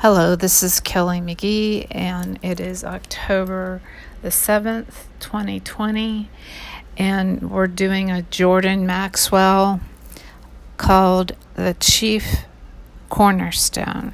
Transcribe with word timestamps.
Hello, 0.00 0.36
this 0.36 0.62
is 0.62 0.78
Kelly 0.78 1.20
McGee, 1.20 1.86
and 1.90 2.38
it 2.42 2.60
is 2.60 2.84
October 2.84 3.80
the 4.20 4.28
7th, 4.28 5.06
2020, 5.20 6.28
and 6.98 7.50
we're 7.50 7.66
doing 7.66 8.10
a 8.10 8.20
Jordan 8.20 8.84
Maxwell 8.84 9.80
called 10.76 11.32
The 11.54 11.74
Chief 11.80 12.44
Cornerstone. 13.08 14.12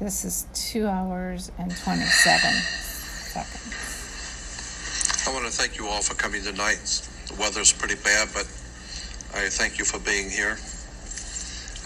This 0.00 0.24
is 0.24 0.46
two 0.54 0.86
hours 0.86 1.52
and 1.58 1.76
27 1.76 2.54
seconds. 2.54 3.68
I 5.28 5.32
want 5.34 5.44
to 5.44 5.52
thank 5.52 5.76
you 5.76 5.88
all 5.88 6.00
for 6.00 6.14
coming 6.14 6.42
tonight. 6.42 6.80
The 7.28 7.34
weather's 7.38 7.70
pretty 7.70 7.96
bad, 7.96 8.28
but 8.32 8.46
I 9.34 9.48
thank 9.48 9.78
you 9.78 9.84
for 9.84 9.98
being 9.98 10.28
here. 10.28 10.58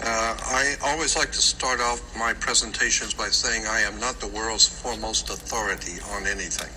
Uh, 0.03 0.37
I 0.37 0.75
always 0.83 1.15
like 1.15 1.31
to 1.31 1.39
start 1.39 1.79
off 1.79 2.01
my 2.17 2.33
presentations 2.33 3.13
by 3.13 3.29
saying 3.29 3.65
I 3.65 3.79
am 3.81 3.99
not 3.99 4.19
the 4.19 4.27
world's 4.27 4.67
foremost 4.67 5.29
authority 5.29 6.01
on 6.11 6.27
anything. 6.27 6.69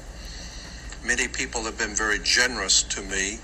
Many 1.05 1.27
people 1.29 1.65
have 1.65 1.77
been 1.77 1.95
very 1.95 2.21
generous 2.21 2.85
to 2.85 3.03
me 3.03 3.41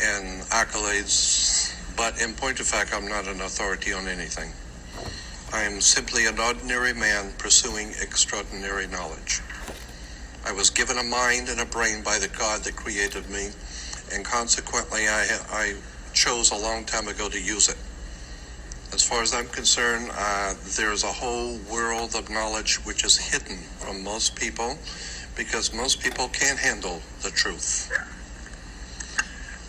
and 0.00 0.42
accolades, 0.44 1.74
but 1.96 2.22
in 2.22 2.32
point 2.34 2.60
of 2.60 2.66
fact, 2.66 2.94
I'm 2.94 3.08
not 3.08 3.26
an 3.26 3.40
authority 3.40 3.92
on 3.92 4.06
anything. 4.06 4.52
I 5.52 5.62
am 5.62 5.80
simply 5.80 6.26
an 6.26 6.38
ordinary 6.38 6.94
man 6.94 7.32
pursuing 7.38 7.90
extraordinary 8.00 8.86
knowledge. 8.86 9.42
I 10.44 10.52
was 10.52 10.70
given 10.70 10.96
a 10.96 11.02
mind 11.02 11.48
and 11.48 11.60
a 11.60 11.66
brain 11.66 12.02
by 12.04 12.18
the 12.18 12.28
God 12.28 12.62
that 12.64 12.76
created 12.76 13.28
me, 13.30 13.48
and 14.14 14.24
consequently, 14.24 15.08
I, 15.08 15.26
I 15.50 15.74
chose 16.16 16.50
a 16.50 16.56
long 16.56 16.84
time 16.84 17.08
ago 17.08 17.28
to 17.28 17.38
use 17.38 17.68
it. 17.68 17.76
As 18.92 19.02
far 19.02 19.20
as 19.22 19.34
I'm 19.34 19.48
concerned, 19.48 20.10
uh, 20.14 20.54
there's 20.76 21.04
a 21.04 21.12
whole 21.12 21.58
world 21.70 22.14
of 22.14 22.30
knowledge 22.30 22.76
which 22.86 23.04
is 23.04 23.18
hidden 23.18 23.58
from 23.78 24.02
most 24.02 24.34
people 24.34 24.78
because 25.36 25.74
most 25.74 26.00
people 26.00 26.28
can't 26.28 26.58
handle 26.58 27.02
the 27.22 27.30
truth. 27.30 27.92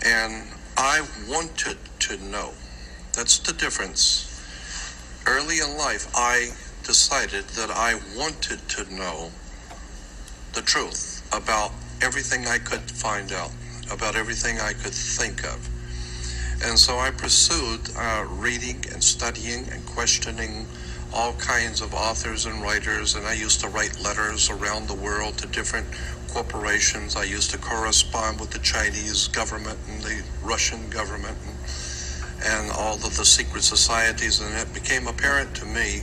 And 0.06 0.48
I 0.78 1.06
wanted 1.28 1.78
to 2.00 2.18
know. 2.24 2.54
That's 3.14 3.40
the 3.40 3.52
difference. 3.52 4.24
Early 5.28 5.60
in 5.60 5.78
life, 5.78 6.08
I 6.16 6.52
decided 6.84 7.44
that 7.60 7.70
I 7.70 8.00
wanted 8.16 8.60
to 8.70 8.96
know 8.96 9.32
the 10.54 10.62
truth 10.62 11.28
about 11.34 11.72
everything 12.02 12.48
I 12.48 12.60
could 12.60 12.90
find 12.90 13.34
out, 13.34 13.52
about 13.92 14.16
everything 14.16 14.60
I 14.62 14.72
could 14.72 14.94
think 14.94 15.44
of. 15.44 15.68
And 16.64 16.78
so 16.78 16.98
I 16.98 17.12
pursued 17.12 17.82
uh, 17.96 18.26
reading 18.30 18.84
and 18.92 19.04
studying 19.04 19.68
and 19.70 19.86
questioning 19.86 20.66
all 21.14 21.34
kinds 21.34 21.82
of 21.82 21.94
authors 21.94 22.46
and 22.46 22.62
writers. 22.62 23.16
And 23.16 23.26
I 23.28 23.34
used 23.34 23.62
to 23.62 23.70
write 23.70 24.00
letters 24.02 24.50
around 24.50 24.88
the 24.88 24.96
world 24.96 25.38
to 25.40 25.48
different 25.48 25.88
corporations. 26.30 27.16
I 27.16 27.24
used 27.24 27.52
to 27.52 27.58
correspond 27.58 28.40
with 28.40 28.52
the 28.52 28.60
Chinese 28.60 29.28
government 29.28 29.78
and 29.88 30.02
the 30.02 30.24
Russian 30.44 30.90
government 30.90 31.38
and, 31.46 31.56
and 32.46 32.72
all 32.72 32.96
of 32.96 33.16
the 33.16 33.26
secret 33.26 33.64
societies. 33.64 34.42
And 34.42 34.54
it 34.56 34.74
became 34.74 35.08
apparent 35.08 35.56
to 35.58 35.66
me 35.66 36.02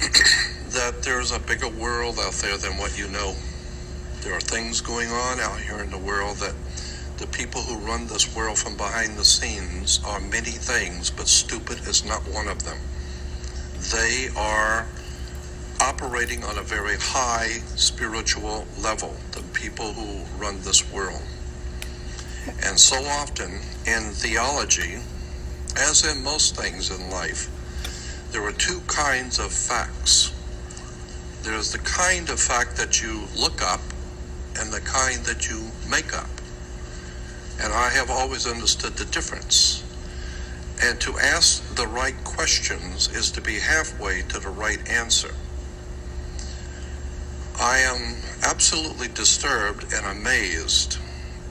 that 0.70 1.02
there's 1.02 1.30
a 1.30 1.38
bigger 1.38 1.68
world 1.68 2.18
out 2.18 2.34
there 2.34 2.56
than 2.58 2.78
what 2.78 2.98
you 2.98 3.08
know. 3.08 3.34
There 4.22 4.34
are 4.34 4.40
things 4.40 4.80
going 4.80 5.10
on 5.10 5.38
out 5.38 5.60
here 5.60 5.80
in 5.80 5.90
the 5.90 5.98
world 5.98 6.38
that 6.38 6.54
the 7.16 7.26
people 7.28 7.62
who 7.62 7.76
run 7.78 8.06
this 8.06 8.34
world 8.34 8.58
from 8.58 8.76
behind 8.76 9.16
the 9.16 9.24
scenes 9.24 10.00
are 10.04 10.20
many 10.20 10.50
things, 10.50 11.10
but 11.10 11.28
stupid 11.28 11.86
is 11.86 12.04
not 12.04 12.22
one 12.28 12.48
of 12.48 12.64
them. 12.64 12.78
They 13.92 14.28
are 14.36 14.86
operating 15.80 16.42
on 16.44 16.58
a 16.58 16.62
very 16.62 16.96
high 16.98 17.60
spiritual 17.76 18.66
level, 18.80 19.14
the 19.32 19.42
people 19.52 19.92
who 19.92 20.24
run 20.42 20.60
this 20.62 20.90
world. 20.92 21.22
And 22.64 22.78
so 22.78 22.96
often 23.04 23.60
in 23.86 24.10
theology, 24.12 24.98
as 25.76 26.04
in 26.04 26.22
most 26.22 26.56
things 26.56 26.90
in 26.90 27.10
life, 27.10 27.48
there 28.32 28.42
are 28.42 28.52
two 28.52 28.80
kinds 28.86 29.38
of 29.38 29.52
facts. 29.52 30.32
There's 31.42 31.70
the 31.70 31.78
kind 31.78 32.28
of 32.30 32.40
fact 32.40 32.76
that 32.76 33.00
you 33.02 33.28
look 33.36 33.62
up 33.62 33.80
and 34.58 34.72
the 34.72 34.80
kind 34.80 35.24
that 35.26 35.48
you 35.48 35.70
make 35.88 36.16
up. 36.16 36.33
And 37.60 37.72
I 37.72 37.88
have 37.90 38.10
always 38.10 38.46
understood 38.46 38.94
the 38.94 39.04
difference. 39.06 39.82
And 40.82 41.00
to 41.00 41.18
ask 41.18 41.74
the 41.76 41.86
right 41.86 42.16
questions 42.24 43.08
is 43.14 43.30
to 43.32 43.40
be 43.40 43.58
halfway 43.58 44.22
to 44.22 44.40
the 44.40 44.50
right 44.50 44.78
answer. 44.88 45.34
I 47.60 47.78
am 47.78 48.16
absolutely 48.42 49.08
disturbed 49.08 49.92
and 49.92 50.04
amazed 50.06 50.98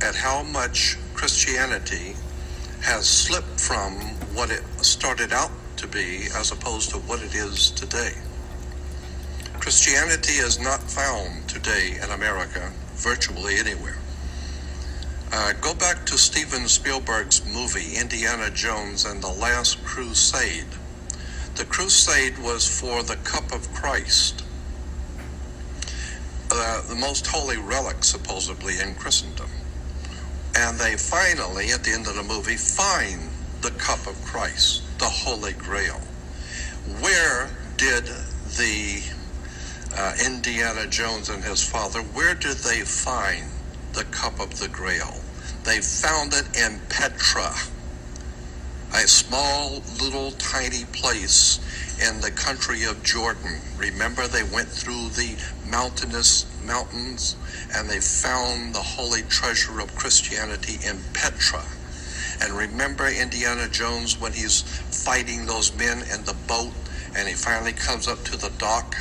at 0.02 0.16
how 0.16 0.44
much 0.44 0.98
Christianity 1.14 2.16
has 2.82 3.08
slipped 3.08 3.60
from 3.60 3.94
what 4.36 4.52
it 4.52 4.64
started 4.82 5.32
out 5.32 5.52
to 5.78 5.88
be 5.88 6.28
as 6.36 6.52
opposed 6.52 6.90
to 6.92 6.98
what 6.98 7.22
it 7.22 7.34
is 7.34 7.72
today. 7.72 8.12
Christianity 9.60 10.34
is 10.34 10.60
not 10.60 10.84
found 10.84 11.48
today 11.48 11.98
in 12.04 12.10
America 12.12 12.72
virtually 12.96 13.56
anywhere. 13.58 14.03
Uh, 15.36 15.52
go 15.62 15.74
back 15.74 16.06
to 16.06 16.16
Steven 16.16 16.68
Spielberg's 16.68 17.44
movie, 17.44 17.96
Indiana 17.98 18.52
Jones 18.52 19.04
and 19.04 19.20
the 19.20 19.32
Last 19.32 19.84
Crusade. 19.84 20.68
The 21.56 21.66
crusade 21.66 22.38
was 22.38 22.68
for 22.68 23.02
the 23.02 23.16
cup 23.16 23.52
of 23.52 23.74
Christ, 23.74 24.44
uh, 26.52 26.88
the 26.88 26.94
most 26.94 27.26
holy 27.26 27.58
relic, 27.58 28.04
supposedly, 28.04 28.80
in 28.80 28.94
Christendom. 28.94 29.50
And 30.56 30.78
they 30.78 30.98
finally, 30.98 31.72
at 31.72 31.84
the 31.84 31.94
end 31.94 32.06
of 32.06 32.14
the 32.14 32.22
movie, 32.22 32.56
find 32.56 33.32
the 33.62 33.72
cup 33.72 34.06
of 34.06 34.24
Christ, 34.24 34.84
the 35.00 35.10
Holy 35.10 35.54
Grail. 35.54 36.00
Where 37.02 37.50
did 37.78 38.06
the 38.06 39.02
uh, 39.98 40.14
Indiana 40.24 40.86
Jones 40.86 41.30
and 41.30 41.44
his 41.44 41.68
father, 41.68 42.02
where 42.02 42.36
did 42.36 42.58
they 42.58 42.82
find 42.82 43.46
the 43.94 44.04
cup 44.06 44.40
of 44.40 44.60
the 44.60 44.68
Grail? 44.68 45.23
They 45.64 45.80
found 45.80 46.34
it 46.34 46.58
in 46.58 46.82
Petra, 46.90 47.56
a 48.94 49.08
small, 49.08 49.82
little, 50.02 50.32
tiny 50.32 50.84
place 50.92 51.60
in 52.06 52.20
the 52.20 52.32
country 52.32 52.84
of 52.84 53.02
Jordan. 53.04 53.62
Remember, 53.78 54.28
they 54.28 54.44
went 54.44 54.68
through 54.68 55.10
the 55.10 55.38
mountainous 55.70 56.46
mountains 56.66 57.38
and 57.74 57.90
they 57.90 58.00
found 58.00 58.76
the 58.76 58.82
holy 58.82 59.22
treasure 59.24 59.80
of 59.80 59.96
Christianity 59.96 60.86
in 60.86 61.00
Petra. 61.14 61.64
And 62.42 62.52
remember 62.52 63.08
Indiana 63.08 63.70
Jones 63.70 64.20
when 64.20 64.34
he's 64.34 64.62
fighting 64.62 65.46
those 65.46 65.74
men 65.78 66.00
in 66.14 66.26
the 66.26 66.36
boat 66.46 66.74
and 67.16 67.26
he 67.26 67.36
finally 67.36 67.74
comes 67.74 68.10
up 68.10 68.22
to 68.26 68.38
the 68.38 68.52
dock 68.58 68.96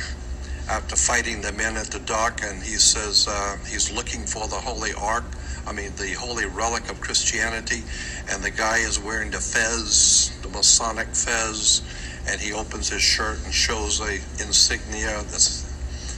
after 0.69 0.95
fighting 0.95 1.41
the 1.41 1.51
men 1.51 1.75
at 1.75 1.87
the 1.87 1.99
dock 1.99 2.39
and 2.41 2.63
he 2.63 2.75
says 2.75 3.27
uh, 3.27 3.57
he's 3.67 3.91
looking 3.91 4.25
for 4.25 4.47
the 4.47 4.55
holy 4.55 4.93
ark 4.93 5.25
I 5.65 5.71
mean, 5.71 5.91
the 5.95 6.11
holy 6.11 6.45
relic 6.45 6.89
of 6.89 6.99
Christianity, 6.99 7.83
and 8.29 8.43
the 8.43 8.51
guy 8.51 8.79
is 8.79 8.99
wearing 8.99 9.31
the 9.31 9.39
fez, 9.39 10.31
the 10.41 10.49
Masonic 10.49 11.07
fez, 11.07 11.81
and 12.27 12.39
he 12.39 12.51
opens 12.51 12.89
his 12.89 13.01
shirt 13.01 13.39
and 13.45 13.53
shows 13.53 14.01
a 14.01 14.15
insignia 14.43 15.23
that's 15.23 15.63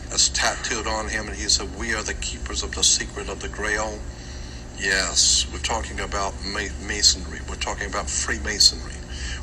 that's 0.09 0.29
tattooed 0.29 0.87
on 0.87 1.09
him, 1.09 1.27
and 1.27 1.35
he 1.35 1.47
said, 1.47 1.77
"We 1.77 1.93
are 1.93 2.01
the 2.01 2.15
keepers 2.15 2.63
of 2.63 2.73
the 2.73 2.83
secret 2.83 3.29
of 3.29 3.39
the 3.39 3.49
Grail." 3.49 3.99
Yes, 4.79 5.45
we're 5.53 5.59
talking 5.59 5.99
about 5.99 6.33
masonry. 6.43 7.39
We're 7.47 7.55
talking 7.55 7.87
about 7.87 8.09
Freemasonry. 8.09 8.97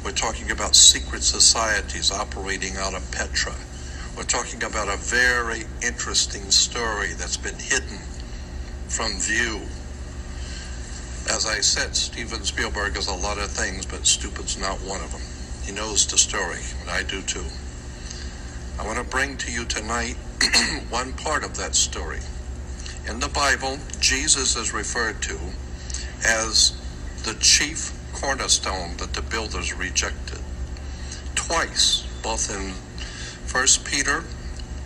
We're 0.04 0.12
talking 0.12 0.50
about 0.50 0.74
secret 0.74 1.22
societies 1.22 2.10
operating 2.10 2.76
out 2.76 2.94
of 2.94 3.08
Petra. 3.12 3.54
We're 4.16 4.24
talking 4.24 4.62
about 4.64 4.88
a 4.88 4.96
very 4.96 5.64
interesting 5.80 6.50
story 6.50 7.12
that's 7.14 7.36
been 7.36 7.58
hidden 7.58 7.98
from 8.88 9.12
view 9.18 9.62
as 11.30 11.46
I 11.46 11.60
said, 11.60 11.94
Steven 11.96 12.44
Spielberg 12.44 12.96
is 12.96 13.08
a 13.08 13.14
lot 13.14 13.38
of 13.38 13.50
things, 13.50 13.86
but 13.86 14.06
stupid's 14.06 14.58
not 14.58 14.80
one 14.80 15.00
of 15.02 15.12
them. 15.12 15.20
He 15.64 15.72
knows 15.72 16.06
the 16.06 16.18
story, 16.18 16.60
and 16.80 16.90
I 16.90 17.02
do 17.02 17.22
too. 17.22 17.44
I 18.78 18.86
want 18.86 18.98
to 18.98 19.04
bring 19.04 19.36
to 19.38 19.52
you 19.52 19.64
tonight 19.64 20.16
one 20.90 21.12
part 21.12 21.44
of 21.44 21.56
that 21.56 21.74
story. 21.74 22.20
In 23.06 23.20
the 23.20 23.28
Bible, 23.28 23.78
Jesus 24.00 24.56
is 24.56 24.72
referred 24.72 25.20
to 25.22 25.38
as 26.26 26.72
the 27.24 27.34
chief 27.34 27.92
cornerstone 28.12 28.96
that 28.98 29.14
the 29.14 29.22
builders 29.22 29.74
rejected. 29.74 30.40
Twice, 31.34 32.06
both 32.22 32.50
in 32.50 32.72
1 33.50 33.66
Peter 33.84 34.24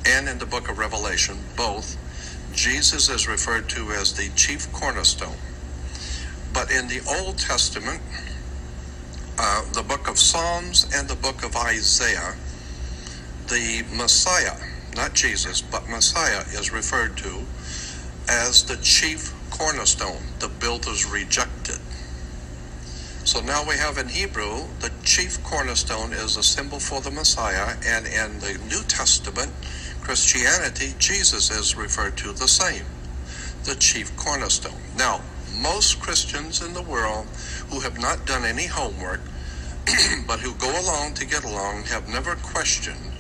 and 0.07 0.29
in 0.29 0.39
the 0.39 0.47
book 0.47 0.69
of 0.69 0.79
Revelation, 0.79 1.39
both, 1.57 1.97
Jesus 2.53 3.09
is 3.09 3.29
referred 3.29 3.69
to 3.71 3.93
as 3.93 4.15
the 4.15 4.31
chief 4.35 4.73
cornerstone. 4.73 5.37
But 6.57 6.71
in 6.71 6.89
the 6.89 7.03
Old 7.21 7.37
Testament, 7.37 8.01
uh, 9.39 9.71
the 9.75 9.83
book 9.83 10.09
of 10.09 10.19
Psalms 10.19 10.89
and 10.95 11.07
the 11.07 11.15
book 11.15 11.45
of 11.45 11.55
Isaiah, 11.55 12.35
the 13.49 13.85
Messiah, 13.95 14.57
not 14.97 15.13
Jesus, 15.13 15.61
but 15.61 15.87
Messiah 15.91 16.45
is 16.55 16.73
referred 16.73 17.19
to 17.19 17.43
as 18.31 18.65
the 18.65 18.79
chief 18.79 19.35
cornerstone, 19.51 20.23
the 20.39 20.49
builders 20.49 21.05
rejected. 21.05 21.79
So 23.25 23.43
now 23.43 23.63
we 23.69 23.75
have 23.75 23.99
in 23.99 24.09
Hebrew, 24.09 24.65
the 24.81 24.91
chief 25.05 25.45
cornerstone 25.45 26.15
is 26.15 26.39
a 26.39 26.43
symbol 26.43 26.81
for 26.81 27.03
the 27.03 27.11
Messiah, 27.11 27.77
and 27.85 28.07
in 28.07 28.41
the 28.41 28.59
New 28.71 28.83
Testament, 28.85 29.53
Christianity, 30.01 30.95
Jesus 30.99 31.51
is 31.51 31.77
referred 31.77 32.17
to 32.17 32.33
the 32.33 32.49
same, 32.49 32.87
the 33.65 33.75
chief 33.75 34.17
cornerstone. 34.17 34.81
Now, 34.97 35.21
most 35.61 36.01
Christians 36.01 36.63
in 36.63 36.73
the 36.75 36.83
world 36.83 37.27
who 37.71 37.81
have 37.81 38.01
not 38.01 38.27
done 38.27 38.45
any 38.45 38.67
homework, 38.67 39.21
but 40.27 40.41
who 40.41 40.55
go 40.55 40.71
along 40.81 41.15
to 41.15 41.27
get 41.27 41.45
along, 41.45 41.85
have 41.85 42.09
never 42.09 42.37
questioned 42.37 43.13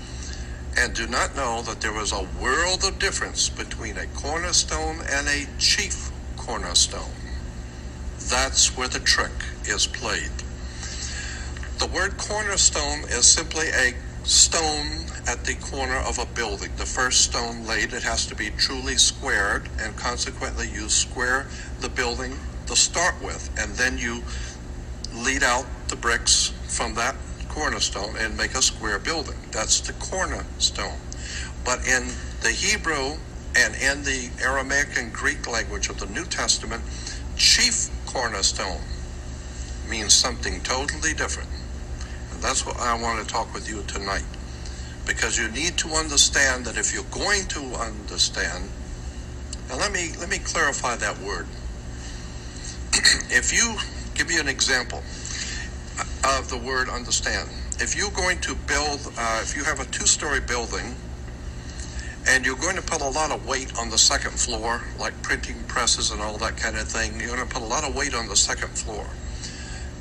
and 0.78 0.92
do 0.92 1.06
not 1.06 1.34
know 1.34 1.62
that 1.62 1.80
there 1.80 1.98
is 2.00 2.12
a 2.12 2.28
world 2.40 2.84
of 2.84 2.98
difference 2.98 3.48
between 3.48 3.96
a 3.96 4.06
cornerstone 4.08 5.00
and 5.10 5.26
a 5.26 5.46
chief 5.58 6.10
cornerstone. 6.36 7.10
That's 8.28 8.76
where 8.76 8.88
the 8.88 9.00
trick 9.00 9.32
is 9.64 9.86
played. 9.86 10.30
The 11.78 11.86
word 11.86 12.18
cornerstone 12.18 13.00
is 13.08 13.26
simply 13.26 13.68
a 13.68 13.94
stone 14.26 15.06
at 15.28 15.44
the 15.44 15.54
corner 15.54 15.98
of 15.98 16.18
a 16.18 16.26
building. 16.26 16.70
The 16.76 16.86
first 16.86 17.22
stone 17.22 17.64
laid, 17.64 17.92
it 17.92 18.02
has 18.02 18.26
to 18.26 18.34
be 18.34 18.50
truly 18.50 18.96
squared, 18.96 19.68
and 19.80 19.96
consequently, 19.96 20.68
you 20.68 20.88
square 20.88 21.46
the 21.80 21.88
building 21.88 22.36
to 22.66 22.74
start 22.74 23.14
with, 23.22 23.48
and 23.58 23.72
then 23.74 23.98
you 23.98 24.22
lead 25.14 25.44
out 25.44 25.64
the 25.88 25.96
bricks 25.96 26.52
from 26.66 26.94
that 26.94 27.14
cornerstone 27.48 28.16
and 28.18 28.36
make 28.36 28.54
a 28.54 28.62
square 28.62 28.98
building. 28.98 29.36
That's 29.52 29.80
the 29.80 29.92
cornerstone. 29.94 30.98
But 31.64 31.86
in 31.86 32.08
the 32.42 32.50
Hebrew 32.50 33.16
and 33.56 33.74
in 33.76 34.02
the 34.02 34.30
Aramaic 34.42 34.98
and 34.98 35.12
Greek 35.12 35.46
language 35.46 35.88
of 35.88 35.98
the 35.98 36.06
New 36.06 36.24
Testament, 36.24 36.82
chief 37.36 37.88
cornerstone 38.06 38.80
means 39.88 40.12
something 40.12 40.60
totally 40.62 41.14
different. 41.14 41.48
And 42.36 42.44
that's 42.44 42.66
what 42.66 42.78
I 42.78 43.00
want 43.00 43.26
to 43.26 43.32
talk 43.32 43.54
with 43.54 43.66
you 43.66 43.82
tonight. 43.84 44.26
Because 45.06 45.38
you 45.38 45.48
need 45.48 45.78
to 45.78 45.88
understand 45.96 46.66
that 46.66 46.76
if 46.76 46.92
you're 46.92 47.02
going 47.04 47.46
to 47.46 47.60
understand, 47.80 48.68
now 49.70 49.78
let 49.78 49.90
me 49.90 50.10
let 50.20 50.28
me 50.28 50.36
clarify 50.36 50.96
that 50.96 51.18
word. 51.20 51.46
if 53.32 53.54
you 53.54 53.74
give 54.12 54.28
me 54.28 54.38
an 54.38 54.48
example 54.48 54.98
of 56.28 56.50
the 56.50 56.58
word 56.58 56.90
understand, 56.90 57.48
if 57.80 57.96
you're 57.96 58.10
going 58.10 58.38
to 58.42 58.54
build, 58.54 59.00
uh, 59.16 59.40
if 59.42 59.56
you 59.56 59.64
have 59.64 59.80
a 59.80 59.86
two-story 59.86 60.40
building, 60.40 60.94
and 62.28 62.44
you're 62.44 62.56
going 62.56 62.76
to 62.76 62.82
put 62.82 63.00
a 63.00 63.08
lot 63.08 63.30
of 63.30 63.46
weight 63.46 63.72
on 63.78 63.88
the 63.88 63.96
second 63.96 64.32
floor, 64.32 64.82
like 64.98 65.14
printing 65.22 65.56
presses 65.68 66.10
and 66.10 66.20
all 66.20 66.36
that 66.36 66.58
kind 66.58 66.76
of 66.76 66.86
thing, 66.86 67.18
you're 67.18 67.34
going 67.34 67.48
to 67.48 67.54
put 67.54 67.62
a 67.62 67.66
lot 67.66 67.82
of 67.82 67.96
weight 67.96 68.14
on 68.14 68.28
the 68.28 68.36
second 68.36 68.76
floor 68.76 69.06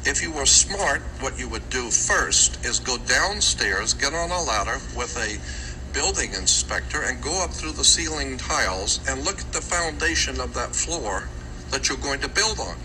if 0.05 0.21
you 0.21 0.31
were 0.31 0.45
smart, 0.45 1.01
what 1.19 1.39
you 1.39 1.49
would 1.49 1.67
do 1.69 1.89
first 1.89 2.63
is 2.63 2.79
go 2.79 2.97
downstairs, 2.97 3.93
get 3.93 4.13
on 4.13 4.29
a 4.29 4.41
ladder 4.43 4.79
with 4.95 5.17
a 5.17 5.39
building 5.93 6.33
inspector, 6.33 7.01
and 7.01 7.21
go 7.23 7.43
up 7.43 7.51
through 7.51 7.71
the 7.71 7.83
ceiling 7.83 8.37
tiles 8.37 8.99
and 9.09 9.25
look 9.25 9.39
at 9.39 9.51
the 9.51 9.61
foundation 9.61 10.39
of 10.39 10.53
that 10.53 10.75
floor 10.75 11.27
that 11.71 11.89
you're 11.89 11.97
going 11.97 12.19
to 12.21 12.29
build 12.29 12.59
on 12.59 12.77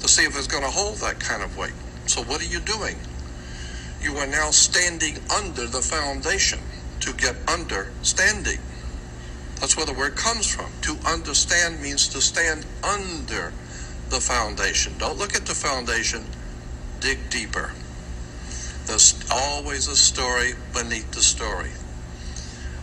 to 0.00 0.08
see 0.08 0.24
if 0.24 0.36
it's 0.36 0.48
going 0.48 0.64
to 0.64 0.70
hold 0.70 0.96
that 0.96 1.20
kind 1.20 1.42
of 1.42 1.56
weight. 1.56 1.72
So, 2.06 2.22
what 2.22 2.40
are 2.42 2.46
you 2.46 2.60
doing? 2.60 2.96
You 4.00 4.16
are 4.18 4.26
now 4.26 4.50
standing 4.50 5.18
under 5.34 5.66
the 5.66 5.80
foundation 5.80 6.58
to 7.00 7.12
get 7.12 7.36
understanding. 7.48 8.58
That's 9.60 9.76
where 9.76 9.86
the 9.86 9.94
word 9.94 10.16
comes 10.16 10.46
from. 10.46 10.70
To 10.82 10.96
understand 11.06 11.80
means 11.80 12.08
to 12.08 12.20
stand 12.20 12.66
under 12.84 13.52
the 14.10 14.20
foundation. 14.20 14.94
Don't 14.98 15.18
look 15.18 15.34
at 15.34 15.46
the 15.46 15.54
foundation, 15.54 16.24
dig 17.00 17.18
deeper. 17.30 17.72
There's 18.86 19.14
always 19.30 19.88
a 19.88 19.96
story 19.96 20.52
beneath 20.72 21.10
the 21.12 21.22
story. 21.22 21.70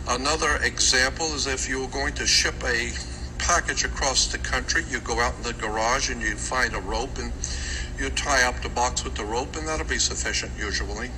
Another 0.06 0.56
example 0.56 1.26
is 1.34 1.46
if 1.46 1.68
you 1.68 1.80
were 1.80 1.88
going 1.88 2.12
to 2.14 2.26
ship 2.26 2.62
a 2.62 2.92
package 3.38 3.84
across 3.84 4.26
the 4.26 4.38
country, 4.38 4.84
you 4.90 5.00
go 5.00 5.18
out 5.18 5.34
in 5.36 5.42
the 5.42 5.54
garage 5.54 6.10
and 6.10 6.20
you 6.20 6.36
find 6.36 6.74
a 6.74 6.80
rope 6.80 7.16
and 7.18 7.32
you 7.98 8.10
tie 8.10 8.46
up 8.46 8.60
the 8.60 8.68
box 8.68 9.04
with 9.04 9.14
the 9.14 9.24
rope, 9.24 9.56
and 9.56 9.66
that'll 9.66 9.86
be 9.86 9.98
sufficient 9.98 10.52
usually. 10.58 11.10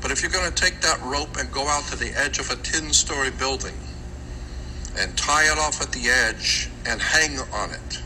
But 0.00 0.10
if 0.10 0.22
you're 0.22 0.30
going 0.30 0.50
to 0.50 0.54
take 0.54 0.80
that 0.82 1.00
rope 1.02 1.36
and 1.36 1.50
go 1.50 1.66
out 1.66 1.84
to 1.84 1.96
the 1.96 2.12
edge 2.16 2.38
of 2.38 2.50
a 2.50 2.56
10 2.56 2.92
story 2.92 3.30
building 3.30 3.74
and 4.96 5.16
tie 5.16 5.44
it 5.44 5.58
off 5.58 5.80
at 5.80 5.92
the 5.92 6.08
edge 6.08 6.68
and 6.86 7.00
hang 7.00 7.38
on 7.52 7.70
it, 7.70 8.02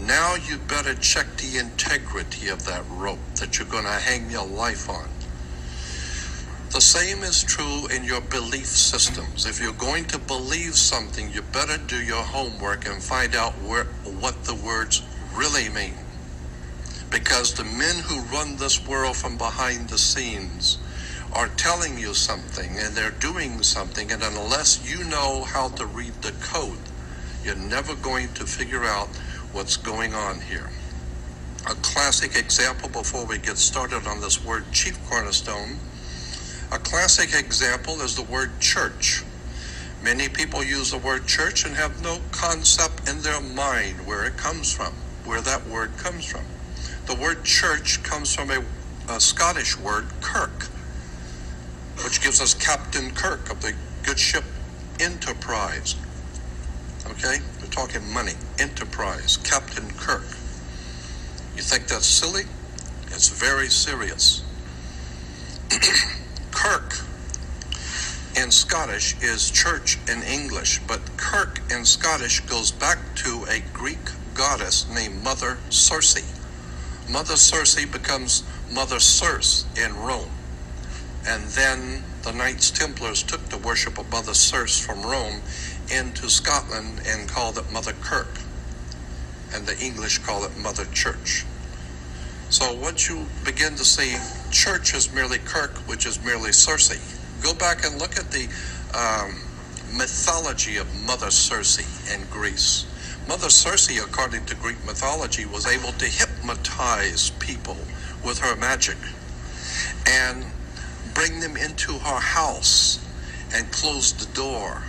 now 0.00 0.36
you 0.36 0.58
better 0.58 0.94
check 0.94 1.26
the 1.36 1.58
integrity 1.58 2.48
of 2.48 2.64
that 2.66 2.84
rope 2.88 3.18
that 3.36 3.58
you're 3.58 3.68
going 3.68 3.84
to 3.84 3.90
hang 3.90 4.30
your 4.30 4.46
life 4.46 4.88
on. 4.88 5.08
The 6.70 6.80
same 6.80 7.22
is 7.22 7.42
true 7.42 7.86
in 7.88 8.04
your 8.04 8.20
belief 8.20 8.66
systems. 8.66 9.46
If 9.46 9.60
you're 9.60 9.72
going 9.72 10.04
to 10.06 10.18
believe 10.18 10.76
something, 10.76 11.32
you 11.32 11.42
better 11.42 11.78
do 11.78 11.96
your 11.96 12.22
homework 12.22 12.86
and 12.86 13.02
find 13.02 13.34
out 13.34 13.54
where, 13.54 13.84
what 14.20 14.44
the 14.44 14.54
words 14.54 15.02
really 15.34 15.68
mean. 15.70 15.94
Because 17.10 17.54
the 17.54 17.64
men 17.64 17.96
who 18.04 18.20
run 18.36 18.56
this 18.56 18.86
world 18.86 19.16
from 19.16 19.38
behind 19.38 19.88
the 19.88 19.98
scenes 19.98 20.78
are 21.32 21.48
telling 21.48 21.98
you 21.98 22.14
something 22.14 22.78
and 22.78 22.94
they're 22.94 23.10
doing 23.10 23.62
something, 23.62 24.12
and 24.12 24.22
unless 24.22 24.88
you 24.88 25.04
know 25.04 25.44
how 25.44 25.68
to 25.68 25.86
read 25.86 26.12
the 26.20 26.32
code, 26.40 26.78
you're 27.42 27.56
never 27.56 27.94
going 27.96 28.32
to 28.34 28.44
figure 28.44 28.84
out 28.84 29.08
what's 29.52 29.76
going 29.76 30.14
on 30.14 30.40
here. 30.40 30.70
A 31.66 31.74
classic 31.76 32.36
example 32.36 32.88
before 32.88 33.24
we 33.26 33.38
get 33.38 33.58
started 33.58 34.06
on 34.06 34.20
this 34.20 34.44
word 34.44 34.64
chief 34.72 34.98
cornerstone. 35.08 35.78
A 36.72 36.78
classic 36.78 37.34
example 37.38 38.00
is 38.00 38.14
the 38.14 38.22
word 38.22 38.60
church. 38.60 39.22
Many 40.02 40.28
people 40.28 40.62
use 40.62 40.90
the 40.90 40.98
word 40.98 41.26
church 41.26 41.64
and 41.64 41.74
have 41.74 42.02
no 42.02 42.18
concept 42.30 43.08
in 43.08 43.20
their 43.22 43.40
mind 43.40 44.06
where 44.06 44.24
it 44.24 44.36
comes 44.36 44.72
from, 44.72 44.92
where 45.24 45.40
that 45.40 45.66
word 45.66 45.96
comes 45.96 46.24
from. 46.24 46.44
The 47.06 47.14
word 47.14 47.44
church 47.44 48.02
comes 48.02 48.34
from 48.34 48.50
a, 48.50 48.62
a 49.08 49.18
Scottish 49.18 49.76
word, 49.78 50.06
kirk, 50.20 50.64
which 52.04 52.22
gives 52.22 52.40
us 52.40 52.54
Captain 52.54 53.10
Kirk 53.12 53.50
of 53.50 53.60
the 53.60 53.74
good 54.04 54.18
ship 54.18 54.44
Enterprise. 55.00 55.96
Okay? 57.06 57.38
Talking 57.78 58.12
money. 58.12 58.32
Enterprise. 58.58 59.36
Captain 59.36 59.88
Kirk. 59.92 60.26
You 61.54 61.62
think 61.62 61.86
that's 61.86 62.08
silly? 62.08 62.42
It's 63.12 63.28
very 63.28 63.68
serious. 63.68 64.42
Kirk 66.50 66.96
in 68.36 68.50
Scottish 68.50 69.14
is 69.22 69.48
church 69.48 69.96
in 70.10 70.24
English, 70.24 70.80
but 70.88 71.00
Kirk 71.16 71.60
in 71.70 71.84
Scottish 71.84 72.40
goes 72.40 72.72
back 72.72 72.98
to 73.14 73.46
a 73.48 73.62
Greek 73.72 74.10
goddess 74.34 74.88
named 74.92 75.22
Mother 75.22 75.58
Circe. 75.70 76.16
Mother 77.08 77.36
Circe 77.36 77.84
becomes 77.84 78.42
Mother 78.72 78.98
Circe 78.98 79.66
in 79.76 79.96
Rome. 79.96 80.30
And 81.24 81.44
then 81.44 82.02
the 82.22 82.32
Knights 82.32 82.72
Templars 82.72 83.22
took 83.22 83.50
the 83.50 83.58
worship 83.58 83.98
of 83.98 84.10
Mother 84.10 84.34
Circe 84.34 84.84
from 84.84 85.02
Rome 85.02 85.42
into 85.90 86.28
Scotland 86.28 87.00
and 87.06 87.28
called 87.28 87.58
it 87.58 87.70
Mother 87.72 87.92
Kirk. 88.00 88.40
And 89.54 89.66
the 89.66 89.78
English 89.84 90.18
call 90.18 90.44
it 90.44 90.56
Mother 90.58 90.84
Church. 90.92 91.44
So 92.50 92.74
once 92.74 93.08
you 93.08 93.26
begin 93.44 93.76
to 93.76 93.84
see 93.84 94.16
church 94.50 94.94
is 94.94 95.12
merely 95.12 95.38
Kirk, 95.38 95.76
which 95.88 96.06
is 96.06 96.22
merely 96.24 96.52
Circe, 96.52 96.96
go 97.42 97.54
back 97.54 97.84
and 97.84 97.98
look 97.98 98.16
at 98.16 98.30
the 98.30 98.48
um, 98.94 99.34
mythology 99.96 100.76
of 100.76 100.86
Mother 101.06 101.30
Circe 101.30 101.78
in 102.12 102.26
Greece. 102.30 102.86
Mother 103.28 103.50
Circe, 103.50 103.98
according 104.02 104.46
to 104.46 104.54
Greek 104.54 104.82
mythology, 104.86 105.44
was 105.44 105.66
able 105.66 105.92
to 105.92 106.06
hypnotize 106.06 107.30
people 107.38 107.76
with 108.24 108.38
her 108.38 108.56
magic 108.56 108.96
and 110.06 110.46
bring 111.12 111.40
them 111.40 111.56
into 111.56 111.92
her 111.92 112.20
house 112.20 113.04
and 113.54 113.70
close 113.70 114.12
the 114.12 114.32
door 114.34 114.82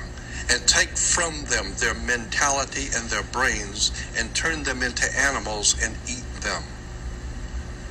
and 0.50 0.68
take 0.68 0.98
from 0.98 1.44
them 1.46 1.74
their 1.78 1.94
mentality 1.94 2.88
and 2.96 3.10
their 3.10 3.24
brains 3.24 3.92
and 4.18 4.34
turn 4.34 4.64
them 4.64 4.82
into 4.82 5.06
animals 5.18 5.76
and 5.84 5.96
eat 6.08 6.26
them. 6.42 6.64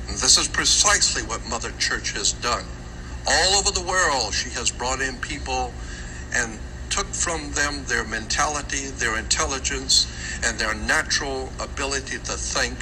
And 0.07 0.17
this 0.17 0.37
is 0.37 0.47
precisely 0.47 1.23
what 1.23 1.47
Mother 1.49 1.71
Church 1.79 2.11
has 2.13 2.33
done. 2.33 2.65
All 3.27 3.59
over 3.59 3.71
the 3.71 3.85
world, 3.85 4.33
she 4.33 4.49
has 4.51 4.71
brought 4.71 5.01
in 5.01 5.15
people 5.17 5.73
and 6.33 6.59
took 6.89 7.07
from 7.07 7.51
them 7.51 7.83
their 7.85 8.03
mentality, 8.03 8.87
their 8.97 9.17
intelligence, 9.17 10.07
and 10.43 10.57
their 10.59 10.73
natural 10.73 11.49
ability 11.59 12.17
to 12.17 12.33
think, 12.33 12.75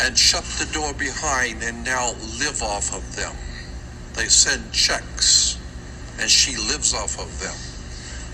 and 0.00 0.16
shut 0.16 0.44
the 0.58 0.72
door 0.72 0.94
behind 0.94 1.62
and 1.62 1.84
now 1.84 2.12
live 2.38 2.62
off 2.62 2.94
of 2.94 3.16
them. 3.16 3.34
They 4.14 4.26
send 4.26 4.72
checks 4.72 5.58
and 6.20 6.30
she 6.30 6.56
lives 6.56 6.94
off 6.94 7.18
of 7.18 7.40
them. 7.40 7.73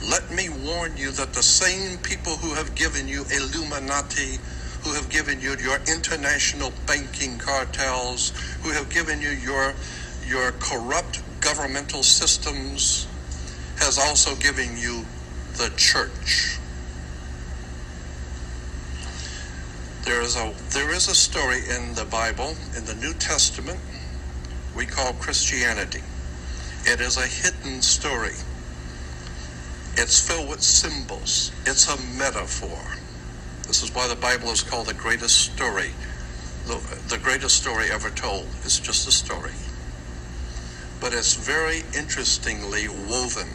Let 0.09 0.31
me 0.31 0.49
warn 0.49 0.97
you 0.97 1.11
that 1.13 1.35
the 1.35 1.43
same 1.43 1.99
people 1.99 2.37
who 2.37 2.55
have 2.55 2.75
given 2.75 3.07
you 3.07 3.25
Illuminati, 3.31 4.39
who 4.83 4.95
have 4.95 5.11
given 5.11 5.41
you 5.41 5.57
your 5.57 5.77
international 5.87 6.73
banking 6.87 7.39
cartels, 7.39 8.31
who 8.63 8.71
have 8.71 8.89
given 8.89 9.21
you 9.21 9.29
your 9.31 9.75
your 10.27 10.53
corrupt 10.53 11.21
governmental 11.41 12.03
systems, 12.03 13.07
has 13.79 13.99
also 13.99 14.35
given 14.37 14.79
you 14.79 15.05
the 15.59 15.71
church. 15.77 16.59
There 20.05 20.23
is 20.23 20.35
a 20.37 20.55
there 20.71 20.91
is 20.91 21.09
a 21.09 21.15
story 21.15 21.61
in 21.69 21.95
the 21.95 22.07
Bible, 22.07 22.57
in 22.75 22.87
the 22.87 22.95
New 22.95 23.13
Testament, 23.13 23.79
we 24.75 24.87
call 24.87 25.13
Christianity. 25.15 26.03
It 26.87 27.01
is 27.03 27.19
a 27.19 27.27
hidden 27.27 27.83
story. 27.83 28.33
It's 30.03 30.19
filled 30.19 30.49
with 30.49 30.63
symbols. 30.63 31.53
It's 31.67 31.87
a 31.87 32.01
metaphor. 32.17 32.81
This 33.67 33.83
is 33.83 33.95
why 33.95 34.09
the 34.09 34.17
Bible 34.17 34.49
is 34.49 34.63
called 34.63 34.87
the 34.87 34.95
greatest 34.95 35.53
story. 35.53 35.91
The, 36.67 36.81
the 37.11 37.19
greatest 37.19 37.57
story 37.57 37.91
ever 37.91 38.09
told. 38.09 38.47
It's 38.65 38.81
just 38.81 39.07
a 39.07 39.13
story. 39.13 39.53
But 41.03 41.13
it's 41.13 41.35
very 41.35 41.83
interestingly 41.95 42.89
woven 42.89 43.51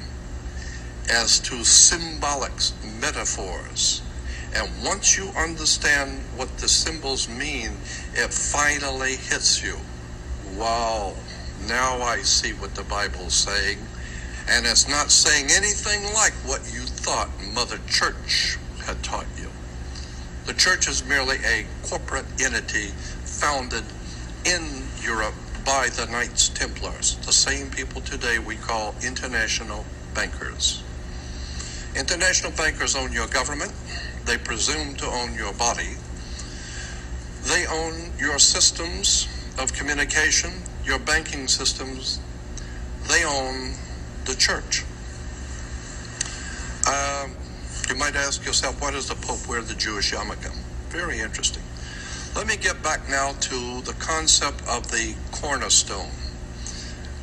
as 1.09 1.39
to 1.39 1.63
symbolic 1.63 2.53
metaphors. 3.01 4.03
And 4.53 4.69
once 4.85 5.17
you 5.17 5.29
understand 5.35 6.21
what 6.35 6.59
the 6.59 6.67
symbols 6.67 7.27
mean, 7.27 7.71
it 8.13 8.31
finally 8.31 9.15
hits 9.15 9.63
you. 9.63 9.77
Wow, 10.55 11.15
now 11.67 12.03
I 12.03 12.21
see 12.21 12.53
what 12.53 12.75
the 12.75 12.83
Bible's 12.83 13.33
saying. 13.33 13.79
And 14.47 14.65
it's 14.65 14.87
not 14.87 15.11
saying 15.11 15.47
anything 15.51 16.03
like 16.13 16.33
what 16.45 16.61
you 16.73 16.81
thought 16.81 17.29
Mother 17.53 17.79
Church 17.89 18.57
had 18.85 19.01
taught 19.03 19.25
you. 19.37 19.49
The 20.45 20.53
church 20.53 20.87
is 20.87 21.03
merely 21.05 21.37
a 21.37 21.65
corporate 21.83 22.25
entity 22.39 22.89
founded 23.23 23.83
in 24.45 24.83
Europe 25.01 25.33
by 25.65 25.89
the 25.89 26.05
Knights 26.05 26.49
Templars, 26.49 27.15
the 27.25 27.31
same 27.31 27.71
people 27.71 27.99
today 28.01 28.37
we 28.37 28.55
call 28.55 28.93
international 29.03 29.83
bankers. 30.13 30.83
International 31.95 32.51
bankers 32.51 32.95
own 32.95 33.11
your 33.11 33.25
government, 33.27 33.73
they 34.25 34.37
presume 34.37 34.93
to 34.95 35.07
own 35.07 35.33
your 35.33 35.53
body, 35.53 35.95
they 37.45 37.65
own 37.65 38.11
your 38.19 38.37
systems 38.37 39.27
of 39.57 39.73
communication, 39.73 40.51
your 40.83 40.99
banking 40.99 41.47
systems, 41.47 42.19
they 43.07 43.23
own 43.25 43.73
the 44.25 44.35
church. 44.35 44.83
Um, 46.87 47.31
you 47.89 47.95
might 47.95 48.15
ask 48.15 48.45
yourself, 48.45 48.81
why 48.81 48.91
does 48.91 49.07
the 49.07 49.15
Pope 49.15 49.47
wear 49.47 49.61
the 49.61 49.75
Jewish 49.75 50.11
yarmulke? 50.11 50.51
Very 50.89 51.19
interesting. 51.19 51.63
Let 52.35 52.47
me 52.47 52.57
get 52.57 52.83
back 52.83 53.07
now 53.09 53.31
to 53.31 53.81
the 53.81 53.95
concept 53.99 54.61
of 54.67 54.91
the 54.91 55.15
cornerstone. 55.31 56.09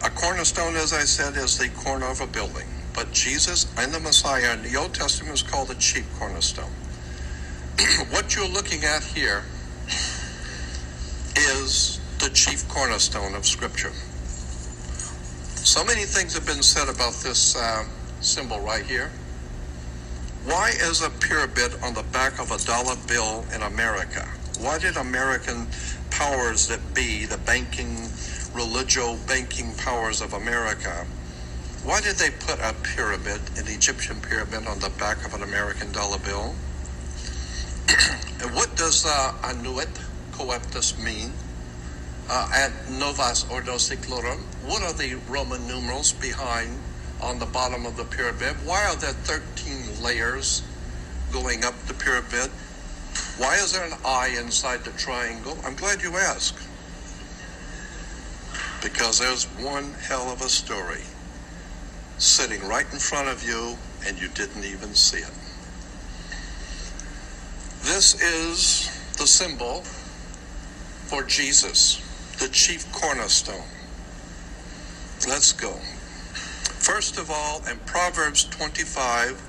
A 0.05 0.11
cornerstone, 0.11 0.75
as 0.75 0.93
I 0.93 1.05
said, 1.05 1.37
is 1.37 1.59
the 1.59 1.69
corner 1.69 2.07
of 2.07 2.21
a 2.21 2.27
building. 2.27 2.67
But 2.95 3.13
Jesus 3.13 3.67
and 3.77 3.93
the 3.93 4.01
Messiah 4.01 4.55
in 4.55 4.63
the 4.63 4.77
Old 4.77 4.95
Testament 4.95 5.35
is 5.35 5.43
called 5.43 5.69
the 5.69 5.75
chief 5.75 6.07
cornerstone. 6.19 6.71
what 8.11 8.35
you're 8.35 8.49
looking 8.49 8.85
at 8.85 9.03
here 9.03 9.45
is 11.37 12.01
the 12.19 12.31
chief 12.31 12.69
cornerstone 12.69 13.35
of 13.35 13.47
Scripture. 13.47 13.93
So 15.65 15.85
many 15.85 16.03
things 16.03 16.35
have 16.35 16.45
been 16.45 16.63
said 16.63 16.89
about 16.89 17.15
this 17.23 17.55
uh, 17.55 17.85
symbol 18.21 18.59
right 18.59 18.85
here. 18.85 19.13
Why 20.45 20.71
is 20.71 21.03
a 21.03 21.11
pyramid 21.11 21.77
on 21.85 21.95
the 21.95 22.03
back 22.03 22.41
of 22.41 22.51
a 22.51 22.59
dollar 22.67 22.97
bill 23.07 23.45
in 23.55 23.63
America? 23.63 24.29
Why 24.59 24.81
did 24.81 24.97
American 24.97 25.69
powers 26.11 26.67
that 26.67 26.81
be, 26.95 27.27
the 27.27 27.39
banking, 27.39 28.09
religio 28.53 29.17
banking 29.29 29.73
powers 29.77 30.21
of 30.21 30.33
America, 30.33 31.07
why 31.85 32.01
did 32.01 32.17
they 32.17 32.31
put 32.31 32.59
a 32.59 32.75
pyramid, 32.83 33.41
an 33.57 33.69
Egyptian 33.69 34.21
pyramid, 34.21 34.67
on 34.67 34.81
the 34.81 34.91
back 34.99 35.25
of 35.25 35.33
an 35.33 35.45
American 35.45 35.93
dollar 35.93 36.19
bill? 36.19 36.57
and 38.43 38.53
what 38.53 38.75
does 38.75 39.07
uh, 39.07 39.33
Annuit 39.45 39.89
Coeptis 40.33 40.99
mean? 40.99 41.33
Uh, 42.29 42.51
at 42.53 42.73
Novus 42.91 43.49
Ordo 43.49 43.75
Seclorum, 43.75 44.41
what 44.67 44.83
are 44.83 44.93
the 44.93 45.15
Roman 45.29 45.67
numerals 45.67 46.13
behind 46.13 46.79
on 47.21 47.39
the 47.39 47.47
bottom 47.47 47.85
of 47.87 47.97
the 47.97 48.05
pyramid? 48.05 48.57
Why 48.65 48.85
are 48.87 48.97
there 48.97 49.13
13 49.13 50.03
layers 50.03 50.63
going 51.33 51.65
up 51.65 51.75
the 51.87 51.95
pyramid? 51.95 52.51
Why 53.39 53.55
is 53.57 53.73
there 53.73 53.85
an 53.85 53.95
eye 54.05 54.37
inside 54.39 54.85
the 54.85 54.93
triangle? 54.93 55.59
I'm 55.65 55.75
glad 55.75 56.03
you 56.03 56.17
asked. 56.17 56.59
Because 58.83 59.19
there's 59.19 59.45
one 59.65 59.93
hell 59.95 60.31
of 60.31 60.43
a 60.43 60.49
story 60.49 61.03
sitting 62.19 62.63
right 62.69 62.87
in 62.93 62.99
front 62.99 63.29
of 63.29 63.43
you 63.45 63.77
and 64.07 64.21
you 64.21 64.29
didn't 64.29 64.65
even 64.65 64.95
see 64.95 65.19
it. 65.19 65.33
This 67.83 68.21
is 68.23 68.89
the 69.19 69.27
symbol 69.27 69.83
for 71.07 71.25
Jesus, 71.25 72.01
the 72.39 72.49
chief 72.49 72.91
cornerstone. 72.93 73.65
Let's 75.29 75.53
go. 75.53 75.71
First 76.83 77.17
of 77.17 77.31
all, 77.31 77.63
in 77.71 77.79
Proverbs 77.87 78.45
25, 78.45 79.41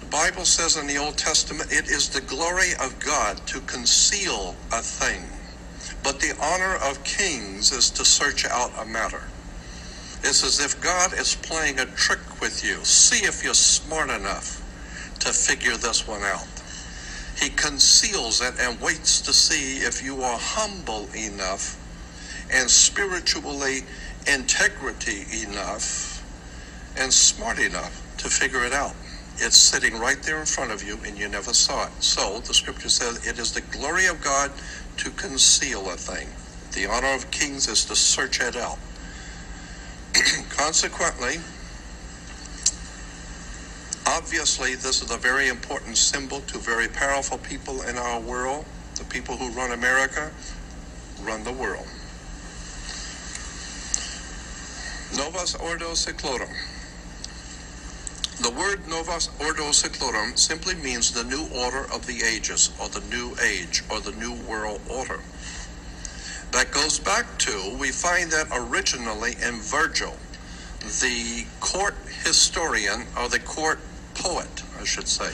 the 0.00 0.06
Bible 0.06 0.44
says 0.44 0.76
in 0.76 0.86
the 0.86 0.98
Old 0.98 1.16
Testament, 1.16 1.72
it 1.72 1.88
is 1.88 2.10
the 2.10 2.20
glory 2.20 2.72
of 2.80 2.98
God 2.98 3.38
to 3.46 3.60
conceal 3.60 4.54
a 4.72 4.82
thing, 4.82 5.22
but 6.02 6.20
the 6.20 6.36
honor 6.40 6.76
of 6.76 7.02
kings 7.02 7.72
is 7.72 7.90
to 7.92 8.04
search 8.04 8.44
out 8.44 8.70
a 8.78 8.84
matter. 8.84 9.22
It's 10.22 10.44
as 10.44 10.60
if 10.60 10.80
God 10.82 11.14
is 11.14 11.34
playing 11.36 11.78
a 11.80 11.86
trick 11.86 12.40
with 12.40 12.62
you. 12.62 12.84
See 12.84 13.24
if 13.24 13.42
you're 13.42 13.54
smart 13.54 14.10
enough 14.10 14.60
to 15.20 15.32
figure 15.32 15.78
this 15.78 16.06
one 16.06 16.22
out. 16.22 16.46
He 17.40 17.48
conceals 17.48 18.42
it 18.42 18.54
and 18.60 18.78
waits 18.82 19.22
to 19.22 19.32
see 19.32 19.78
if 19.78 20.02
you 20.04 20.22
are 20.22 20.38
humble 20.38 21.08
enough 21.14 21.80
and 22.52 22.70
spiritually 22.70 23.82
integrity 24.26 25.24
enough 25.42 26.22
and 26.98 27.12
smart 27.12 27.58
enough 27.58 28.02
to 28.18 28.28
figure 28.28 28.64
it 28.64 28.72
out. 28.72 28.94
It's 29.38 29.56
sitting 29.56 29.98
right 29.98 30.22
there 30.22 30.40
in 30.40 30.46
front 30.46 30.72
of 30.72 30.82
you 30.82 30.98
and 31.04 31.18
you 31.18 31.28
never 31.28 31.52
saw 31.52 31.86
it. 31.86 31.92
So 32.02 32.40
the 32.40 32.54
scripture 32.54 32.88
says 32.88 33.26
it 33.26 33.38
is 33.38 33.52
the 33.52 33.60
glory 33.60 34.06
of 34.06 34.22
God 34.22 34.50
to 34.98 35.10
conceal 35.10 35.90
a 35.90 35.96
thing. 35.96 36.28
The 36.72 36.86
honor 36.90 37.14
of 37.14 37.30
kings 37.30 37.68
is 37.68 37.84
to 37.86 37.96
search 37.96 38.40
it 38.40 38.56
out. 38.56 38.78
Consequently, 40.48 41.36
obviously, 44.06 44.74
this 44.74 45.02
is 45.02 45.10
a 45.10 45.18
very 45.18 45.48
important 45.48 45.98
symbol 45.98 46.40
to 46.42 46.58
very 46.58 46.88
powerful 46.88 47.38
people 47.38 47.82
in 47.82 47.96
our 47.98 48.20
world. 48.20 48.64
The 48.96 49.04
people 49.04 49.36
who 49.36 49.50
run 49.50 49.72
America 49.72 50.30
run 51.22 51.44
the 51.44 51.52
world. 51.52 51.86
Novus 55.14 55.54
Ordo 55.54 55.92
Seclorum. 55.92 56.52
The 58.42 58.50
word 58.50 58.86
Novus 58.88 59.30
Ordo 59.40 59.70
Seclorum 59.70 60.36
simply 60.36 60.74
means 60.74 61.12
the 61.12 61.24
new 61.24 61.46
order 61.54 61.86
of 61.92 62.06
the 62.06 62.22
ages, 62.24 62.70
or 62.80 62.88
the 62.88 63.00
new 63.08 63.36
age, 63.42 63.84
or 63.88 64.00
the 64.00 64.12
new 64.12 64.34
world 64.34 64.80
order. 64.90 65.20
That 66.50 66.72
goes 66.72 66.98
back 66.98 67.38
to, 67.38 67.76
we 67.78 67.92
find 67.92 68.30
that 68.32 68.48
originally 68.52 69.36
in 69.40 69.60
Virgil, 69.60 70.16
the 70.80 71.46
court 71.60 71.94
historian, 72.24 73.06
or 73.16 73.28
the 73.28 73.38
court 73.40 73.78
poet, 74.14 74.62
I 74.78 74.84
should 74.84 75.08
say, 75.08 75.32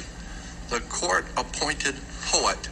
the 0.69 0.81
court 0.81 1.27
appointed 1.37 1.97
poet 2.27 2.69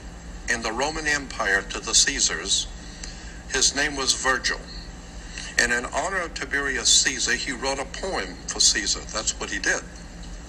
in 0.49 0.63
the 0.63 0.73
Roman 0.73 1.07
Empire 1.07 1.63
to 1.63 1.81
the 1.81 1.95
Caesars, 1.95 2.67
his 3.53 3.75
name 3.75 3.97
was 3.97 4.13
Virgil. 4.13 4.61
And 5.61 5.73
in 5.73 5.85
honor 5.95 6.23
of 6.23 6.33
Tiberius 6.35 6.89
Caesar, 6.89 7.35
he 7.35 7.53
wrote 7.53 7.79
a 7.79 7.85
poem 7.85 8.35
for 8.47 8.61
Caesar. 8.61 9.01
That's 9.13 9.39
what 9.39 9.51
he 9.51 9.59
did 9.59 9.83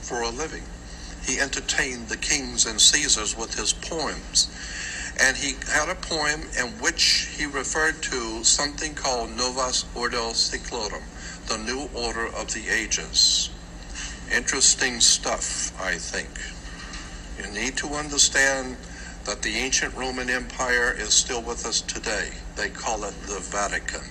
for 0.01 0.21
a 0.21 0.29
living. 0.29 0.63
He 1.25 1.39
entertained 1.39 2.07
the 2.07 2.17
kings 2.17 2.65
and 2.65 2.79
Caesars 2.79 3.37
with 3.37 3.53
his 3.55 3.73
poems. 3.73 4.49
And 5.19 5.35
he 5.35 5.55
had 5.67 5.89
a 5.89 5.95
poem 5.95 6.43
in 6.57 6.67
which 6.79 7.29
he 7.37 7.45
referred 7.45 8.01
to 8.03 8.43
something 8.43 8.95
called 8.95 9.31
Novus 9.31 9.85
Ordo 9.95 10.29
Seclorum, 10.31 11.03
the 11.47 11.57
new 11.57 11.89
order 11.93 12.27
of 12.27 12.53
the 12.53 12.69
ages. 12.69 13.49
Interesting 14.33 15.01
stuff, 15.01 15.73
I 15.79 15.95
think. 15.95 16.29
You 17.37 17.51
need 17.53 17.75
to 17.77 17.87
understand 17.89 18.77
that 19.25 19.41
the 19.41 19.55
ancient 19.57 19.93
Roman 19.95 20.29
Empire 20.29 20.95
is 20.97 21.13
still 21.13 21.41
with 21.41 21.65
us 21.65 21.81
today. 21.81 22.29
They 22.55 22.69
call 22.69 23.03
it 23.03 23.13
the 23.23 23.39
Vatican, 23.39 24.07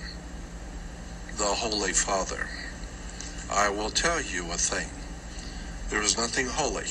the 1.37 1.45
Holy 1.45 1.93
Father. 1.93 2.47
I 3.49 3.69
will 3.69 3.89
tell 3.89 4.21
you 4.21 4.43
a 4.51 4.57
thing. 4.57 4.87
There 5.89 6.01
is 6.01 6.17
nothing 6.17 6.47
holy 6.47 6.87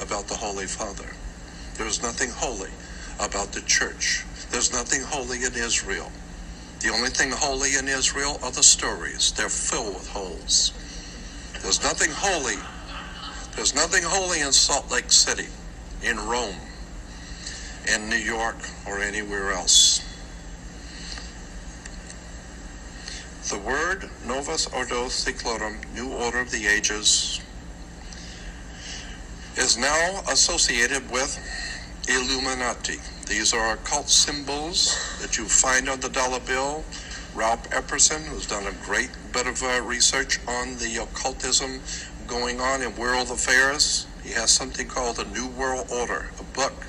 about 0.00 0.26
the 0.28 0.34
Holy 0.34 0.66
Father. 0.66 1.08
There 1.76 1.86
is 1.86 2.02
nothing 2.02 2.30
holy 2.30 2.70
about 3.20 3.52
the 3.52 3.60
church. 3.62 4.24
There's 4.50 4.72
nothing 4.72 5.02
holy 5.02 5.44
in 5.44 5.54
Israel. 5.54 6.10
The 6.80 6.90
only 6.90 7.10
thing 7.10 7.30
holy 7.30 7.74
in 7.74 7.88
Israel 7.88 8.38
are 8.42 8.52
the 8.52 8.62
stories. 8.62 9.32
They're 9.32 9.48
filled 9.48 9.94
with 9.94 10.08
holes. 10.08 10.72
There's 11.62 11.82
nothing 11.82 12.10
holy. 12.12 12.56
There's 13.56 13.74
nothing 13.74 14.04
holy 14.04 14.40
in 14.40 14.52
Salt 14.52 14.90
Lake 14.90 15.10
City, 15.10 15.48
in 16.02 16.16
Rome, 16.16 16.54
in 17.92 18.08
New 18.08 18.16
York, 18.16 18.56
or 18.86 19.00
anywhere 19.00 19.52
else. 19.52 20.07
The 23.48 23.58
word 23.60 24.10
Novus 24.26 24.66
Ordo 24.66 25.06
Seclorum, 25.06 25.78
New 25.94 26.12
Order 26.12 26.40
of 26.40 26.50
the 26.50 26.66
Ages, 26.66 27.40
is 29.56 29.78
now 29.78 30.20
associated 30.30 31.10
with 31.10 31.32
Illuminati. 32.06 32.98
These 33.26 33.54
are 33.54 33.72
occult 33.72 34.10
symbols 34.10 34.98
that 35.22 35.38
you 35.38 35.46
find 35.46 35.88
on 35.88 35.98
the 36.00 36.10
dollar 36.10 36.40
bill. 36.40 36.84
Ralph 37.34 37.70
Epperson, 37.70 38.20
who's 38.26 38.46
done 38.46 38.66
a 38.66 38.84
great 38.84 39.08
bit 39.32 39.46
of 39.46 39.62
uh, 39.62 39.80
research 39.82 40.40
on 40.46 40.76
the 40.76 40.98
occultism 40.98 41.80
going 42.26 42.60
on 42.60 42.82
in 42.82 42.94
world 42.96 43.30
affairs, 43.30 44.06
he 44.22 44.30
has 44.32 44.50
something 44.50 44.86
called 44.86 45.16
the 45.16 45.24
New 45.24 45.48
World 45.48 45.86
Order, 45.90 46.28
a 46.38 46.42
book. 46.54 46.84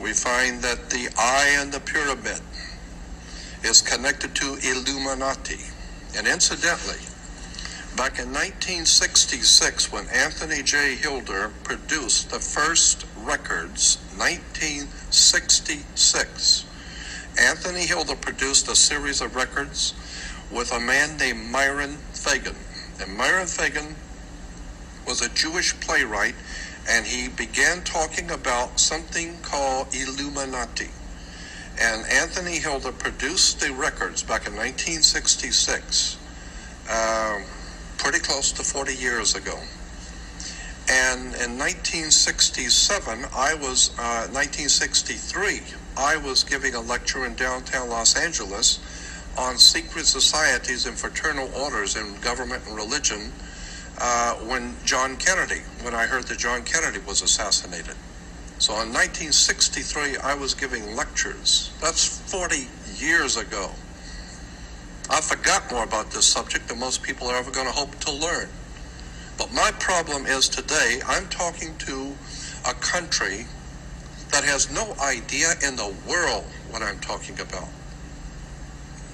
We 0.00 0.14
find 0.14 0.60
that 0.62 0.90
the 0.90 1.10
eye 1.16 1.56
and 1.60 1.70
the 1.70 1.78
pyramid 1.78 2.40
is 3.64 3.80
connected 3.80 4.34
to 4.34 4.58
Illuminati. 4.62 5.60
And 6.16 6.26
incidentally, 6.26 6.98
back 7.96 8.18
in 8.18 8.32
1966, 8.32 9.92
when 9.92 10.08
Anthony 10.08 10.62
J. 10.62 10.96
Hilder 10.96 11.52
produced 11.62 12.30
the 12.30 12.40
first 12.40 13.06
records, 13.16 13.98
1966. 14.16 16.64
Anthony 17.38 17.86
Hilder 17.86 18.16
produced 18.16 18.68
a 18.68 18.76
series 18.76 19.22
of 19.22 19.36
records 19.36 19.94
with 20.50 20.70
a 20.72 20.80
man 20.80 21.16
named 21.16 21.50
Myron 21.50 21.96
Fagan. 22.12 22.56
And 23.00 23.16
Myron 23.16 23.46
Fagan 23.46 23.96
was 25.06 25.22
a 25.22 25.30
Jewish 25.30 25.72
playwright, 25.80 26.34
and 26.88 27.06
he 27.06 27.28
began 27.28 27.82
talking 27.84 28.30
about 28.30 28.78
something 28.78 29.38
called 29.42 29.94
Illuminati. 29.94 30.90
And 31.82 32.06
Anthony 32.06 32.60
Hilder 32.60 32.92
produced 32.92 33.58
the 33.58 33.72
records 33.72 34.22
back 34.22 34.46
in 34.46 34.54
1966, 34.54 36.16
um, 36.88 37.42
pretty 37.98 38.20
close 38.20 38.52
to 38.52 38.62
40 38.62 38.94
years 38.94 39.34
ago. 39.34 39.58
And 40.88 41.34
in 41.42 41.58
1967, 41.58 43.26
I 43.34 43.54
was, 43.54 43.90
uh, 43.98 44.30
1963, 44.30 45.62
I 45.96 46.16
was 46.18 46.44
giving 46.44 46.76
a 46.76 46.80
lecture 46.80 47.26
in 47.26 47.34
downtown 47.34 47.88
Los 47.88 48.16
Angeles 48.16 48.78
on 49.36 49.58
secret 49.58 50.06
societies 50.06 50.86
and 50.86 50.96
fraternal 50.96 51.52
orders 51.52 51.96
in 51.96 52.14
government 52.20 52.62
and 52.68 52.76
religion 52.76 53.32
uh, 53.98 54.34
when 54.46 54.76
John 54.84 55.16
Kennedy, 55.16 55.62
when 55.82 55.96
I 55.96 56.06
heard 56.06 56.28
that 56.28 56.38
John 56.38 56.62
Kennedy 56.62 57.00
was 57.00 57.22
assassinated. 57.22 57.96
So 58.62 58.74
in 58.74 58.92
1963, 58.94 60.18
I 60.18 60.36
was 60.36 60.54
giving 60.54 60.94
lectures. 60.94 61.72
That's 61.80 62.20
40 62.30 62.68
years 62.94 63.36
ago. 63.36 63.72
I 65.10 65.20
forgot 65.20 65.68
more 65.72 65.82
about 65.82 66.12
this 66.12 66.26
subject 66.26 66.68
than 66.68 66.78
most 66.78 67.02
people 67.02 67.26
are 67.26 67.34
ever 67.34 67.50
going 67.50 67.66
to 67.66 67.72
hope 67.72 67.92
to 67.96 68.12
learn. 68.12 68.48
But 69.36 69.52
my 69.52 69.72
problem 69.80 70.26
is 70.26 70.48
today, 70.48 71.00
I'm 71.08 71.26
talking 71.26 71.76
to 71.78 72.14
a 72.64 72.72
country 72.74 73.46
that 74.30 74.44
has 74.44 74.70
no 74.70 74.94
idea 75.02 75.54
in 75.66 75.74
the 75.74 75.92
world 76.08 76.44
what 76.70 76.82
I'm 76.82 77.00
talking 77.00 77.40
about. 77.40 77.68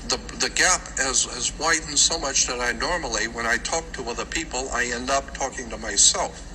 The, 0.09 0.19
the 0.41 0.51
gap 0.51 0.83
has, 0.99 1.25
has 1.25 1.59
widened 1.59 1.99
so 1.99 2.19
much 2.19 2.47
that 2.49 2.61
I 2.61 2.73
normally, 2.73 3.29
when 3.29 3.47
I 3.47 3.57
talk 3.57 3.91
to 3.93 4.11
other 4.11 4.27
people, 4.27 4.69
I 4.75 4.91
end 4.93 5.09
up 5.09 5.33
talking 5.33 5.71
to 5.71 5.79
myself. 5.79 6.48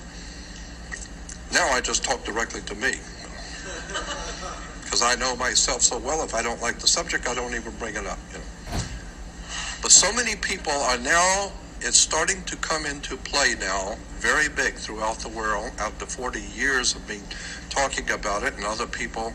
Now 1.54 1.70
I 1.70 1.82
just 1.82 2.04
talk 2.04 2.24
directly 2.26 2.62
to 2.62 2.76
me. 2.76 2.94
Because 4.84 5.02
I 5.02 5.16
know 5.16 5.36
myself 5.36 5.82
so 5.82 6.00
well, 6.00 6.24
if 6.24 6.34
I 6.34 6.42
don't 6.42 6.62
like 6.62 6.80
the 6.80 6.88
subject, 6.88 7.28
I 7.28 7.36
don't 7.36 7.56
even 7.56 7.74
bring 7.78 7.96
it 7.96 8.06
up. 8.06 8.20
You 8.32 8.40
know? 8.40 8.80
But 9.82 9.92
so 9.92 10.12
many 10.14 10.36
people 10.36 10.72
are 10.72 10.98
now 10.98 11.52
it's 11.86 11.98
starting 11.98 12.42
to 12.46 12.56
come 12.56 12.86
into 12.86 13.18
play 13.18 13.56
now, 13.60 13.98
very 14.16 14.48
big 14.48 14.76
throughout 14.76 15.20
the 15.20 15.28
world. 15.28 15.70
After 15.80 16.06
40 16.06 16.40
years 16.56 16.96
of 16.96 17.06
being 17.08 17.24
talking 17.70 18.10
about 18.10 18.44
it, 18.44 18.56
and 18.56 18.64
other 18.64 18.88
people 18.88 19.34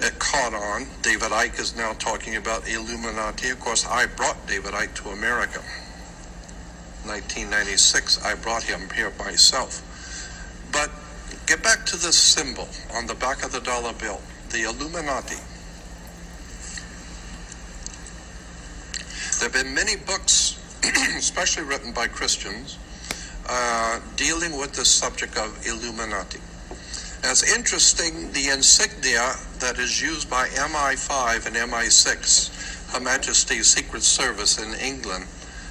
it 0.00 0.18
caught 0.18 0.54
on. 0.54 0.86
David 1.02 1.30
Icke 1.30 1.60
is 1.60 1.76
now 1.76 1.92
talking 1.92 2.36
about 2.36 2.66
Illuminati. 2.66 3.50
Of 3.50 3.60
course, 3.60 3.86
I 3.86 4.06
brought 4.06 4.46
David 4.46 4.72
Icke 4.72 4.94
to 5.02 5.10
America. 5.10 5.60
1996, 7.04 8.24
I 8.24 8.34
brought 8.34 8.62
him 8.62 8.88
here 8.94 9.12
myself. 9.18 9.82
But 10.72 10.90
get 11.46 11.62
back 11.62 11.84
to 11.86 11.96
this 11.96 12.16
symbol 12.16 12.68
on 12.94 13.06
the 13.06 13.14
back 13.14 13.44
of 13.44 13.52
the 13.52 13.60
dollar 13.60 13.92
bill, 13.94 14.20
the 14.50 14.62
Illuminati. 14.62 15.36
There 19.38 19.48
have 19.48 19.52
been 19.52 19.74
many 19.74 19.96
books 19.96 20.58
especially 21.16 21.62
written 21.62 21.92
by 21.92 22.08
Christians, 22.08 22.78
uh, 23.48 24.00
dealing 24.16 24.58
with 24.58 24.72
the 24.72 24.84
subject 24.84 25.36
of 25.36 25.66
Illuminati. 25.66 26.40
As 27.24 27.44
interesting, 27.56 28.32
the 28.32 28.48
insignia 28.48 29.34
that 29.60 29.78
is 29.78 30.02
used 30.02 30.28
by 30.28 30.48
MI5 30.48 31.46
and 31.46 31.54
MI6, 31.54 32.92
Her 32.92 33.00
Majesty's 33.00 33.68
Secret 33.68 34.02
Service 34.02 34.58
in 34.58 34.74
England, 34.74 35.26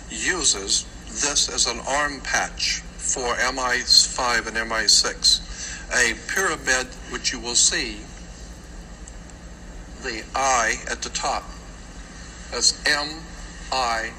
uses 0.10 0.86
this 1.08 1.50
as 1.50 1.68
an 1.68 1.82
arm 1.86 2.22
patch 2.22 2.82
for 2.96 3.36
MI5 3.36 4.48
and 4.48 4.56
MI6. 4.56 5.51
A 5.94 6.14
pyramid, 6.28 6.88
which 7.10 7.34
you 7.34 7.40
will 7.40 7.56
see 7.56 7.98
the 10.04 10.24
I 10.34 10.76
at 10.90 11.02
the 11.02 11.10
top. 11.10 11.44
That's 12.52 12.82
M 12.88 13.10
I 13.72 14.12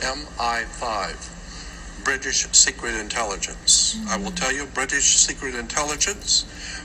MI5, 0.00 2.04
British 2.04 2.48
Secret 2.50 2.96
Intelligence. 2.96 3.96
I 4.08 4.16
will 4.16 4.32
tell 4.32 4.52
you, 4.52 4.66
British 4.66 5.16
Secret 5.16 5.54
Intelligence 5.54 6.44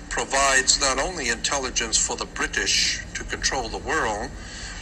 provides 0.10 0.79
not 0.79 0.99
only 0.99 1.29
intelligence 1.29 1.97
for 1.97 2.15
the 2.15 2.25
British 2.25 3.03
to 3.15 3.23
control 3.23 3.67
the 3.67 3.79
world, 3.79 4.29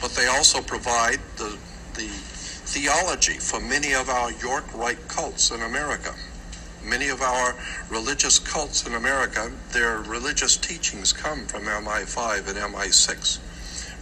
but 0.02 0.12
they 0.12 0.28
also 0.28 0.62
provide 0.62 1.20
the, 1.38 1.58
the 1.94 2.08
theology 2.08 3.34
for 3.34 3.62
many 3.62 3.94
of 3.94 4.10
our 4.10 4.32
York 4.34 4.66
Rite 4.74 5.08
cults 5.08 5.52
in 5.52 5.62
America. 5.62 6.14
Many 6.86 7.10
of 7.10 7.22
our 7.22 7.56
religious 7.90 8.38
cults 8.38 8.86
in 8.86 8.94
America, 8.94 9.52
their 9.72 9.98
religious 10.00 10.56
teachings 10.56 11.12
come 11.12 11.48
from 11.48 11.64
MI5 11.64 12.48
and 12.48 12.58
MI6, 12.74 13.40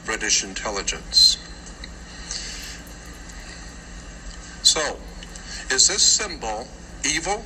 British 0.05 0.43
intelligence. 0.43 1.37
So, 4.63 4.97
is 5.71 5.87
this 5.87 6.03
symbol 6.03 6.67
evil 7.05 7.43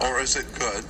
or 0.00 0.20
is 0.20 0.36
it 0.36 0.46
good? 0.54 0.84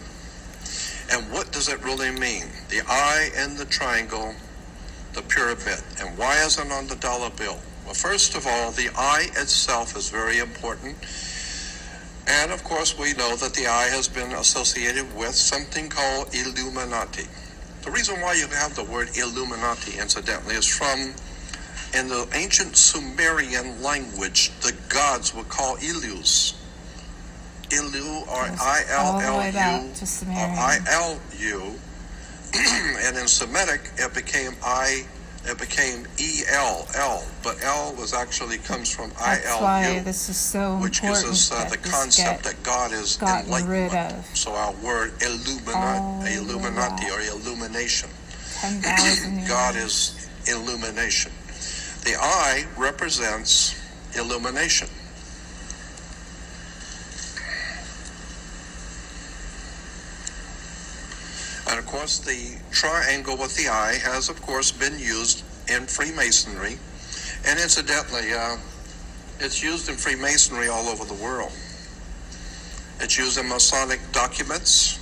And 1.13 1.31
what 1.33 1.53
does 1.53 1.69
it 1.69 1.83
really 1.85 2.11
mean? 2.11 2.47
The 2.69 2.81
eye 2.89 3.31
and 3.37 3.57
the 3.57 3.65
triangle, 3.67 4.35
the 5.13 5.23
pyramid. 5.23 5.83
And 6.01 6.19
why 6.19 6.37
is 6.45 6.59
it 6.59 6.71
on 6.73 6.89
the 6.89 6.97
dollar 6.97 7.31
bill? 7.31 7.61
Well, 7.85 7.95
first 7.95 8.35
of 8.35 8.47
all, 8.47 8.73
the 8.73 8.89
eye 8.97 9.29
itself 9.37 9.97
is 9.97 10.09
very 10.09 10.39
important. 10.39 10.97
And 12.27 12.53
of 12.53 12.65
course, 12.65 12.99
we 12.99 13.13
know 13.15 13.37
that 13.37 13.55
the 13.55 13.67
eye 13.67 13.89
has 13.89 14.09
been 14.09 14.33
associated 14.33 15.15
with 15.17 15.35
something 15.35 15.89
called 15.89 16.35
Illuminati. 16.35 17.27
The 17.83 17.91
reason 17.91 18.21
why 18.21 18.35
you 18.35 18.47
have 18.49 18.75
the 18.75 18.85
word 18.85 19.11
Illuminati, 19.17 19.99
incidentally, 19.99 20.55
is 20.55 20.67
from 20.67 21.13
in 21.95 22.09
the 22.09 22.27
ancient 22.33 22.77
Sumerian 22.77 23.81
language, 23.83 24.51
the 24.61 24.73
gods 24.89 25.35
were 25.35 25.45
called 25.45 25.81
Ilus. 25.81 26.55
Ilu 27.71 28.23
or 28.29 28.43
I 28.61 28.85
L 28.91 29.21
L 29.21 29.45
U 29.47 29.93
or 30.29 30.37
I 30.37 30.79
L 30.89 31.21
U. 31.39 31.75
And 33.05 33.17
in 33.17 33.27
Semitic, 33.27 33.91
it 33.97 34.15
became 34.15 34.55
I 34.65 35.07
it 35.47 35.59
became 35.59 36.07
E 36.19 36.43
L 36.51 36.87
L, 36.95 37.25
but 37.43 37.63
L 37.63 37.95
was 37.99 38.15
actually 38.15 38.59
comes 38.59 38.91
from 38.95 39.13
I 39.21 39.37
That's 39.37 39.61
why 39.61 39.99
this 40.01 40.29
is 40.29 40.37
so 40.37 40.79
which 40.79 41.03
gives 41.03 41.25
us 41.25 41.53
uh, 41.53 41.69
the 41.69 41.77
concept 41.77 42.45
that 42.45 42.63
God 42.63 42.93
is 42.93 43.21
enlightenment. 43.21 44.25
So 44.35 44.53
our 44.53 44.73
word 44.83 45.13
Illuminati, 45.23 46.35
of 46.35 46.49
Illuminati 46.49 47.11
or 47.11 47.21
illumination. 47.21 48.09
God 49.49 49.77
is 49.77 50.29
illumination. 50.47 51.33
The 52.05 52.17
eye 52.19 52.67
represents 52.77 53.75
illumination. 54.17 54.89
Of 61.85 61.91
course, 61.91 62.19
the 62.19 62.57
triangle 62.71 63.37
with 63.37 63.55
the 63.57 63.69
eye 63.69 63.99
has, 64.03 64.31
of 64.31 64.41
course, 64.41 64.73
been 64.73 64.99
used 64.99 65.45
in 65.69 65.87
Freemasonry. 65.87 66.79
And 67.47 67.61
incidentally, 67.61 68.33
uh, 68.33 68.57
it's 69.39 69.63
used 69.63 69.91
in 69.91 69.97
Freemasonry 69.97 70.69
all 70.69 70.89
over 70.89 71.05
the 71.05 71.23
world. 71.23 71.53
It's 73.01 73.19
used 73.19 73.37
in 73.37 73.51
Masonic 73.51 74.01
documents. 74.13 74.99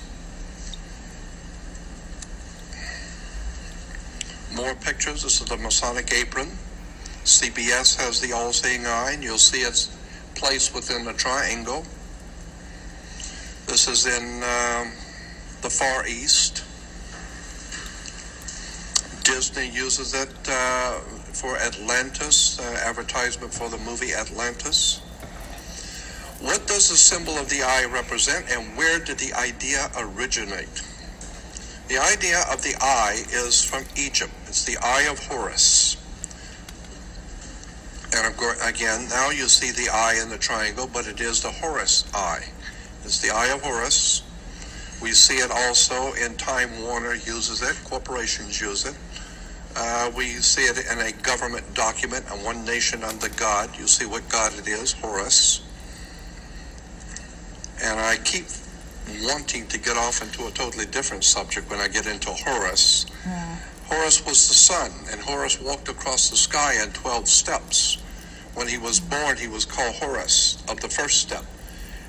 More 4.53 4.75
pictures. 4.75 5.23
This 5.23 5.41
is 5.41 5.47
the 5.47 5.59
Masonic 5.59 6.13
apron. 6.13 6.49
CBS 7.23 7.97
has 7.97 8.21
the 8.21 8.33
all 8.33 8.53
seeing 8.53 8.87
eye, 8.87 9.13
and 9.13 9.23
you'll 9.23 9.39
see 9.39 9.59
it's 9.59 9.97
placed 10.35 10.75
within 10.75 11.05
the 11.05 11.13
triangle. 11.13 11.85
This 13.69 13.87
is 13.87 14.05
in 14.07 14.43
um, 14.43 14.93
the 15.61 15.71
Far 15.71 16.09
East. 16.09 16.65
Disney 19.35 19.71
uses 19.71 20.13
it 20.13 20.29
uh, 20.47 20.99
for 21.33 21.57
Atlantis, 21.57 22.61
uh, 22.61 22.65
advertisement 22.85 23.53
for 23.53 23.71
the 23.71 23.79
movie 23.79 24.13
Atlantis. 24.13 24.99
What 26.43 26.67
does 26.67 26.91
the 26.91 26.97
symbol 26.97 27.39
of 27.39 27.49
the 27.49 27.63
eye 27.63 27.87
represent, 27.91 28.45
and 28.51 28.77
where 28.77 28.99
did 28.99 29.17
the 29.17 29.33
idea 29.33 29.91
originate? 29.97 30.83
The 31.89 31.97
idea 31.97 32.43
of 32.53 32.63
the 32.63 32.75
eye 32.83 33.25
is 33.33 33.65
from 33.65 33.85
Egypt. 33.97 34.33
It's 34.49 34.65
the 34.65 34.77
eye 34.83 35.09
of 35.11 35.19
Horus. 35.27 35.97
And 38.15 38.35
again, 38.63 39.09
now 39.09 39.31
you 39.31 39.49
see 39.49 39.71
the 39.71 39.89
eye 39.91 40.21
in 40.23 40.29
the 40.29 40.37
triangle, 40.37 40.91
but 40.93 41.07
it 41.07 41.23
is 41.23 41.41
the 41.41 41.53
Horus 41.53 42.05
eye. 42.13 42.45
It's 43.03 43.23
the 43.23 43.31
eye 43.35 43.49
of 43.49 43.63
Horus. 43.63 44.25
We 45.01 45.13
see 45.13 45.37
it 45.37 45.51
also 45.51 46.13
in 46.13 46.37
Time 46.37 46.83
Warner 46.83 47.15
uses 47.15 47.63
it. 47.63 47.77
Corporations 47.85 48.61
use 48.61 48.85
it. 48.85 48.95
Uh, 49.75 50.11
we 50.17 50.27
see 50.27 50.63
it 50.63 50.79
in 50.91 50.99
a 50.99 51.13
government 51.23 51.65
document, 51.75 52.25
a 52.31 52.35
one 52.45 52.65
nation 52.65 53.03
under 53.03 53.29
God. 53.31 53.71
You 53.79 53.87
see 53.87 54.07
what 54.07 54.29
God 54.29 54.53
it 54.59 54.69
is, 54.69 54.93
Horus. 54.93 55.63
And 57.83 57.99
I 57.99 58.17
keep 58.19 58.45
wanting 59.23 59.67
to 59.69 59.79
get 59.79 59.97
off 59.97 60.23
into 60.23 60.47
a 60.47 60.51
totally 60.51 60.87
different 60.87 61.25
subject 61.25 61.71
when 61.71 61.81
I 61.81 61.89
get 61.89 62.07
into 62.07 62.31
Horus. 62.31 63.07
Yeah. 63.27 63.57
Horus 63.87 64.25
was 64.25 64.49
the 64.49 64.55
sun, 64.55 64.91
and 65.11 65.21
Horus 65.21 65.61
walked 65.61 65.89
across 65.89 66.31
the 66.31 66.37
sky 66.37 66.83
in 66.83 66.93
12 66.93 67.29
steps. 67.29 67.99
When 68.55 68.69
he 68.69 68.79
was 68.79 69.01
born, 69.01 69.37
he 69.37 69.49
was 69.49 69.65
called 69.65 69.95
Horus 69.97 70.63
of 70.69 70.81
the 70.81 70.89
first 70.89 71.21
step, 71.21 71.45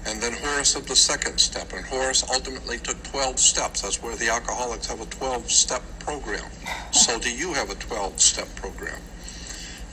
and 0.06 0.22
then 0.22 0.34
Horus 0.34 0.76
of 0.76 0.88
the 0.88 0.96
second 0.96 1.38
step. 1.40 1.74
And 1.74 1.86
Horus 1.86 2.24
ultimately 2.30 2.78
took 2.78 3.02
12 3.04 3.40
steps. 3.40 3.82
That's 3.82 4.02
where 4.02 4.16
the 4.16 4.30
alcoholics 4.30 4.88
have 4.88 5.02
a 5.02 5.06
12 5.06 5.50
step 5.50 5.82
program. 6.00 6.46
So 6.92 7.20
do 7.20 7.34
you 7.34 7.54
have 7.54 7.70
a 7.70 7.76
12 7.76 8.20
step 8.20 8.54
program. 8.56 9.00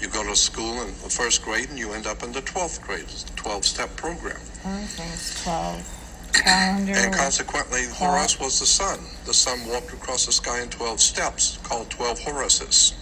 You 0.01 0.09
go 0.09 0.25
to 0.25 0.35
school 0.35 0.81
in 0.83 0.89
the 1.03 1.11
first 1.11 1.43
grade 1.43 1.69
and 1.69 1.79
you 1.79 1.93
end 1.93 2.07
up 2.07 2.23
in 2.23 2.33
the 2.33 2.41
12th 2.41 2.81
grade. 2.81 3.03
It's 3.03 3.25
a 3.25 3.37
12 3.37 3.65
step 3.65 3.97
program. 3.97 4.41
Everything's 4.65 5.43
12. 5.43 5.97
Calendar. 6.33 6.93
And 6.97 7.15
consequently, 7.15 7.85
Horus 7.93 8.41
was 8.41 8.61
the 8.61 8.67
sun. 8.67 9.01
The 9.27 9.35
sun 9.35 9.67
walked 9.69 9.93
across 9.93 10.27
the 10.27 10.33
sky 10.33 10.63
in 10.63 10.71
12 10.71 11.01
steps, 11.01 11.59
called 11.63 11.91
12 11.91 12.21
Horuses. 12.21 12.95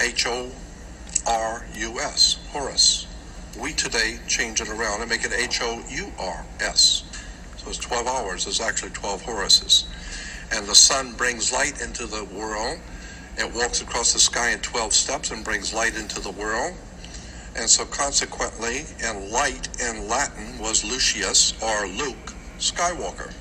H 0.00 0.26
O 0.26 0.50
R 1.26 1.66
U 1.74 2.00
S, 2.00 2.38
Horus. 2.50 3.07
We 3.60 3.72
today 3.72 4.18
change 4.28 4.60
it 4.60 4.68
around 4.68 5.00
and 5.00 5.10
make 5.10 5.24
it 5.24 5.32
H 5.32 5.60
O 5.62 5.82
U 5.88 6.12
R 6.18 6.44
S. 6.60 7.02
So 7.56 7.68
it's 7.68 7.78
12 7.78 8.06
hours, 8.06 8.46
it's 8.46 8.60
actually 8.60 8.90
12 8.90 9.22
Horuses. 9.22 9.84
And 10.52 10.66
the 10.66 10.74
sun 10.74 11.12
brings 11.12 11.52
light 11.52 11.82
into 11.82 12.06
the 12.06 12.24
world. 12.24 12.78
It 13.36 13.52
walks 13.54 13.82
across 13.82 14.12
the 14.12 14.20
sky 14.20 14.50
in 14.50 14.60
12 14.60 14.92
steps 14.92 15.30
and 15.32 15.44
brings 15.44 15.74
light 15.74 15.96
into 15.96 16.20
the 16.20 16.30
world. 16.30 16.74
And 17.56 17.68
so, 17.68 17.84
consequently, 17.84 18.86
and 19.02 19.30
light 19.30 19.68
in 19.80 20.08
Latin 20.08 20.58
was 20.58 20.84
Lucius 20.84 21.54
or 21.60 21.88
Luke 21.88 22.34
Skywalker. 22.58 23.32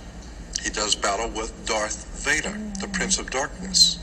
He 0.61 0.71
does 0.71 0.95
battle 0.95 1.29
with 1.29 1.65
Darth 1.67 2.05
Vader, 2.25 2.57
the 2.81 2.87
Prince 2.87 3.19
of 3.19 3.29
Darkness. 3.29 3.96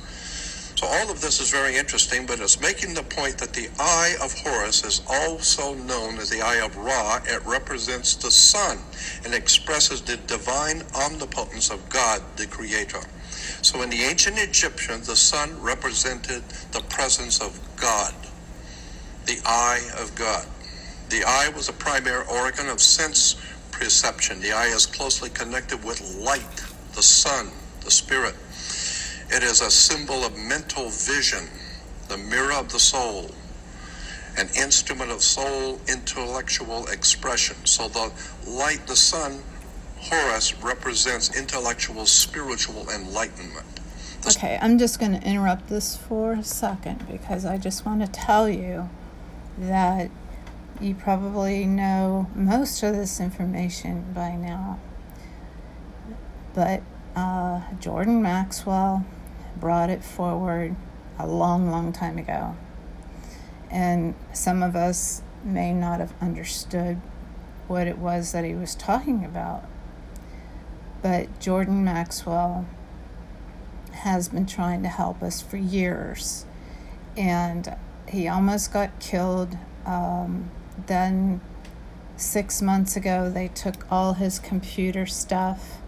So, 0.84 0.90
all 0.90 1.10
of 1.10 1.22
this 1.22 1.40
is 1.40 1.48
very 1.50 1.76
interesting, 1.76 2.26
but 2.26 2.40
it's 2.40 2.60
making 2.60 2.92
the 2.92 3.04
point 3.04 3.38
that 3.38 3.54
the 3.54 3.70
eye 3.78 4.16
of 4.22 4.34
Horus 4.40 4.84
is 4.84 5.00
also 5.08 5.72
known 5.72 6.18
as 6.18 6.28
the 6.28 6.42
eye 6.42 6.62
of 6.62 6.76
Ra. 6.76 7.20
It 7.24 7.42
represents 7.46 8.16
the 8.16 8.30
sun 8.30 8.76
and 9.24 9.32
expresses 9.32 10.02
the 10.02 10.18
divine 10.18 10.82
omnipotence 10.94 11.70
of 11.70 11.88
God, 11.88 12.20
the 12.36 12.46
Creator. 12.46 13.00
So, 13.62 13.80
in 13.80 13.88
the 13.88 14.02
ancient 14.02 14.38
Egyptian, 14.38 15.00
the 15.04 15.16
sun 15.16 15.58
represented 15.62 16.42
the 16.72 16.82
presence 16.90 17.40
of 17.40 17.58
God 17.76 18.12
the 19.24 19.40
eye 19.46 19.80
of 19.98 20.14
God. 20.14 20.46
The 21.08 21.24
eye 21.24 21.50
was 21.56 21.70
a 21.70 21.72
primary 21.72 22.26
organ 22.26 22.68
of 22.68 22.82
sense 22.82 23.36
perception. 23.70 24.38
The 24.42 24.52
eye 24.52 24.66
is 24.66 24.84
closely 24.84 25.30
connected 25.30 25.82
with 25.82 26.14
light, 26.16 26.62
the 26.94 27.02
sun, 27.02 27.50
the 27.82 27.90
spirit. 27.90 28.34
It 29.30 29.42
is 29.42 29.60
a 29.60 29.70
symbol 29.70 30.24
of 30.24 30.36
mental 30.36 30.88
vision, 30.90 31.48
the 32.08 32.16
mirror 32.16 32.52
of 32.52 32.70
the 32.70 32.78
soul, 32.78 33.30
an 34.36 34.48
instrument 34.56 35.10
of 35.10 35.22
soul 35.22 35.80
intellectual 35.88 36.86
expression. 36.86 37.56
So 37.64 37.88
the 37.88 38.12
light, 38.46 38.86
the 38.86 38.96
sun, 38.96 39.42
Horus 39.98 40.54
represents 40.62 41.34
intellectual, 41.34 42.04
spiritual 42.04 42.86
enlightenment. 42.90 43.66
Okay, 44.26 44.58
I'm 44.60 44.78
just 44.78 44.98
going 44.98 45.18
to 45.18 45.26
interrupt 45.26 45.68
this 45.68 45.96
for 45.96 46.32
a 46.32 46.44
second 46.44 47.06
because 47.10 47.44
I 47.46 47.56
just 47.56 47.86
want 47.86 48.02
to 48.02 48.06
tell 48.06 48.48
you 48.48 48.90
that 49.56 50.10
you 50.80 50.94
probably 50.94 51.64
know 51.64 52.28
most 52.34 52.82
of 52.82 52.94
this 52.94 53.20
information 53.20 54.12
by 54.14 54.36
now. 54.36 54.78
But 56.54 56.82
uh, 57.16 57.62
Jordan 57.80 58.20
Maxwell 58.20 59.04
brought 59.56 59.90
it 59.90 60.04
forward 60.04 60.76
a 61.18 61.26
long, 61.26 61.70
long 61.70 61.92
time 61.92 62.18
ago. 62.18 62.56
And 63.70 64.14
some 64.32 64.62
of 64.62 64.76
us 64.76 65.22
may 65.44 65.72
not 65.72 66.00
have 66.00 66.14
understood 66.20 67.00
what 67.66 67.86
it 67.86 67.98
was 67.98 68.32
that 68.32 68.44
he 68.44 68.54
was 68.54 68.74
talking 68.74 69.24
about. 69.24 69.64
But 71.02 71.38
Jordan 71.38 71.84
Maxwell 71.84 72.66
has 73.92 74.28
been 74.28 74.46
trying 74.46 74.82
to 74.82 74.88
help 74.88 75.22
us 75.22 75.40
for 75.40 75.56
years. 75.56 76.46
And 77.16 77.76
he 78.08 78.28
almost 78.28 78.72
got 78.72 78.98
killed. 79.00 79.56
Um, 79.86 80.50
then, 80.86 81.40
six 82.16 82.60
months 82.62 82.96
ago, 82.96 83.30
they 83.30 83.48
took 83.48 83.90
all 83.90 84.14
his 84.14 84.38
computer 84.38 85.06
stuff 85.06 85.78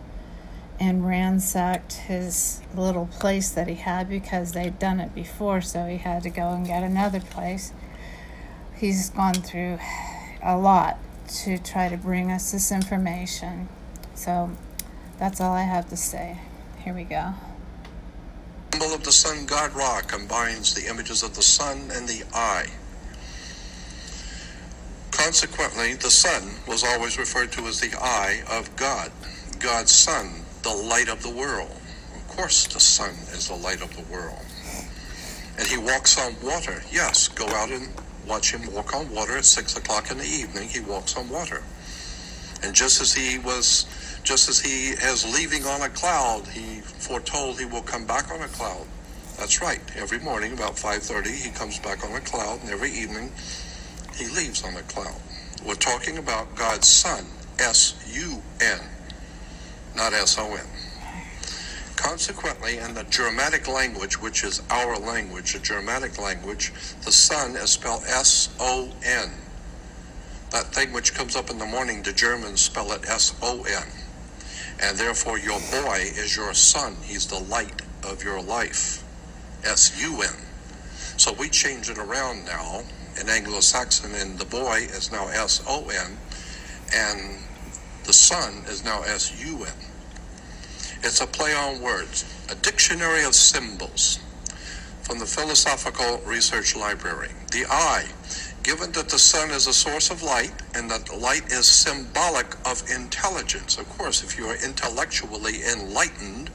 and 0.79 1.07
ransacked 1.07 1.93
his 1.95 2.61
little 2.75 3.07
place 3.07 3.51
that 3.51 3.69
he 3.69 3.77
had 3.77 4.09
because 4.09 4.53
they'd 4.53 4.79
done 4.79 5.01
it 5.01 5.15
before, 5.15 5.61
so 5.61 5.87
he 5.87 5.99
had 5.99 6.23
to 6.23 6.31
go 6.31 6.51
and 6.51 6.67
get 6.67 6.83
another 6.83 7.21
place. 7.21 7.73
He's 8.75 9.11
gone 9.11 9.35
through 9.35 9.79
a 10.43 10.57
lot 10.57 10.99
to 11.29 11.59
try 11.59 11.89
to 11.89 11.97
bring 11.97 12.31
us 12.31 12.53
this 12.53 12.71
information. 12.71 13.69
So, 14.15 14.51
that's 15.19 15.41
all 15.41 15.53
I 15.53 15.63
have 15.63 15.89
to 15.89 15.97
say. 15.97 16.39
Here 16.85 16.95
we 16.95 17.05
go. 17.05 17.35
The 18.71 18.79
symbol 18.79 18.95
of 18.95 19.05
the 19.05 19.13
sun 19.13 19.47
god 19.47 19.75
Ra 19.75 20.03
combines 20.03 20.75
the 20.75 20.89
images 20.89 21.23
of 21.23 21.35
the 21.35 21.43
sun 21.43 21.91
and 21.93 22.07
the 22.07 22.25
eye. 22.35 22.67
Consequently, 25.11 25.95
the 25.95 26.11
sun 26.11 26.51
was 26.69 26.85
always 26.85 27.19
referred 27.19 27.51
to 27.53 27.63
as 27.67 27.81
the 27.81 27.97
eye 27.99 28.43
of 28.51 28.77
God, 28.77 29.11
God's 29.67 29.91
Son, 29.91 30.31
the 30.63 30.71
light 30.71 31.09
of 31.09 31.25
the 31.25 31.31
world. 31.31 31.73
Of 32.15 32.29
course, 32.29 32.69
the 32.69 32.79
sun 32.79 33.11
is 33.35 33.49
the 33.49 33.57
light 33.57 33.83
of 33.83 33.97
the 33.97 34.03
world. 34.13 34.39
And 35.59 35.67
he 35.67 35.77
walks 35.77 36.17
on 36.21 36.37
water. 36.41 36.85
Yes, 36.93 37.27
go 37.27 37.49
out 37.49 37.71
and 37.71 37.89
watch 38.29 38.53
him 38.53 38.73
walk 38.73 38.95
on 38.95 39.13
water 39.13 39.37
at 39.37 39.45
six 39.45 39.77
o'clock 39.77 40.13
in 40.13 40.19
the 40.19 40.25
evening. 40.25 40.69
He 40.69 40.79
walks 40.79 41.17
on 41.17 41.29
water. 41.29 41.65
And 42.63 42.77
just 42.77 43.01
as 43.01 43.13
he 43.13 43.39
was, 43.39 43.87
just 44.23 44.49
as 44.49 44.61
he 44.61 44.91
is 44.91 45.35
leaving 45.35 45.65
on 45.65 45.83
a 45.83 45.89
cloud, 45.89 46.47
he 46.47 46.81
foretold 46.81 47.59
he 47.59 47.65
will 47.65 47.83
come 47.83 48.07
back 48.07 48.31
on 48.31 48.43
a 48.43 48.49
cloud. 48.49 48.87
That's 49.37 49.61
right. 49.61 49.81
Every 49.97 50.21
morning 50.21 50.53
about 50.53 50.77
5:30 50.77 51.33
he 51.33 51.51
comes 51.51 51.81
back 51.81 52.05
on 52.05 52.15
a 52.15 52.21
cloud 52.21 52.61
and 52.63 52.71
every 52.71 52.93
evening 52.93 53.33
he 54.15 54.29
leaves 54.29 54.63
on 54.63 54.77
a 54.77 54.83
cloud. 54.83 55.21
We're 55.67 55.75
talking 55.75 56.19
about 56.19 56.55
God's 56.55 56.87
Son, 56.87 57.27
S 57.59 57.95
U 58.07 58.41
N, 58.61 58.79
not 59.97 60.13
S 60.13 60.39
O 60.39 60.55
N. 60.55 60.67
Consequently, 61.97 62.79
in 62.79 62.95
the 62.95 63.05
Germanic 63.05 63.67
language, 63.67 64.21
which 64.21 64.45
is 64.45 64.63
our 64.71 64.99
language, 64.99 65.55
the 65.55 65.59
Germanic 65.59 66.19
language, 66.19 66.73
the 67.05 67.11
sun 67.11 67.57
is 67.57 67.71
spelled 67.71 68.05
S 68.07 68.51
O 68.61 68.93
N. 69.03 69.31
That 70.51 70.67
thing 70.67 70.93
which 70.93 71.15
comes 71.15 71.35
up 71.35 71.51
in 71.51 71.59
the 71.59 71.67
morning, 71.67 72.03
the 72.03 72.13
Germans 72.13 72.61
spell 72.61 72.93
it 72.93 73.09
S 73.09 73.35
O 73.43 73.65
N. 73.65 73.89
And 74.81 74.99
therefore, 74.99 75.39
your 75.39 75.59
boy 75.71 76.01
is 76.03 76.37
your 76.37 76.53
son. 76.53 76.97
He's 77.03 77.27
the 77.27 77.41
light 77.41 77.81
of 78.05 78.23
your 78.23 78.43
life. 78.43 79.03
S 79.65 80.01
U 80.01 80.23
N. 80.23 80.35
So 81.17 81.33
we 81.33 81.49
change 81.49 81.89
it 81.89 81.99
around 81.99 82.45
now 82.45 82.83
in 83.19 83.29
Anglo 83.31 83.61
Saxon, 83.61 84.15
and 84.15 84.39
the 84.39 84.45
boy 84.45 84.87
is 84.91 85.11
now 85.11 85.29
S 85.29 85.63
O 85.67 85.89
N, 85.89 86.19
and 86.95 87.39
the 88.07 88.13
sun 88.13 88.63
is 88.69 88.85
now 88.85 89.03
S 89.03 89.33
U 89.45 89.65
N. 89.65 89.73
It's 91.03 91.21
a 91.21 91.27
play 91.27 91.53
on 91.53 91.83
words, 91.83 92.25
a 92.49 92.55
dictionary 92.55 93.25
of 93.25 93.35
symbols 93.35 94.21
from 95.03 95.19
the 95.19 95.27
Philosophical 95.27 96.19
Research 96.25 96.77
Library. 96.77 97.31
The 97.51 97.67
I, 97.69 98.05
given 98.63 98.93
that 98.93 99.09
the 99.09 99.19
sun 99.19 99.51
is 99.51 99.67
a 99.67 99.73
source 99.73 100.11
of 100.11 100.23
light 100.23 100.53
and 100.75 100.89
that 100.91 101.17
light 101.19 101.51
is 101.53 101.67
symbolic 101.67 102.55
of 102.65 102.83
intelligence. 102.89 103.77
Of 103.77 103.89
course, 103.99 104.23
if 104.23 104.39
you 104.39 104.47
are 104.47 104.57
intellectually 104.65 105.65
enlightened, 105.65 106.51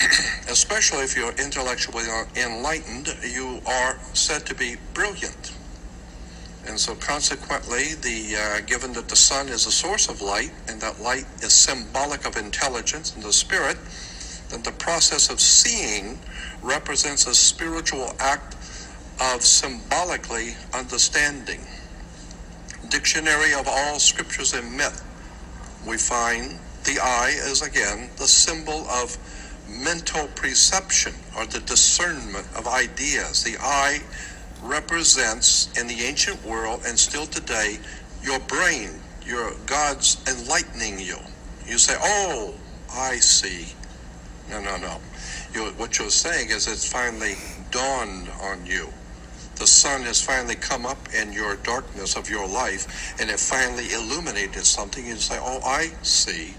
especially 0.50 1.00
if 1.00 1.16
you're 1.16 1.32
intellectually 1.32 2.04
enlightened, 2.36 3.16
you 3.22 3.62
are 3.66 3.98
said 4.12 4.44
to 4.46 4.54
be 4.54 4.76
brilliant. 4.92 5.52
And 6.68 6.78
so, 6.78 6.94
consequently, 6.94 7.94
the 7.94 8.36
uh, 8.36 8.60
given 8.66 8.92
that 8.92 9.08
the 9.08 9.16
sun 9.16 9.48
is 9.48 9.66
a 9.66 9.72
source 9.72 10.08
of 10.08 10.20
light 10.20 10.52
and 10.68 10.78
that 10.82 11.00
light 11.00 11.24
is 11.42 11.54
symbolic 11.54 12.26
of 12.26 12.36
intelligence 12.36 13.14
and 13.14 13.24
the 13.24 13.32
spirit, 13.32 13.78
then 14.50 14.62
the 14.62 14.72
process 14.72 15.30
of 15.30 15.40
seeing 15.40 16.18
represents 16.62 17.26
a 17.26 17.34
spiritual 17.34 18.14
act 18.20 18.54
of 19.20 19.42
symbolically 19.42 20.56
understanding. 20.74 21.60
Dictionary 22.90 23.54
of 23.54 23.66
all 23.66 23.98
scriptures 23.98 24.52
and 24.52 24.76
myth, 24.76 25.02
we 25.86 25.96
find 25.96 26.58
the 26.84 27.00
eye 27.00 27.32
is 27.34 27.62
again 27.62 28.10
the 28.16 28.28
symbol 28.28 28.86
of 28.88 29.16
mental 29.68 30.28
perception 30.34 31.14
or 31.36 31.46
the 31.46 31.60
discernment 31.60 32.46
of 32.56 32.66
ideas. 32.66 33.42
The 33.42 33.56
eye 33.60 34.00
represents 34.62 35.68
in 35.78 35.86
the 35.86 36.02
ancient 36.02 36.44
world 36.44 36.82
and 36.86 36.98
still 36.98 37.26
today 37.26 37.78
your 38.22 38.38
brain, 38.40 38.90
your 39.24 39.52
God's 39.66 40.22
enlightening 40.28 40.98
you. 40.98 41.18
You 41.66 41.78
say, 41.78 41.96
"Oh, 42.00 42.54
I 42.92 43.16
see." 43.18 43.74
No, 44.50 44.60
no, 44.60 44.76
no. 44.76 45.00
You, 45.54 45.66
what 45.76 45.98
you're 45.98 46.10
saying 46.10 46.50
is 46.50 46.66
it's 46.66 46.90
finally 46.90 47.36
dawned 47.70 48.28
on 48.40 48.64
you. 48.66 48.88
The 49.56 49.66
sun 49.66 50.02
has 50.02 50.22
finally 50.22 50.54
come 50.54 50.86
up 50.86 50.98
in 51.14 51.32
your 51.32 51.56
darkness 51.56 52.16
of 52.16 52.30
your 52.30 52.46
life, 52.46 53.14
and 53.20 53.30
it 53.30 53.40
finally 53.40 53.92
illuminated 53.92 54.64
something. 54.64 55.06
You 55.06 55.16
say, 55.16 55.38
"Oh, 55.40 55.60
I 55.64 55.92
see." 56.02 56.54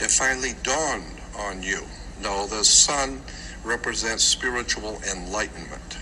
It 0.00 0.10
finally 0.10 0.54
dawned 0.62 1.20
on 1.36 1.62
you. 1.62 1.86
No, 2.20 2.46
the 2.46 2.64
sun 2.64 3.22
represents 3.64 4.24
spiritual 4.24 5.00
enlightenment. 5.10 5.98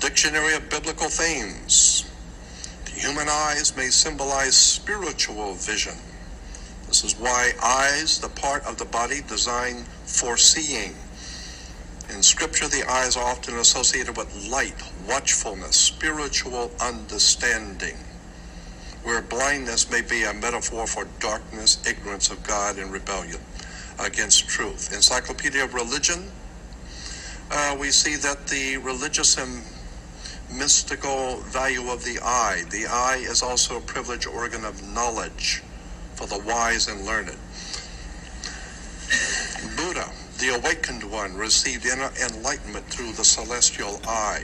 Dictionary 0.00 0.54
of 0.54 0.70
Biblical 0.70 1.08
Themes. 1.08 2.04
The 2.84 2.92
human 2.92 3.28
eyes 3.28 3.76
may 3.76 3.88
symbolize 3.88 4.56
spiritual 4.56 5.54
vision. 5.54 5.94
This 6.86 7.02
is 7.02 7.18
why 7.18 7.52
eyes, 7.60 8.20
the 8.20 8.28
part 8.28 8.64
of 8.64 8.78
the 8.78 8.84
body 8.84 9.22
designed 9.26 9.84
for 10.04 10.36
seeing. 10.36 10.94
In 12.10 12.22
Scripture, 12.22 12.68
the 12.68 12.88
eyes 12.88 13.16
are 13.16 13.24
often 13.24 13.56
associated 13.56 14.16
with 14.16 14.48
light, 14.48 14.80
watchfulness, 15.08 15.76
spiritual 15.76 16.70
understanding, 16.80 17.96
where 19.02 19.20
blindness 19.20 19.90
may 19.90 20.00
be 20.00 20.22
a 20.22 20.32
metaphor 20.32 20.86
for 20.86 21.06
darkness, 21.18 21.82
ignorance 21.88 22.30
of 22.30 22.40
God, 22.44 22.78
and 22.78 22.92
rebellion 22.92 23.40
against 23.98 24.48
truth. 24.48 24.92
Encyclopedia 24.94 25.64
of 25.64 25.74
Religion, 25.74 26.30
uh, 27.50 27.76
we 27.80 27.90
see 27.90 28.14
that 28.14 28.46
the 28.46 28.76
religious 28.76 29.36
and 29.38 29.62
mystical 30.52 31.36
value 31.46 31.90
of 31.90 32.04
the 32.04 32.18
eye. 32.22 32.62
The 32.70 32.86
eye 32.86 33.18
is 33.20 33.42
also 33.42 33.78
a 33.78 33.80
privileged 33.80 34.26
organ 34.26 34.64
of 34.64 34.82
knowledge 34.92 35.62
for 36.14 36.26
the 36.26 36.38
wise 36.40 36.88
and 36.88 37.04
learned. 37.04 37.36
Buddha, 39.76 40.10
the 40.38 40.54
awakened 40.58 41.04
one, 41.04 41.34
received 41.36 41.86
inner 41.86 42.10
enlightenment 42.24 42.86
through 42.86 43.12
the 43.12 43.24
celestial 43.24 44.00
eye. 44.06 44.42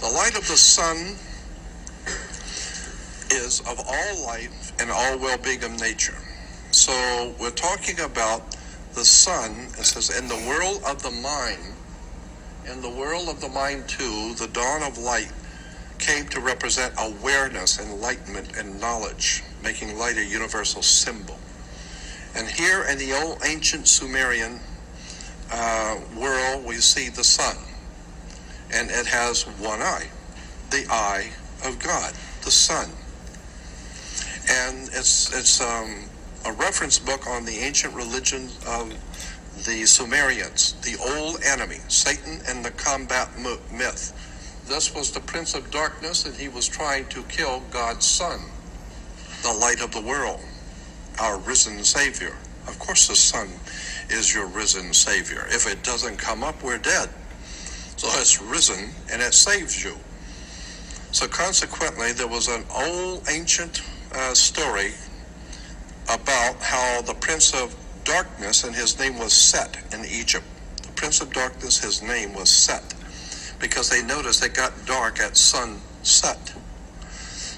The 0.00 0.08
light 0.08 0.36
of 0.36 0.46
the 0.48 0.56
sun 0.56 1.16
is 3.30 3.60
of 3.60 3.80
all 3.86 4.26
life 4.26 4.72
and 4.80 4.90
all 4.90 5.18
well 5.18 5.38
being 5.38 5.62
of 5.64 5.78
nature. 5.80 6.16
So 6.70 7.34
we're 7.38 7.50
talking 7.50 8.00
about 8.00 8.56
the 8.94 9.04
sun. 9.04 9.68
It 9.78 9.84
says, 9.84 10.16
in 10.16 10.28
the 10.28 10.36
world 10.48 10.82
of 10.86 11.02
the 11.02 11.10
mind, 11.10 11.73
in 12.66 12.80
the 12.80 12.90
world 12.90 13.28
of 13.28 13.40
the 13.40 13.48
mind 13.48 13.88
too, 13.88 14.34
the 14.34 14.48
dawn 14.48 14.82
of 14.82 14.98
light 14.98 15.30
came 15.98 16.26
to 16.28 16.40
represent 16.40 16.94
awareness, 16.98 17.78
enlightenment, 17.78 18.56
and 18.56 18.80
knowledge, 18.80 19.42
making 19.62 19.98
light 19.98 20.16
a 20.16 20.24
universal 20.24 20.82
symbol. 20.82 21.38
And 22.34 22.48
here 22.48 22.84
in 22.84 22.98
the 22.98 23.12
old 23.12 23.38
ancient 23.44 23.86
Sumerian 23.86 24.60
uh, 25.52 25.98
world, 26.16 26.64
we 26.64 26.76
see 26.76 27.08
the 27.08 27.24
sun, 27.24 27.56
and 28.72 28.90
it 28.90 29.06
has 29.06 29.42
one 29.42 29.80
eye, 29.80 30.08
the 30.70 30.86
eye 30.90 31.30
of 31.64 31.78
God, 31.78 32.12
the 32.42 32.50
sun. 32.50 32.90
And 34.50 34.88
it's 34.92 35.32
it's 35.32 35.60
um, 35.60 36.04
a 36.44 36.52
reference 36.52 36.98
book 36.98 37.26
on 37.26 37.44
the 37.44 37.58
ancient 37.58 37.94
religion 37.94 38.48
of 38.66 38.92
the 39.62 39.86
Sumerians, 39.86 40.72
the 40.82 40.96
old 41.16 41.42
enemy, 41.44 41.78
Satan 41.88 42.40
and 42.48 42.64
the 42.64 42.72
combat 42.72 43.28
myth. 43.38 44.12
This 44.66 44.94
was 44.94 45.12
the 45.12 45.20
prince 45.20 45.54
of 45.54 45.70
darkness, 45.70 46.26
and 46.26 46.34
he 46.34 46.48
was 46.48 46.66
trying 46.66 47.06
to 47.08 47.22
kill 47.24 47.62
God's 47.70 48.06
son, 48.06 48.40
the 49.42 49.52
light 49.52 49.82
of 49.82 49.92
the 49.92 50.00
world, 50.00 50.40
our 51.20 51.38
risen 51.38 51.84
Savior. 51.84 52.34
Of 52.66 52.78
course, 52.78 53.08
the 53.08 53.16
sun 53.16 53.48
is 54.10 54.34
your 54.34 54.46
risen 54.46 54.92
Savior. 54.92 55.46
If 55.48 55.66
it 55.66 55.82
doesn't 55.82 56.16
come 56.16 56.42
up, 56.42 56.62
we're 56.62 56.78
dead. 56.78 57.10
So 57.96 58.08
it's 58.20 58.40
risen 58.40 58.90
and 59.12 59.22
it 59.22 59.34
saves 59.34 59.84
you. 59.84 59.94
So, 61.12 61.28
consequently, 61.28 62.12
there 62.12 62.26
was 62.26 62.48
an 62.48 62.64
old 62.74 63.28
ancient 63.30 63.82
uh, 64.12 64.34
story 64.34 64.92
about 66.08 66.56
how 66.60 67.02
the 67.02 67.14
prince 67.14 67.54
of 67.54 67.74
darkness, 68.04 68.64
and 68.64 68.74
his 68.74 68.98
name 68.98 69.18
was 69.18 69.32
Set 69.32 69.76
in 69.92 70.04
Egypt. 70.04 70.44
The 70.82 70.92
prince 70.92 71.20
of 71.20 71.32
darkness, 71.32 71.78
his 71.78 72.02
name 72.02 72.34
was 72.34 72.50
Set, 72.50 72.94
because 73.58 73.88
they 73.88 74.02
noticed 74.02 74.44
it 74.44 74.54
got 74.54 74.72
dark 74.86 75.20
at 75.20 75.36
sunset. 75.36 76.52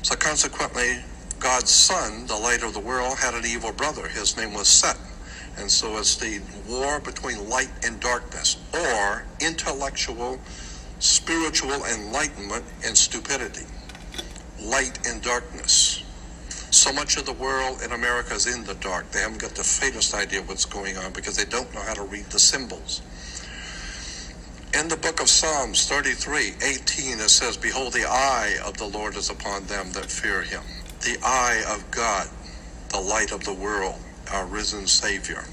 So 0.03 0.15
consequently, 0.15 0.99
God's 1.39 1.71
son, 1.71 2.27
the 2.27 2.37
light 2.37 2.63
of 2.63 2.73
the 2.75 2.81
world, 2.81 3.19
had 3.19 3.35
an 3.35 3.45
evil 3.45 3.73
brother. 3.73 4.09
His 4.09 4.37
name 4.37 4.55
was 4.55 4.69
Set. 4.69 4.97
And 5.59 5.71
so 5.71 5.97
it's 5.99 6.17
the 6.17 6.41
war 6.69 7.01
between 7.01 7.49
light 7.49 7.71
and 7.85 7.99
darkness, 8.01 8.57
or 8.75 9.25
intellectual, 9.41 10.39
spiritual 10.99 11.85
enlightenment 11.85 12.65
and 12.85 12.97
stupidity. 12.97 13.67
Light 14.61 15.07
and 15.07 15.23
darkness. 15.23 16.03
So 16.77 16.93
much 16.93 17.17
of 17.17 17.25
the 17.25 17.33
world 17.33 17.81
in 17.83 17.93
America 17.93 18.35
is 18.35 18.47
in 18.47 18.63
the 18.65 18.75
dark. 18.75 19.11
They 19.11 19.21
haven't 19.21 19.41
got 19.41 19.53
the 19.53 19.65
faintest 19.65 20.15
idea 20.15 20.43
what's 20.43 20.67
going 20.67 20.99
on 20.99 21.11
because 21.15 21.35
they 21.35 21.47
don't 21.47 21.73
know 21.73 21.81
how 21.81 21.95
to 21.95 22.03
read 22.03 22.27
the 22.27 22.39
symbols. 22.39 23.01
In 24.79 24.87
the 24.87 24.99
book 24.99 25.23
of 25.23 25.31
Psalms 25.31 25.89
33, 25.89 26.53
18, 26.63 27.19
it 27.19 27.31
says, 27.31 27.57
Behold, 27.57 27.95
the 27.95 28.05
eye 28.05 28.59
of 28.63 28.77
the 28.77 28.85
Lord 28.85 29.17
is 29.17 29.31
upon 29.31 29.65
them 29.65 29.91
that 29.93 30.11
fear 30.11 30.43
him. 30.43 30.63
The 31.01 31.17
eye 31.25 31.65
of 31.67 31.91
God, 31.91 32.29
the 32.91 33.01
light 33.01 33.33
of 33.33 33.43
the 33.43 33.55
world, 33.55 33.99
our 34.31 34.45
risen 34.45 34.87
Savior. 34.87 35.45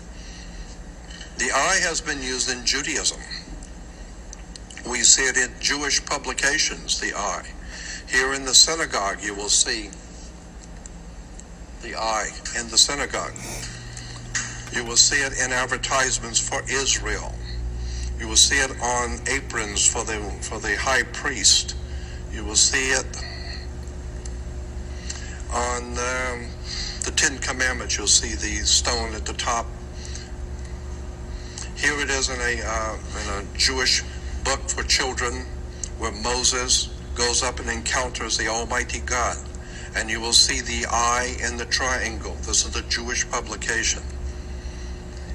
The 1.38 1.52
eye 1.52 1.80
has 1.84 2.02
been 2.02 2.22
used 2.22 2.52
in 2.52 2.66
Judaism. 2.66 3.22
We 4.86 5.00
see 5.04 5.24
it 5.24 5.38
in 5.38 5.54
Jewish 5.62 6.06
publications, 6.06 7.00
the 7.00 7.16
eye. 7.16 7.48
Here 8.10 8.34
in 8.34 8.44
the 8.44 8.54
synagogue, 8.54 9.24
you 9.24 9.34
will 9.34 9.48
see 9.48 9.90
the 11.84 11.96
eye 11.96 12.30
in 12.60 12.67
the 12.69 12.78
synagogue. 12.78 13.34
You 14.72 14.84
will 14.86 14.98
see 14.98 15.17
it 15.17 15.34
in 15.43 15.52
advertisements 15.52 16.39
for 16.39 16.63
Israel. 16.67 17.34
You 18.17 18.28
will 18.28 18.38
see 18.38 18.56
it 18.56 18.72
on 18.82 19.19
aprons 19.28 19.86
for 19.86 20.04
the 20.04 20.19
for 20.41 20.60
the 20.60 20.76
high 20.78 21.04
priest. 21.04 21.76
You 22.32 22.43
will 22.46 22.56
see 22.56 22.89
it 22.91 23.06
on 25.52 25.84
um, 25.84 26.48
the 27.04 27.12
Ten 27.15 27.38
Commandments. 27.38 27.98
You'll 27.98 28.08
see 28.08 28.34
the 28.36 28.65
stone 28.65 29.13
at 29.13 29.26
the 29.26 29.34
top. 29.34 29.67
Here 31.76 32.00
it 32.00 32.10
is 32.10 32.30
in 32.30 32.39
a 32.39 32.62
uh, 32.65 32.96
in 32.96 33.46
a 33.46 33.58
Jewish 33.58 34.04
book 34.43 34.62
for 34.69 34.84
children, 34.84 35.46
where 36.00 36.13
Moses 36.13 36.89
goes 37.13 37.43
up 37.43 37.60
and 37.60 37.69
encounters 37.69 38.38
the 38.38 38.48
Almighty 38.48 39.02
God, 39.02 39.38
and 39.96 40.10
you 40.10 40.20
will 40.20 40.34
see 40.34 40.62
the 40.62 40.88
eye 40.90 41.36
in 41.46 41.58
the 41.58 41.66
triangle. 41.66 42.36
This 42.42 42.66
is 42.66 42.76
a 42.76 42.82
Jewish 42.84 43.30
publication. 43.30 44.04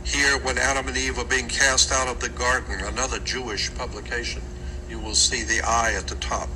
Here, 0.05 0.39
when 0.39 0.59
Adam 0.59 0.89
and 0.89 0.97
Eve 0.97 1.19
are 1.19 1.25
being 1.25 1.49
cast 1.49 1.93
out 1.93 2.09
of 2.09 2.19
the 2.21 2.31
garden, 2.31 2.81
another 2.81 3.19
Jewish 3.21 3.73
publication, 3.75 4.43
you 4.89 4.99
will 4.99 5.15
see 5.15 5.45
the 5.45 5.61
eye 5.67 5.95
at 5.97 6.09
the 6.09 6.15
top. 6.17 6.49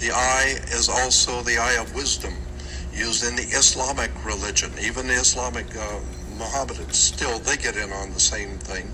The 0.00 0.10
eye 0.10 0.56
is 0.68 0.88
also 0.88 1.42
the 1.42 1.58
eye 1.58 1.80
of 1.80 1.94
wisdom, 1.94 2.34
used 2.92 3.24
in 3.24 3.36
the 3.36 3.56
Islamic 3.56 4.10
religion. 4.24 4.72
Even 4.82 5.06
the 5.06 5.14
Islamic 5.14 5.66
uh, 5.76 6.00
Mohammedans, 6.36 6.98
still, 6.98 7.38
they 7.38 7.56
get 7.56 7.76
in 7.76 7.90
on 7.92 8.12
the 8.12 8.20
same 8.20 8.58
thing. 8.58 8.90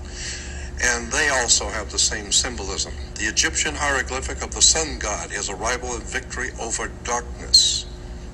And 0.81 1.11
they 1.11 1.27
also 1.27 1.67
have 1.67 1.91
the 1.91 1.99
same 1.99 2.31
symbolism. 2.31 2.93
The 3.15 3.25
Egyptian 3.25 3.75
hieroglyphic 3.75 4.41
of 4.41 4.55
the 4.55 4.61
sun 4.61 4.99
god 4.99 5.33
is 5.33 5.49
arrival 5.49 5.93
and 5.95 6.03
victory 6.03 6.51
over 6.61 6.89
darkness. 7.03 7.85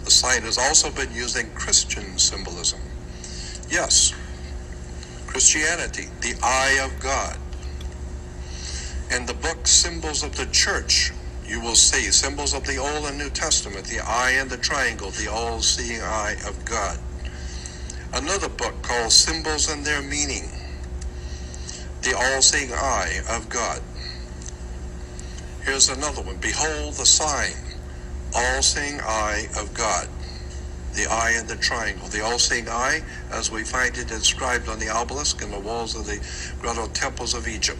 The 0.06 0.12
sign 0.12 0.44
has 0.44 0.60
also 0.60 0.91
been 0.91 1.12
used 1.12 1.36
in 1.36 1.50
Christian 1.56 2.20
symbolism. 2.20 2.80
Yes, 3.70 4.13
Christianity, 5.26 6.06
the 6.22 6.36
eye 6.44 6.80
of 6.84 7.00
God. 7.02 7.38
And 9.12 9.28
the 9.28 9.34
book 9.34 9.65
Symbols 9.65 10.24
of 10.24 10.36
the 10.36 10.46
Church, 10.48 11.12
you 11.46 11.60
will 11.60 11.76
see 11.76 12.12
symbols 12.12 12.54
of 12.54 12.65
the 12.65 12.78
Old 12.78 13.06
and 13.06 13.18
New 13.18 13.32
Testament, 13.32 13.86
the 13.88 14.00
eye 14.00 14.32
and 14.38 14.50
the 14.50 14.58
triangle, 14.58 15.10
the 15.10 15.28
all 15.32 15.62
seeing 15.62 16.02
eye 16.02 16.36
of 16.48 16.63
God. 16.65 17.00
Another 18.13 18.48
book 18.48 18.80
called 18.84 19.12
Symbols 19.12 19.72
and 19.72 19.84
Their 19.84 20.04
Meaning, 20.04 20.50
the 22.04 22.15
all 22.15 22.41
seeing 22.41 22.72
eye 22.72 23.22
of 23.30 23.50
God. 23.50 23.82
Here's 25.63 25.89
another 25.89 26.22
one 26.22 26.38
Behold 26.38 26.94
the 26.94 27.06
sign, 27.06 27.54
all 28.36 28.62
seeing 28.62 29.00
eye 29.02 29.48
of 29.58 29.74
God 29.74 30.08
the 30.95 31.08
eye 31.08 31.34
and 31.36 31.48
the 31.48 31.58
triangle. 31.58 32.08
The 32.08 32.24
all-seeing 32.24 32.69
eye, 32.69 33.04
as 33.32 33.52
we 33.52 33.63
find 33.63 33.98
it 33.98 34.12
inscribed 34.12 34.69
on 34.69 34.80
the 34.80 34.89
obelisk 34.89 35.41
in 35.41 35.52
the 35.52 35.60
walls 35.60 35.95
of 35.95 36.06
the 36.06 36.19
grotto 36.62 36.88
temples 36.88 37.34
of 37.34 37.48
Egypt. 37.48 37.80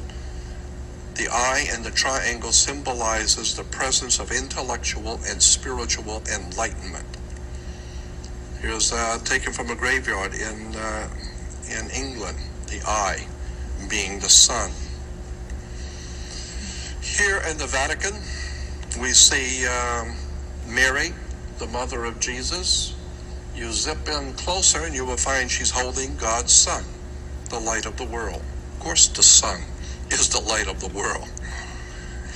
The 1.16 1.30
eye 1.30 1.66
and 1.72 1.84
the 1.84 1.92
triangle 1.92 2.52
symbolizes 2.52 3.56
the 3.56 3.64
presence 3.64 4.20
of 4.20 4.32
intellectual 4.32 5.20
and 5.30 5.42
spiritual 5.42 6.22
enlightenment. 6.34 7.06
Here's 8.62 8.92
uh, 8.92 9.20
taken 9.24 9.54
from 9.54 9.70
a 9.70 9.76
graveyard 9.76 10.34
in 10.34 10.76
uh, 10.76 11.08
in 11.70 11.90
England. 11.92 12.38
The 12.68 12.82
eye 12.86 13.28
being 13.90 14.20
the 14.20 14.30
sun. 14.30 14.72
Here 17.02 17.42
in 17.50 17.58
the 17.58 17.68
Vatican, 17.68 18.16
we 19.00 19.12
see 19.12 19.66
um, 19.68 20.16
Mary, 20.68 21.14
the 21.60 21.68
mother 21.68 22.06
of 22.06 22.20
Jesus, 22.20 22.96
you 23.56 23.72
zip 23.72 24.08
in 24.08 24.34
closer 24.34 24.80
and 24.86 24.94
you 24.94 25.06
will 25.06 25.18
find 25.18 25.50
she's 25.50 25.72
holding 25.72 26.16
God's 26.18 26.52
Son, 26.52 26.84
the 27.50 27.60
light 27.60 27.86
of 27.86 27.96
the 27.98 28.06
world. 28.06 28.42
Of 28.74 28.80
course, 28.80 29.08
the 29.08 29.24
Son 29.24 29.62
is 30.12 30.30
the 30.30 30.42
light 30.42 30.68
of 30.68 30.80
the 30.80 30.90
world. 30.90 31.30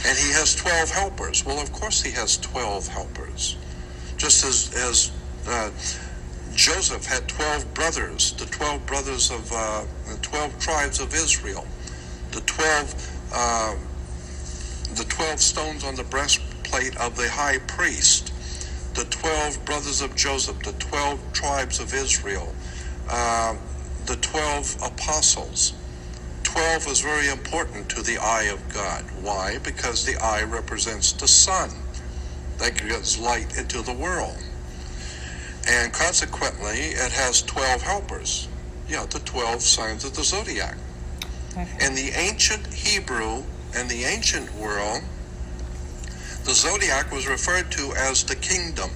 And 0.06 0.18
he 0.18 0.32
has 0.32 0.56
12 0.56 0.90
helpers. 0.90 1.46
Well, 1.46 1.60
of 1.60 1.72
course, 1.74 2.02
he 2.02 2.12
has 2.12 2.38
12 2.38 2.88
helpers. 2.88 3.58
Just 4.18 4.46
as, 4.46 4.74
as 4.76 5.12
uh, 5.48 5.72
Joseph 6.56 7.06
had 7.06 7.28
12 7.28 7.74
brothers, 7.74 8.34
the 8.34 8.46
12 8.46 8.86
brothers 8.86 9.32
of 9.32 9.52
uh, 9.52 9.84
the 10.10 10.18
12 10.22 10.60
tribes 10.60 11.00
of 11.02 11.14
Israel, 11.14 11.68
the 12.32 12.42
12, 12.42 13.30
uh, 13.34 13.76
the 14.96 15.04
12 15.04 15.40
stones 15.40 15.84
on 15.84 15.96
the 15.96 16.04
breastplate 16.70 16.98
of 17.02 17.16
the 17.16 17.30
high 17.30 17.58
priest 17.60 18.32
the 18.96 19.06
12 19.06 19.64
brothers 19.66 20.02
of 20.02 20.16
Joseph, 20.16 20.60
the 20.64 20.74
12 20.74 21.32
tribes 21.32 21.80
of 21.80 21.94
Israel, 21.94 22.54
uh, 23.08 23.56
the 24.08 24.16
12 24.18 24.78
apostles. 24.84 25.74
12 26.44 26.88
is 26.88 27.00
very 27.00 27.30
important 27.30 27.88
to 27.90 28.02
the 28.02 28.18
eye 28.18 28.50
of 28.52 28.74
God. 28.74 29.06
Why? 29.22 29.60
Because 29.60 30.06
the 30.06 30.18
eye 30.18 30.44
represents 30.44 31.14
the 31.14 31.28
sun 31.28 31.70
that 32.58 32.76
gives 32.78 33.18
light 33.18 33.58
into 33.58 33.82
the 33.84 33.94
world. 33.94 34.38
And 35.68 35.94
consequently, 35.94 36.80
it 36.80 37.12
has 37.12 37.44
12 37.44 37.82
helpers. 37.84 38.50
Yeah, 38.90 39.06
the 39.06 39.20
12 39.20 39.62
signs 39.62 40.04
of 40.04 40.16
the 40.16 40.24
zodiac. 40.24 40.76
Okay. 41.52 41.86
In 41.86 41.94
the 41.94 42.10
ancient 42.16 42.74
Hebrew 42.74 43.44
and 43.76 43.88
the 43.88 44.04
ancient 44.04 44.54
world, 44.56 45.04
the 46.50 46.56
zodiac 46.56 47.12
was 47.12 47.28
referred 47.28 47.70
to 47.70 47.94
as 47.96 48.24
the 48.24 48.36
kingdom, 48.36 48.90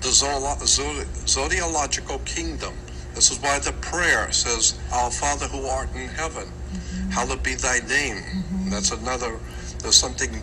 the 0.00 0.08
zodiological 0.08 2.24
kingdom. 2.24 2.74
This 3.14 3.30
is 3.30 3.40
why 3.40 3.60
the 3.60 3.70
prayer 3.74 4.32
says, 4.32 4.76
Our 4.92 5.08
Father 5.08 5.46
who 5.46 5.66
art 5.66 5.88
in 5.94 6.08
heaven, 6.08 6.48
mm-hmm. 6.48 7.10
hallowed 7.10 7.44
be 7.44 7.54
thy 7.54 7.78
name. 7.86 8.16
Mm-hmm. 8.16 8.70
That's 8.70 8.90
another, 8.90 9.38
there's 9.78 9.94
something 9.94 10.42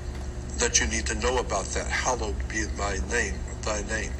that 0.57 0.79
you 0.79 0.87
need 0.87 1.05
to 1.07 1.15
know 1.15 1.39
about 1.39 1.65
that. 1.75 1.87
Hallowed 1.87 2.47
be 2.47 2.63
thy 2.63 2.99
name, 3.11 3.35
thy 3.63 3.81
name. 3.81 4.13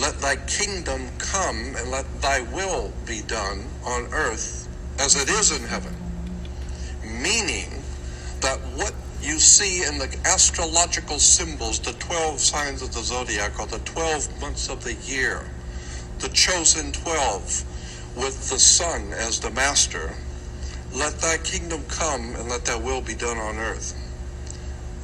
Let 0.00 0.18
thy 0.18 0.34
kingdom 0.48 1.10
come 1.18 1.76
and 1.76 1.92
let 1.92 2.06
thy 2.22 2.40
will 2.40 2.92
be 3.06 3.22
done 3.22 3.66
on 3.86 4.12
earth 4.12 4.68
as 4.98 5.14
it 5.14 5.28
is 5.28 5.52
in 5.56 5.62
heaven. 5.68 5.94
Meaning 7.04 7.84
that 8.40 8.58
what 8.74 8.92
you 9.24 9.38
see 9.38 9.84
in 9.84 9.98
the 9.98 10.14
astrological 10.26 11.18
symbols 11.18 11.78
the 11.78 11.92
12 11.92 12.38
signs 12.38 12.82
of 12.82 12.92
the 12.92 13.00
zodiac 13.00 13.58
or 13.58 13.66
the 13.66 13.78
12 13.78 14.40
months 14.40 14.68
of 14.68 14.84
the 14.84 14.94
year, 14.94 15.50
the 16.18 16.28
chosen 16.28 16.92
12 16.92 17.64
with 18.16 18.50
the 18.50 18.58
sun 18.58 19.12
as 19.14 19.40
the 19.40 19.50
master. 19.50 20.14
Let 20.94 21.18
thy 21.20 21.38
kingdom 21.38 21.82
come 21.88 22.36
and 22.36 22.48
let 22.48 22.66
thy 22.66 22.76
will 22.76 23.00
be 23.00 23.14
done 23.14 23.38
on 23.38 23.56
earth. 23.56 23.96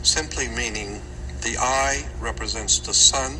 Simply 0.02 0.48
meaning 0.48 1.00
the 1.42 1.56
eye 1.58 2.04
represents 2.20 2.78
the 2.78 2.94
sun. 2.94 3.38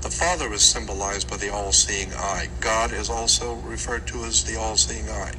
The 0.00 0.10
Father 0.10 0.52
is 0.52 0.62
symbolized 0.62 1.30
by 1.30 1.36
the 1.36 1.52
all 1.52 1.72
seeing 1.72 2.12
eye. 2.14 2.48
God 2.60 2.92
is 2.92 3.10
also 3.10 3.54
referred 3.56 4.06
to 4.08 4.24
as 4.24 4.44
the 4.44 4.58
all 4.58 4.76
seeing 4.76 5.08
eye. 5.08 5.34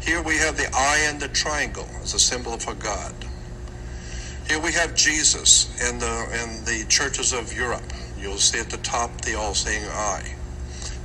Here 0.00 0.22
we 0.22 0.38
have 0.38 0.56
the 0.56 0.70
eye 0.74 1.04
and 1.06 1.20
the 1.20 1.28
triangle 1.28 1.88
as 2.02 2.14
a 2.14 2.18
symbol 2.18 2.56
for 2.58 2.74
God. 2.74 3.12
Here 4.50 4.58
we 4.58 4.72
have 4.72 4.96
Jesus 4.96 5.70
in 5.88 6.00
the 6.00 6.42
in 6.42 6.64
the 6.64 6.84
churches 6.88 7.32
of 7.32 7.56
Europe. 7.56 7.84
You'll 8.18 8.36
see 8.36 8.58
at 8.58 8.68
the 8.68 8.78
top 8.78 9.20
the 9.20 9.36
all-seeing 9.36 9.84
eye. 9.84 10.34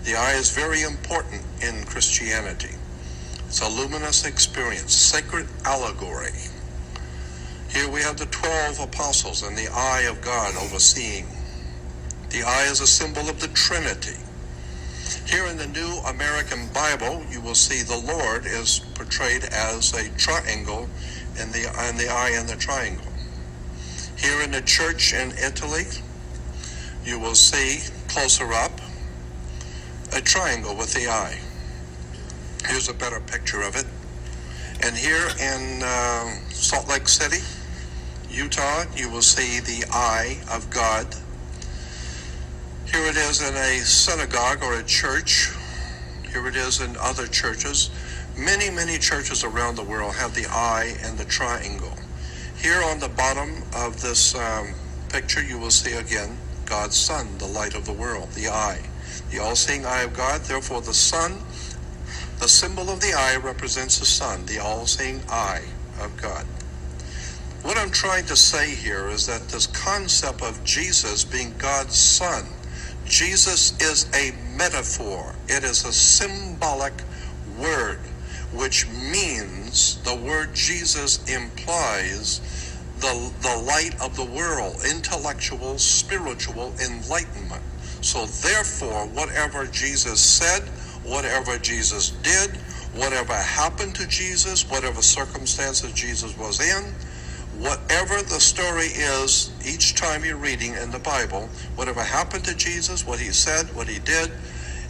The 0.04 0.16
eye 0.16 0.34
is 0.34 0.50
very 0.50 0.82
important 0.82 1.44
in 1.62 1.84
Christianity. 1.84 2.74
It's 3.46 3.62
a 3.62 3.70
luminous 3.70 4.26
experience, 4.26 4.96
sacred 4.96 5.48
allegory. 5.64 6.34
Here 7.70 7.88
we 7.88 8.02
have 8.02 8.18
the 8.18 8.26
12 8.26 8.80
apostles 8.80 9.44
and 9.44 9.56
the 9.56 9.72
eye 9.72 10.08
of 10.10 10.22
God 10.22 10.56
overseeing. 10.56 11.28
The 12.32 12.42
eye 12.42 12.66
is 12.72 12.82
a 12.82 12.88
symbol 12.88 13.30
of 13.30 13.40
the 13.40 13.50
Trinity. 13.50 14.18
Here 15.28 15.46
in 15.46 15.58
the 15.58 15.68
New 15.68 16.02
American 16.08 16.68
Bible, 16.74 17.24
you 17.30 17.42
will 17.42 17.54
see 17.54 17.84
the 17.84 18.12
Lord 18.12 18.48
is 18.48 18.80
portrayed 18.96 19.44
as 19.44 19.94
a 19.94 20.10
triangle 20.18 20.90
and 21.38 21.54
the, 21.54 21.70
in 21.90 21.98
the 21.98 22.10
eye 22.10 22.36
in 22.40 22.48
the 22.48 22.56
triangle. 22.56 23.12
Here 24.18 24.42
in 24.42 24.52
the 24.52 24.62
church 24.62 25.14
in 25.14 25.32
Italy, 25.32 25.84
you 27.04 27.20
will 27.20 27.36
see 27.36 27.82
closer 28.08 28.52
up 28.54 28.72
a 30.14 30.22
triangle 30.22 30.76
with 30.76 30.94
the 30.94 31.08
eye. 31.08 31.38
Here's 32.66 32.90
a 32.90 32.94
better 32.94 33.20
picture 33.20 33.62
of 33.62 33.76
it. 33.76 33.86
And 34.84 34.96
here 34.96 35.28
in 35.40 35.82
uh, 35.84 36.32
Salt 36.50 36.88
Lake 36.88 37.08
City, 37.08 37.44
Utah, 38.30 38.86
you 38.96 39.10
will 39.10 39.22
see 39.22 39.60
the 39.60 39.86
eye 39.92 40.38
of 40.52 40.70
God. 40.70 41.08
Here 42.86 43.06
it 43.06 43.18
is 43.18 43.42
in 43.42 43.56
a 43.56 43.80
synagogue 43.80 44.64
or 44.64 44.80
a 44.80 44.84
church. 44.84 45.52
Here 46.32 46.48
it 46.48 46.56
is 46.56 46.82
in 46.82 46.96
other 46.98 47.28
churches. 47.28 47.90
Many, 48.38 48.70
many 48.70 48.98
churches 48.98 49.44
around 49.44 49.76
the 49.76 49.84
world 49.84 50.16
have 50.16 50.36
the 50.36 50.46
eye 50.50 50.96
and 51.04 51.18
the 51.18 51.26
triangle. 51.26 51.98
Here 52.66 52.82
on 52.82 53.00
the 53.00 53.10
bottom 53.10 53.62
of 53.76 54.02
this 54.02 54.34
um, 54.36 54.74
picture, 55.10 55.44
you 55.44 55.60
will 55.60 55.70
see 55.70 55.94
again 55.94 56.36
God's 56.66 56.96
Son, 56.98 57.38
the 57.38 57.46
light 57.46 57.76
of 57.76 57.86
the 57.86 57.94
world, 57.94 58.32
the 58.32 58.48
eye, 58.50 58.82
the 59.30 59.38
all 59.38 59.56
seeing 59.56 59.86
eye 59.86 60.02
of 60.02 60.16
God. 60.16 60.42
Therefore, 60.42 60.82
the 60.82 60.96
sun, 60.96 61.38
The 62.40 62.50
symbol 62.50 62.90
of 62.92 63.02
the 63.02 63.14
eye 63.14 63.38
represents 63.38 64.00
the 64.00 64.06
sun, 64.06 64.46
the 64.48 64.60
all 64.60 64.86
seeing 64.88 65.22
eye 65.30 65.64
of 66.02 66.16
God. 66.22 66.46
What 67.64 67.78
I'm 67.78 67.92
trying 67.92 68.26
to 68.28 68.36
say 68.38 68.76
here 68.76 69.10
is 69.10 69.28
that 69.28 69.50
this 69.50 69.68
concept 69.68 70.44
of 70.44 70.64
Jesus 70.64 71.26
being 71.26 71.56
God's 71.58 71.96
Son, 71.96 72.46
Jesus 73.06 73.80
is 73.82 74.08
a 74.16 74.34
metaphor, 74.58 75.36
it 75.50 75.64
is 75.64 75.86
a 75.86 75.94
symbolic 75.94 76.94
word, 77.60 78.00
which 78.56 78.88
means 78.90 79.98
the 80.04 80.16
word 80.16 80.54
Jesus 80.54 81.24
implies 81.32 82.40
the, 83.00 83.32
the 83.42 83.64
light 83.68 83.96
of 84.02 84.16
the 84.16 84.26
world, 84.26 84.76
intellectual, 84.90 85.78
spiritual 85.78 86.74
enlightenment. 86.82 87.62
So, 88.02 88.26
therefore, 88.26 89.08
whatever 89.08 89.66
Jesus 89.68 90.22
said, 90.22 90.62
whatever 91.04 91.58
Jesus 91.58 92.12
did, 92.24 92.56
whatever 92.96 93.34
happened 93.34 93.96
to 93.96 94.08
Jesus, 94.08 94.70
whatever 94.70 95.02
circumstances 95.02 95.92
Jesus 95.92 96.38
was 96.38 96.62
in, 96.62 96.84
whatever 97.60 98.22
the 98.22 98.40
story 98.40 98.88
is 98.88 99.52
each 99.66 99.96
time 99.96 100.24
you're 100.24 100.38
reading 100.38 100.74
in 100.76 100.92
the 100.92 101.00
Bible, 101.00 101.50
whatever 101.76 102.02
happened 102.02 102.46
to 102.46 102.56
Jesus, 102.56 103.06
what 103.06 103.20
he 103.20 103.32
said, 103.32 103.66
what 103.76 103.88
he 103.88 104.00
did, 104.00 104.32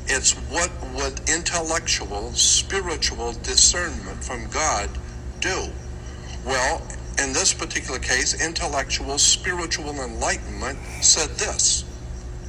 it's 0.08 0.34
what 0.50 0.72
would 0.94 1.28
intellectual, 1.30 2.32
spiritual 2.34 3.34
discernment 3.34 4.24
from 4.24 4.48
God 4.50 4.90
do? 5.40 5.68
Well, 6.46 6.82
in 7.22 7.34
this 7.34 7.54
particular 7.54 8.00
case, 8.00 8.46
intellectual, 8.46 9.18
spiritual 9.18 9.90
enlightenment 10.02 10.78
said 11.02 11.30
this 11.32 11.86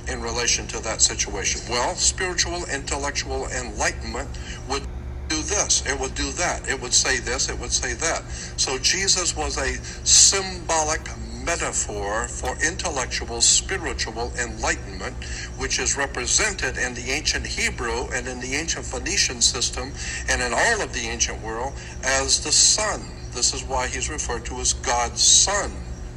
in 0.08 0.20
relation 0.20 0.66
to 0.68 0.82
that 0.82 1.00
situation. 1.00 1.60
Well, 1.70 1.94
spiritual, 1.94 2.64
intellectual 2.72 3.46
enlightenment 3.48 4.28
would 4.68 4.82
do 5.28 5.42
this, 5.42 5.84
it 5.86 5.98
would 5.98 6.14
do 6.14 6.30
that, 6.32 6.68
it 6.68 6.80
would 6.80 6.92
say 6.92 7.18
this, 7.18 7.48
it 7.48 7.58
would 7.58 7.72
say 7.72 7.94
that. 7.94 8.22
So 8.56 8.78
Jesus 8.78 9.36
was 9.36 9.58
a 9.58 9.74
symbolic 10.04 11.08
metaphor 11.46 12.26
for 12.26 12.58
intellectual, 12.60 13.40
spiritual 13.40 14.32
enlightenment, 14.38 15.14
which 15.56 15.78
is 15.78 15.96
represented 15.96 16.76
in 16.76 16.92
the 16.94 17.08
ancient 17.08 17.46
Hebrew 17.46 18.08
and 18.12 18.26
in 18.26 18.40
the 18.40 18.54
ancient 18.54 18.84
Phoenician 18.84 19.40
system 19.40 19.92
and 20.28 20.42
in 20.42 20.52
all 20.52 20.82
of 20.82 20.92
the 20.92 21.06
ancient 21.06 21.40
world 21.42 21.72
as 22.02 22.42
the 22.42 22.50
sun. 22.50 23.00
This 23.32 23.54
is 23.54 23.62
why 23.62 23.86
he's 23.86 24.10
referred 24.10 24.44
to 24.46 24.56
as 24.56 24.72
God's 24.72 25.22
Son, 25.22 25.70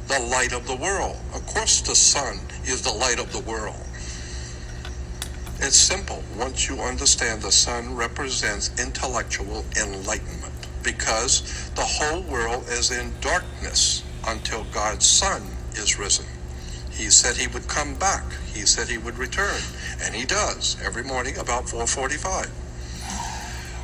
the 0.08 0.18
light 0.18 0.52
of 0.52 0.66
the 0.66 0.74
world. 0.74 1.16
Of 1.32 1.46
course, 1.46 1.80
the 1.80 1.94
sun 1.94 2.40
is 2.64 2.82
the 2.82 2.92
light 2.92 3.20
of 3.20 3.32
the 3.32 3.40
world. 3.48 3.76
It's 5.60 5.76
simple. 5.76 6.24
Once 6.36 6.68
you 6.68 6.80
understand 6.80 7.42
the 7.42 7.52
sun 7.52 7.94
represents 7.94 8.70
intellectual 8.80 9.64
enlightenment 9.76 10.66
because 10.82 11.70
the 11.76 11.84
whole 11.84 12.22
world 12.22 12.64
is 12.68 12.90
in 12.90 13.12
darkness 13.20 14.02
until 14.26 14.64
God's 14.72 15.06
sun 15.06 15.42
is 15.74 15.98
risen. 15.98 16.26
He 16.90 17.10
said 17.10 17.36
he 17.36 17.46
would 17.48 17.68
come 17.68 17.94
back. 17.94 18.24
He 18.52 18.62
said 18.66 18.88
he 18.88 18.98
would 18.98 19.18
return, 19.18 19.60
and 20.02 20.14
he 20.14 20.26
does 20.26 20.76
every 20.84 21.02
morning 21.04 21.38
about 21.38 21.68
4:45. 21.68 22.50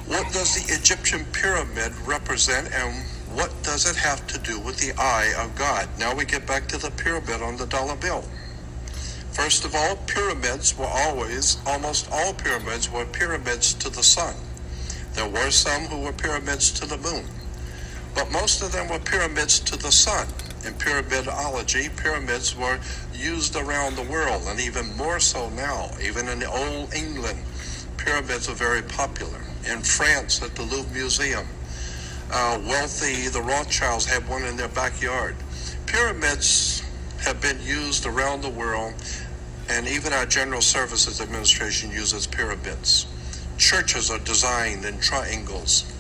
What 0.07 0.32
does 0.32 0.55
the 0.55 0.74
Egyptian 0.74 1.24
pyramid 1.32 1.93
represent 2.07 2.72
and 2.72 3.05
what 3.34 3.51
does 3.62 3.91
it 3.91 3.97
have 3.97 4.26
to 4.28 4.39
do 4.39 4.59
with 4.61 4.78
the 4.78 4.93
eye 5.01 5.34
of 5.39 5.55
God? 5.57 5.89
Now 5.99 6.14
we 6.14 6.24
get 6.24 6.47
back 6.47 6.68
to 6.68 6.78
the 6.78 6.91
pyramid 6.93 7.43
on 7.43 7.57
the 7.57 7.66
dollar 7.66 7.97
bill. 7.97 8.24
First 9.32 9.64
of 9.64 9.74
all, 9.74 9.97
pyramids 10.07 10.78
were 10.78 10.87
always, 10.87 11.59
almost 11.66 12.09
all 12.11 12.32
pyramids 12.32 12.91
were 12.91 13.05
pyramids 13.05 13.74
to 13.74 13.91
the 13.91 14.03
sun. 14.03 14.34
There 15.14 15.28
were 15.28 15.51
some 15.51 15.82
who 15.87 16.01
were 16.01 16.12
pyramids 16.12 16.70
to 16.72 16.87
the 16.87 16.97
moon, 16.99 17.26
but 18.16 18.32
most 18.32 18.62
of 18.62 18.72
them 18.72 18.88
were 18.88 18.98
pyramids 18.98 19.60
to 19.60 19.76
the 19.76 19.92
sun. 19.92 20.26
In 20.66 20.74
pyramidology, 20.74 21.90
pyramids 21.96 22.56
were 22.56 22.80
used 23.14 23.54
around 23.54 23.94
the 23.94 24.10
world, 24.10 24.42
and 24.46 24.58
even 24.58 24.96
more 24.96 25.20
so 25.20 25.48
now. 25.50 25.90
Even 26.02 26.28
in 26.28 26.42
old 26.42 26.92
England, 26.92 27.38
pyramids 27.98 28.48
are 28.48 28.54
very 28.54 28.82
popular. 28.82 29.40
In 29.70 29.82
France, 29.82 30.42
at 30.42 30.56
the 30.56 30.62
Louvre 30.62 30.92
Museum, 30.92 31.46
uh, 32.32 32.58
wealthy, 32.66 33.28
the 33.28 33.42
Rothschilds 33.42 34.06
had 34.06 34.28
one 34.28 34.42
in 34.42 34.56
their 34.56 34.68
backyard. 34.68 35.36
Pyramids 35.86 36.82
have 37.20 37.40
been 37.40 37.60
used 37.62 38.06
around 38.06 38.40
the 38.40 38.50
world 38.50 38.94
and 39.68 39.86
even 39.88 40.12
our 40.12 40.26
General 40.26 40.60
Services 40.60 41.20
Administration 41.20 41.90
uses 41.90 42.26
pyramids. 42.26 43.06
Churches 43.58 44.10
are 44.10 44.18
designed 44.20 44.84
in 44.84 44.98
triangles. 45.00 45.92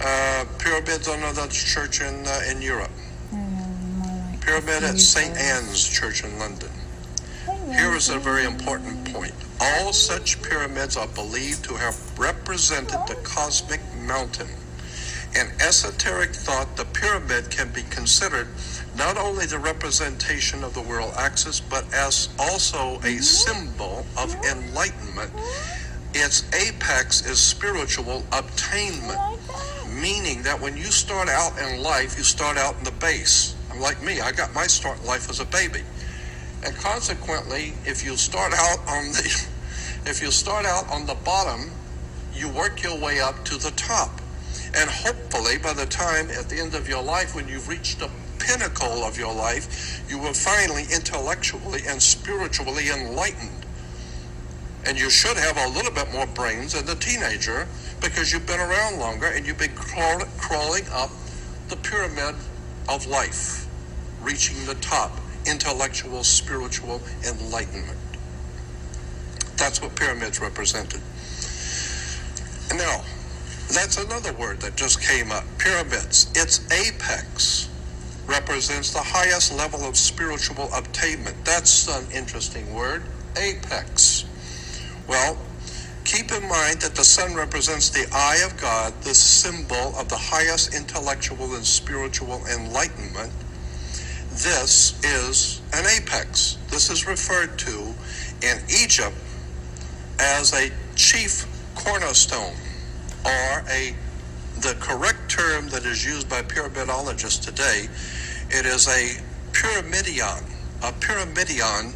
Uh, 0.00 0.44
pyramids 0.58 1.08
on 1.08 1.18
another 1.18 1.48
church 1.48 2.00
in 2.00 2.24
uh, 2.26 2.40
in 2.48 2.62
Europe. 2.62 2.90
Mm, 3.32 4.40
Pyramid 4.40 4.84
at 4.84 4.98
St. 4.98 5.36
Anne's 5.36 5.88
Church 5.88 6.22
in 6.22 6.38
London. 6.38 6.70
Here 7.66 7.92
is 7.94 8.08
a 8.08 8.18
very 8.18 8.44
important 8.44 9.12
point. 9.12 9.34
All 9.60 9.92
such 9.92 10.40
pyramids 10.42 10.96
are 10.96 11.08
believed 11.08 11.64
to 11.64 11.74
have 11.74 11.96
represented 12.18 13.00
the 13.08 13.16
cosmic 13.24 13.80
mountain. 14.06 14.48
In 15.34 15.48
esoteric 15.60 16.30
thought, 16.30 16.76
the 16.76 16.84
pyramid 16.86 17.50
can 17.50 17.70
be 17.72 17.82
considered 17.90 18.48
not 18.96 19.18
only 19.18 19.46
the 19.46 19.58
representation 19.58 20.62
of 20.64 20.74
the 20.74 20.82
world 20.82 21.12
axis, 21.16 21.60
but 21.60 21.84
as 21.92 22.28
also 22.38 23.00
a 23.04 23.18
symbol 23.18 24.06
of 24.16 24.34
enlightenment. 24.44 25.32
Its 26.14 26.42
apex 26.54 27.26
is 27.26 27.38
spiritual 27.38 28.24
obtainment, 28.32 29.37
meaning 30.00 30.42
that 30.42 30.60
when 30.60 30.76
you 30.76 30.84
start 30.84 31.28
out 31.28 31.58
in 31.58 31.82
life, 31.82 32.16
you 32.16 32.24
start 32.24 32.56
out 32.56 32.76
in 32.78 32.84
the 32.84 32.92
base. 32.92 33.54
Like 33.78 34.02
me, 34.02 34.20
I 34.20 34.32
got 34.32 34.52
my 34.54 34.66
start 34.66 35.00
in 35.00 35.06
life 35.06 35.28
as 35.30 35.40
a 35.40 35.44
baby. 35.44 35.82
And 36.64 36.74
consequently, 36.76 37.74
if 37.84 38.04
you 38.04 38.16
start 38.16 38.52
out 38.52 38.78
on 38.88 39.12
the 39.12 39.48
if 40.06 40.22
you 40.22 40.30
start 40.30 40.64
out 40.64 40.88
on 40.90 41.06
the 41.06 41.14
bottom, 41.14 41.70
you 42.34 42.48
work 42.48 42.82
your 42.82 42.98
way 42.98 43.20
up 43.20 43.44
to 43.44 43.56
the 43.56 43.70
top. 43.72 44.10
And 44.74 44.90
hopefully 44.90 45.58
by 45.58 45.72
the 45.72 45.86
time 45.86 46.30
at 46.30 46.48
the 46.48 46.60
end 46.60 46.74
of 46.74 46.88
your 46.88 47.02
life 47.02 47.34
when 47.34 47.48
you've 47.48 47.68
reached 47.68 48.00
the 48.00 48.10
pinnacle 48.38 49.04
of 49.04 49.18
your 49.18 49.34
life, 49.34 50.02
you 50.08 50.18
will 50.18 50.32
finally 50.32 50.84
intellectually 50.92 51.82
and 51.86 52.02
spiritually 52.02 52.88
enlightened. 52.90 53.66
And 54.84 54.98
you 54.98 55.10
should 55.10 55.36
have 55.36 55.56
a 55.56 55.68
little 55.68 55.92
bit 55.92 56.12
more 56.12 56.26
brains 56.26 56.72
than 56.72 56.86
the 56.86 56.94
teenager 56.94 57.68
because 58.00 58.32
you've 58.32 58.46
been 58.46 58.60
around 58.60 58.98
longer 58.98 59.26
and 59.26 59.46
you've 59.46 59.58
been 59.58 59.74
crawl- 59.74 60.24
crawling 60.38 60.84
up 60.92 61.10
the 61.68 61.76
pyramid 61.76 62.34
of 62.88 63.06
life, 63.06 63.66
reaching 64.22 64.64
the 64.66 64.74
top, 64.76 65.12
intellectual, 65.46 66.24
spiritual 66.24 67.00
enlightenment. 67.26 67.98
That's 69.56 69.82
what 69.82 69.96
pyramids 69.96 70.40
represented. 70.40 71.00
Now, 72.74 73.02
that's 73.68 73.98
another 73.98 74.32
word 74.34 74.60
that 74.60 74.76
just 74.76 75.02
came 75.02 75.32
up 75.32 75.44
pyramids. 75.58 76.30
It's 76.34 76.60
apex 76.72 77.68
represents 78.26 78.92
the 78.92 79.02
highest 79.02 79.54
level 79.56 79.84
of 79.84 79.96
spiritual 79.96 80.68
attainment. 80.74 81.44
That's 81.44 81.88
an 81.88 82.04
interesting 82.12 82.74
word, 82.74 83.02
apex. 83.36 84.24
Well, 85.08 85.38
keep 86.08 86.32
in 86.32 86.48
mind 86.48 86.80
that 86.80 86.94
the 86.94 87.04
sun 87.04 87.34
represents 87.34 87.90
the 87.90 88.08
eye 88.14 88.40
of 88.46 88.58
God, 88.58 88.94
the 89.02 89.14
symbol 89.14 89.94
of 89.98 90.08
the 90.08 90.16
highest 90.16 90.74
intellectual 90.74 91.54
and 91.54 91.64
spiritual 91.64 92.40
enlightenment. 92.46 93.30
This 94.30 94.98
is 95.04 95.60
an 95.74 95.84
apex. 95.84 96.56
This 96.70 96.88
is 96.88 97.06
referred 97.06 97.58
to 97.58 97.94
in 98.40 98.58
Egypt 98.70 99.14
as 100.18 100.54
a 100.54 100.70
chief 100.96 101.44
cornerstone 101.74 102.54
or 103.26 103.64
a 103.70 103.94
the 104.60 104.74
correct 104.80 105.30
term 105.30 105.68
that 105.68 105.84
is 105.84 106.04
used 106.04 106.28
by 106.28 106.40
pyramidologists 106.40 107.44
today 107.44 107.86
it 108.50 108.64
is 108.64 108.88
a 108.88 109.20
pyramidion. 109.52 110.42
A 110.82 110.92
pyramidion, 110.92 111.92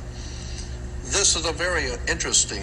this 1.05 1.35
is 1.35 1.47
a 1.47 1.53
very 1.53 1.89
interesting 2.07 2.63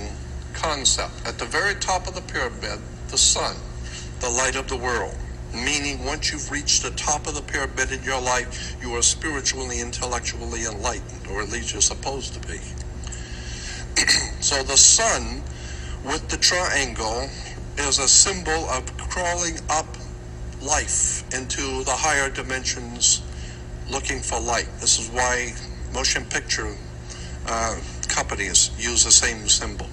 concept. 0.62 1.14
At 1.26 1.40
the 1.40 1.46
very 1.46 1.76
top 1.76 2.08
of 2.08 2.16
the 2.16 2.22
pyramid, 2.22 2.80
the 3.08 3.18
sun, 3.18 3.56
the 4.20 4.30
light 4.30 4.56
of 4.56 4.68
the 4.68 4.78
world. 4.78 5.16
Meaning, 5.54 6.06
once 6.06 6.32
you've 6.32 6.52
reached 6.52 6.84
the 6.84 6.92
top 6.92 7.26
of 7.28 7.34
the 7.34 7.42
pyramid 7.42 7.92
in 7.92 8.04
your 8.04 8.22
life, 8.22 8.76
you 8.82 8.94
are 8.96 9.02
spiritually, 9.02 9.80
intellectually 9.80 10.66
enlightened, 10.66 11.28
or 11.32 11.42
at 11.42 11.50
least 11.50 11.74
you're 11.74 11.82
supposed 11.82 12.34
to 12.34 12.48
be. 12.48 12.60
so, 14.42 14.62
the 14.64 14.78
sun 14.78 15.42
with 16.06 16.28
the 16.30 16.38
triangle 16.38 17.30
is 17.78 17.98
a 17.98 18.08
symbol 18.08 18.70
of 18.70 18.86
crawling 18.98 19.58
up 19.70 19.88
life 20.62 21.24
into 21.34 21.84
the 21.86 21.92
higher 21.92 22.30
dimensions 22.30 23.24
looking 23.90 24.20
for 24.20 24.40
light. 24.40 24.70
This 24.80 25.00
is 25.00 25.10
why 25.10 25.54
motion 25.94 26.26
picture 26.26 26.76
uh, 27.48 27.80
companies 28.08 28.70
use 28.78 29.04
the 29.04 29.12
same 29.12 29.48
symbol. 29.48 29.88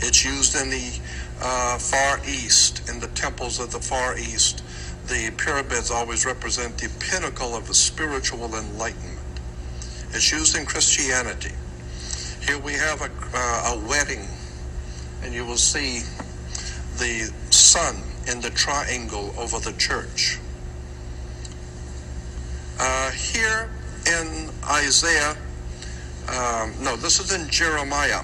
It's 0.00 0.24
used 0.24 0.54
in 0.56 0.70
the 0.70 1.00
uh, 1.40 1.78
Far 1.78 2.20
East, 2.26 2.88
in 2.88 3.00
the 3.00 3.08
temples 3.08 3.60
of 3.60 3.70
the 3.70 3.80
Far 3.80 4.16
East, 4.18 4.62
the 5.06 5.30
pyramids 5.36 5.90
always 5.90 6.24
represent 6.24 6.78
the 6.78 6.88
pinnacle 6.98 7.54
of 7.54 7.68
a 7.68 7.74
spiritual 7.74 8.54
enlightenment. 8.54 9.18
It's 10.10 10.32
used 10.32 10.56
in 10.56 10.64
Christianity. 10.64 11.52
Here 12.46 12.58
we 12.58 12.72
have 12.72 13.00
a, 13.02 13.10
uh, 13.34 13.74
a 13.74 13.88
wedding, 13.88 14.26
and 15.22 15.34
you 15.34 15.44
will 15.44 15.56
see 15.56 16.00
the 16.98 17.32
sun 17.50 17.96
in 18.28 18.40
the 18.40 18.50
triangle 18.50 19.34
over 19.38 19.58
the 19.58 19.72
church. 19.78 20.38
Uh, 22.78 23.10
here 23.10 23.68
in 24.06 24.50
Isaiah, 24.70 25.36
um, 26.28 26.72
no, 26.82 26.96
this 26.96 27.20
is 27.20 27.32
in 27.32 27.48
Jeremiah, 27.50 28.22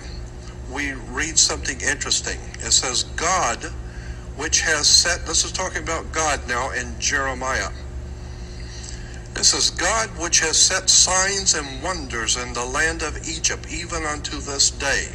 we 0.73 0.93
read 0.93 1.39
something 1.39 1.81
interesting. 1.81 2.39
It 2.61 2.73
says, 2.73 3.05
God, 3.17 3.65
which 4.37 4.61
has 4.63 4.87
set, 4.87 5.27
this 5.27 5.45
is 5.45 5.53
talking 5.53 5.83
about 5.83 6.13
God 6.13 6.41
now 6.49 6.71
in 6.71 6.99
Jeremiah. 6.99 7.71
This 9.35 9.55
is 9.55 9.71
God 9.71 10.09
which 10.19 10.41
has 10.41 10.57
set 10.57 10.91
signs 10.91 11.55
and 11.55 11.83
wonders 11.83 12.37
in 12.37 12.53
the 12.53 12.65
land 12.65 13.03
of 13.03 13.17
Egypt, 13.29 13.67
even 13.73 14.05
unto 14.05 14.39
this 14.41 14.71
day, 14.71 15.09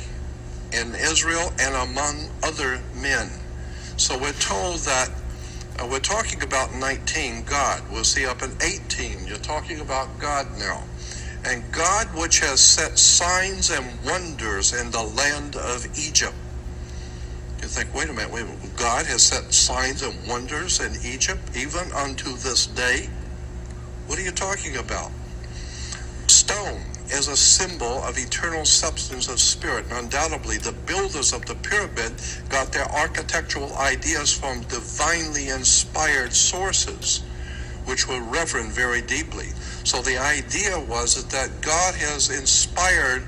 in 0.71 0.95
Israel 0.95 1.53
and 1.59 1.75
among 1.75 2.29
other 2.43 2.81
men. 2.95 3.29
So 3.97 4.17
we're 4.17 4.33
told 4.33 4.79
that 4.79 5.09
uh, 5.79 5.87
we're 5.89 5.99
talking 5.99 6.41
about 6.43 6.73
19, 6.73 7.43
God. 7.43 7.83
We'll 7.91 8.03
see 8.03 8.25
up 8.25 8.41
in 8.41 8.51
18, 8.61 9.27
you're 9.27 9.37
talking 9.37 9.79
about 9.79 10.19
God 10.19 10.47
now. 10.57 10.83
And 11.45 11.63
God, 11.71 12.07
which 12.15 12.39
has 12.39 12.59
set 12.59 12.97
signs 12.97 13.69
and 13.69 13.85
wonders 14.03 14.73
in 14.73 14.89
the 14.89 15.03
land 15.03 15.55
of 15.55 15.85
Egypt. 15.97 16.33
You 17.61 17.67
think, 17.67 17.93
wait 17.93 18.09
a 18.09 18.13
minute, 18.13 18.31
wait 18.31 18.43
a 18.43 18.45
minute. 18.45 18.75
God 18.75 19.05
has 19.05 19.23
set 19.23 19.53
signs 19.53 20.01
and 20.01 20.27
wonders 20.27 20.79
in 20.79 20.93
Egypt, 21.03 21.41
even 21.55 21.91
unto 21.93 22.35
this 22.37 22.65
day? 22.67 23.09
What 24.07 24.17
are 24.19 24.23
you 24.23 24.31
talking 24.31 24.77
about? 24.77 25.11
Stone 26.27 26.81
is 27.11 27.27
a 27.27 27.37
symbol 27.37 28.03
of 28.03 28.17
eternal 28.17 28.65
substance 28.65 29.29
of 29.29 29.39
spirit. 29.39 29.85
And 29.85 30.05
undoubtedly, 30.05 30.57
the 30.57 30.71
builders 30.71 31.33
of 31.33 31.45
the 31.45 31.55
pyramid 31.55 32.13
got 32.49 32.71
their 32.71 32.85
architectural 32.91 33.75
ideas 33.77 34.33
from 34.33 34.61
divinely 34.61 35.49
inspired 35.49 36.33
sources, 36.33 37.23
which 37.85 38.07
were 38.07 38.21
reverend 38.21 38.71
very 38.71 39.01
deeply. 39.01 39.47
So 39.83 40.01
the 40.01 40.17
idea 40.17 40.79
was 40.79 41.23
that 41.25 41.61
God 41.61 41.95
has 41.95 42.29
inspired 42.29 43.23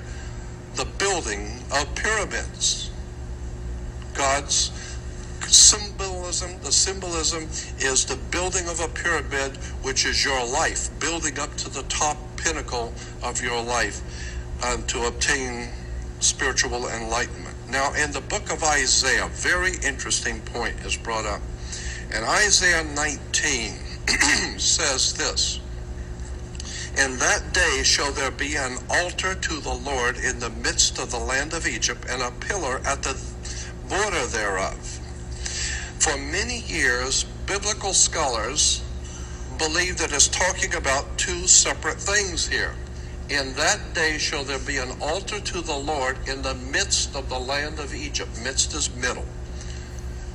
the 0.75 0.85
building 0.97 1.59
of 1.71 1.93
pyramids. 1.95 2.91
God's 4.13 4.71
symbolism, 5.47 6.59
the 6.61 6.71
symbolism 6.71 7.43
is 7.79 8.05
the 8.05 8.17
building 8.31 8.67
of 8.67 8.79
a 8.79 8.87
pyramid, 8.87 9.57
which 9.81 10.05
is 10.05 10.23
your 10.25 10.45
life, 10.45 10.89
building 10.99 11.39
up 11.39 11.55
to 11.57 11.69
the 11.69 11.83
top 11.83 12.17
pinnacle 12.37 12.93
of 13.23 13.41
your 13.41 13.61
life 13.63 14.01
uh, 14.63 14.77
to 14.87 15.05
obtain 15.05 15.69
spiritual 16.19 16.87
enlightenment. 16.87 17.55
Now, 17.69 17.93
in 17.93 18.11
the 18.11 18.21
book 18.21 18.51
of 18.51 18.63
Isaiah, 18.63 19.27
very 19.31 19.73
interesting 19.83 20.39
point 20.41 20.75
is 20.85 20.95
brought 20.97 21.25
up. 21.25 21.41
In 22.15 22.23
Isaiah 22.23 22.83
19 22.95 23.73
says 24.57 25.13
this 25.13 25.59
In 26.97 27.17
that 27.19 27.53
day 27.53 27.81
shall 27.83 28.11
there 28.11 28.31
be 28.31 28.55
an 28.55 28.77
altar 28.89 29.35
to 29.35 29.59
the 29.59 29.73
Lord 29.73 30.17
in 30.17 30.39
the 30.39 30.49
midst 30.49 30.99
of 30.99 31.11
the 31.11 31.19
land 31.19 31.53
of 31.53 31.67
Egypt, 31.67 32.05
and 32.09 32.21
a 32.21 32.31
pillar 32.31 32.81
at 32.85 33.03
the 33.03 33.19
border 33.89 34.25
thereof. 34.27 34.99
For 35.99 36.17
many 36.17 36.59
years, 36.61 37.25
biblical 37.45 37.93
scholars 37.93 38.83
believe 39.57 39.97
that 39.97 40.13
it's 40.13 40.27
talking 40.27 40.75
about 40.75 41.17
two 41.17 41.47
separate 41.47 41.99
things 41.99 42.47
here. 42.47 42.75
In 43.29 43.53
that 43.55 43.93
day 43.93 44.17
shall 44.17 44.43
there 44.43 44.59
be 44.59 44.77
an 44.77 44.91
altar 45.01 45.39
to 45.39 45.61
the 45.61 45.75
Lord 45.75 46.17
in 46.27 46.41
the 46.41 46.55
midst 46.55 47.15
of 47.15 47.27
the 47.29 47.39
land 47.39 47.79
of 47.79 47.93
Egypt. 47.93 48.29
Midst 48.41 48.73
is 48.73 48.93
middle. 48.95 49.25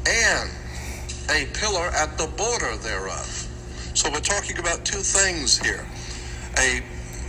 And 0.07 0.51
a 1.31 1.47
pillar 1.55 1.89
at 1.89 2.19
the 2.19 2.27
border 2.27 2.77
thereof. 2.77 3.49
So 3.95 4.11
we're 4.11 4.21
talking 4.21 4.59
about 4.59 4.85
two 4.87 4.99
things 4.99 5.59
here. 5.59 5.85
A 6.59 6.83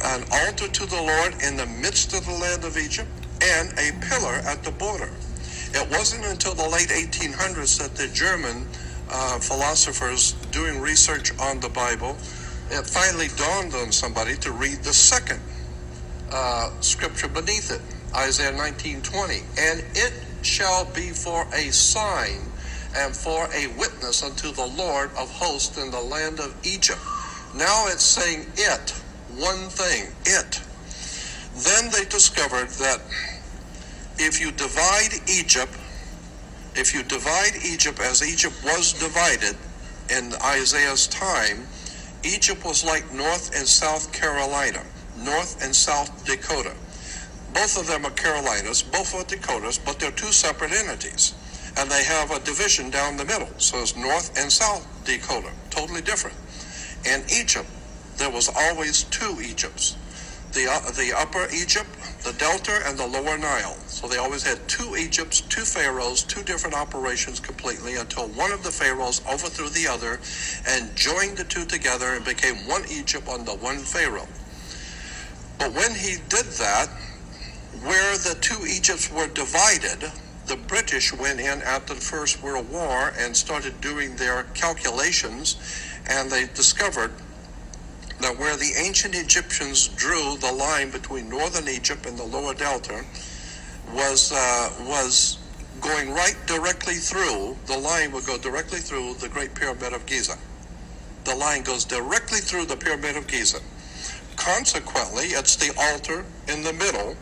an 0.05 0.23
altar 0.31 0.67
to 0.67 0.85
the 0.85 1.01
Lord 1.01 1.35
in 1.43 1.55
the 1.55 1.65
midst 1.65 2.13
of 2.13 2.25
the 2.25 2.33
land 2.33 2.63
of 2.65 2.77
Egypt 2.77 3.09
and 3.41 3.71
a 3.79 3.91
pillar 4.05 4.35
at 4.45 4.63
the 4.63 4.71
border. 4.71 5.09
It 5.73 5.89
wasn't 5.89 6.25
until 6.25 6.53
the 6.53 6.67
late 6.67 6.89
1800s 6.89 7.79
that 7.79 7.95
the 7.95 8.07
German 8.09 8.67
uh, 9.09 9.39
philosophers 9.39 10.33
doing 10.51 10.79
research 10.79 11.37
on 11.39 11.59
the 11.59 11.69
Bible, 11.69 12.17
it 12.69 12.85
finally 12.85 13.27
dawned 13.37 13.73
on 13.75 13.91
somebody 13.91 14.35
to 14.37 14.51
read 14.51 14.83
the 14.83 14.93
second 14.93 15.39
uh, 16.31 16.71
scripture 16.79 17.27
beneath 17.27 17.71
it, 17.71 17.81
Isaiah 18.15 18.53
19:20, 18.53 19.43
and 19.57 19.83
it 19.95 20.13
shall 20.41 20.85
be 20.85 21.09
for 21.09 21.47
a 21.53 21.71
sign 21.71 22.39
and 22.95 23.15
for 23.15 23.47
a 23.53 23.67
witness 23.77 24.23
unto 24.23 24.51
the 24.51 24.65
Lord 24.65 25.09
of 25.17 25.31
hosts 25.31 25.77
in 25.77 25.91
the 25.91 26.01
land 26.01 26.39
of 26.39 26.55
Egypt. 26.65 27.01
Now 27.55 27.87
it's 27.87 28.03
saying 28.03 28.47
it, 28.55 28.91
one 29.35 29.69
thing, 29.69 30.13
it. 30.25 30.61
Then 31.55 31.91
they 31.91 32.05
discovered 32.05 32.69
that 32.81 33.01
if 34.17 34.39
you 34.41 34.51
divide 34.51 35.13
Egypt 35.29 35.73
if 36.75 36.93
you 36.93 37.03
divide 37.03 37.53
Egypt 37.63 37.99
as 37.99 38.23
Egypt 38.27 38.55
was 38.63 38.93
divided 38.93 39.55
in 40.09 40.33
Isaiah's 40.43 41.07
time, 41.07 41.67
Egypt 42.23 42.65
was 42.65 42.83
like 42.83 43.11
North 43.13 43.55
and 43.55 43.67
South 43.67 44.11
Carolina, 44.11 44.81
North 45.17 45.63
and 45.63 45.75
South 45.75 46.25
Dakota. 46.25 46.73
Both 47.53 47.79
of 47.79 47.85
them 47.85 48.05
are 48.05 48.11
Carolinas, 48.11 48.81
both 48.81 49.13
are 49.13 49.23
Dakotas, 49.23 49.77
but 49.77 49.99
they're 49.99 50.11
two 50.11 50.31
separate 50.31 50.71
entities. 50.71 51.35
And 51.77 51.89
they 51.89 52.03
have 52.03 52.31
a 52.31 52.39
division 52.39 52.89
down 52.89 53.17
the 53.17 53.25
middle. 53.25 53.49
So 53.57 53.79
it's 53.79 53.95
North 53.95 54.37
and 54.37 54.51
South 54.51 54.87
Dakota, 55.05 55.51
totally 55.69 56.01
different. 56.01 56.37
In 57.05 57.23
Egypt, 57.29 57.67
there 58.17 58.29
was 58.29 58.49
always 58.55 59.03
two 59.05 59.41
Egypts 59.41 59.95
the, 60.53 60.67
uh, 60.69 60.91
the 60.91 61.11
upper 61.17 61.47
Egypt, 61.53 61.89
the 62.23 62.33
Delta, 62.33 62.79
and 62.85 62.97
the 62.97 63.07
lower 63.07 63.37
Nile. 63.37 63.75
So 63.87 64.07
they 64.07 64.17
always 64.17 64.43
had 64.43 64.65
two 64.67 64.95
Egypts, 64.95 65.41
two 65.41 65.61
pharaohs, 65.65 66.23
two 66.23 66.43
different 66.43 66.75
operations 66.75 67.39
completely 67.39 67.95
until 67.95 68.27
one 68.29 68.51
of 68.51 68.63
the 68.63 68.71
pharaohs 68.71 69.21
overthrew 69.27 69.69
the 69.69 69.87
other 69.87 70.19
and 70.67 70.95
joined 70.95 71.37
the 71.37 71.43
two 71.43 71.65
together 71.65 72.13
and 72.13 72.23
became 72.23 72.55
one 72.67 72.83
Egypt 72.89 73.27
under 73.27 73.51
one 73.53 73.79
pharaoh. 73.79 74.27
But 75.57 75.73
when 75.73 75.93
he 75.95 76.17
did 76.29 76.45
that, 76.45 76.87
where 77.81 78.17
the 78.17 78.37
two 78.39 78.65
Egypts 78.65 79.11
were 79.11 79.27
divided, 79.27 80.11
the 80.47 80.57
British 80.57 81.13
went 81.13 81.39
in 81.39 81.61
after 81.61 81.93
the 81.93 82.01
First 82.01 82.41
World 82.43 82.69
War 82.69 83.13
and 83.17 83.35
started 83.35 83.79
doing 83.81 84.15
their 84.15 84.43
calculations, 84.53 85.57
and 86.09 86.29
they 86.29 86.45
discovered 86.53 87.11
that 88.19 88.37
where 88.37 88.55
the 88.55 88.73
ancient 88.77 89.15
Egyptians 89.15 89.87
drew 89.89 90.37
the 90.37 90.51
line 90.51 90.89
between 90.91 91.29
northern 91.29 91.67
Egypt 91.67 92.05
and 92.05 92.17
the 92.17 92.23
lower 92.23 92.53
delta 92.53 93.03
was 93.93 94.31
uh, 94.31 94.69
was 94.87 95.37
going 95.81 96.11
right 96.13 96.37
directly 96.47 96.95
through 96.95 97.57
the 97.65 97.77
line 97.77 98.11
would 98.11 98.25
go 98.25 98.37
directly 98.37 98.79
through 98.79 99.13
the 99.15 99.27
Great 99.27 99.53
Pyramid 99.53 99.93
of 99.93 100.05
Giza. 100.05 100.37
The 101.25 101.35
line 101.35 101.63
goes 101.63 101.85
directly 101.85 102.39
through 102.39 102.65
the 102.65 102.77
Pyramid 102.77 103.17
of 103.17 103.27
Giza. 103.27 103.59
Consequently, 104.35 105.25
it's 105.27 105.55
the 105.55 105.73
altar 105.77 106.25
in 106.47 106.63
the 106.63 106.73
middle, 106.73 107.15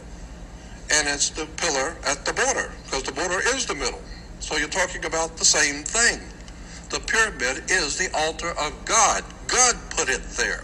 and 0.91 1.07
it's 1.07 1.29
the 1.29 1.45
pillar 1.57 1.95
at 2.05 2.25
the 2.25 2.33
border 2.33 2.71
because 2.85 3.03
the 3.03 3.11
border 3.11 3.39
is 3.55 3.65
the 3.65 3.75
middle. 3.75 4.01
So 4.39 4.57
you're 4.57 4.67
talking 4.67 5.05
about 5.05 5.37
the 5.37 5.45
same 5.45 5.83
thing. 5.83 6.19
The 6.89 6.99
pyramid 6.99 7.71
is 7.71 7.97
the 7.97 8.09
altar 8.13 8.49
of 8.59 8.73
God. 8.85 9.23
God 9.47 9.75
put 9.91 10.09
it 10.09 10.23
there. 10.31 10.63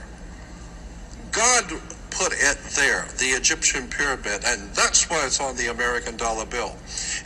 God 1.32 1.70
put 2.10 2.34
it 2.34 2.58
there, 2.76 3.08
the 3.20 3.28
Egyptian 3.38 3.88
pyramid, 3.88 4.44
and 4.46 4.70
that's 4.74 5.10
why 5.10 5.24
it's 5.26 5.40
on 5.40 5.56
the 5.56 5.68
American 5.68 6.18
dollar 6.18 6.46
bill. 6.46 6.76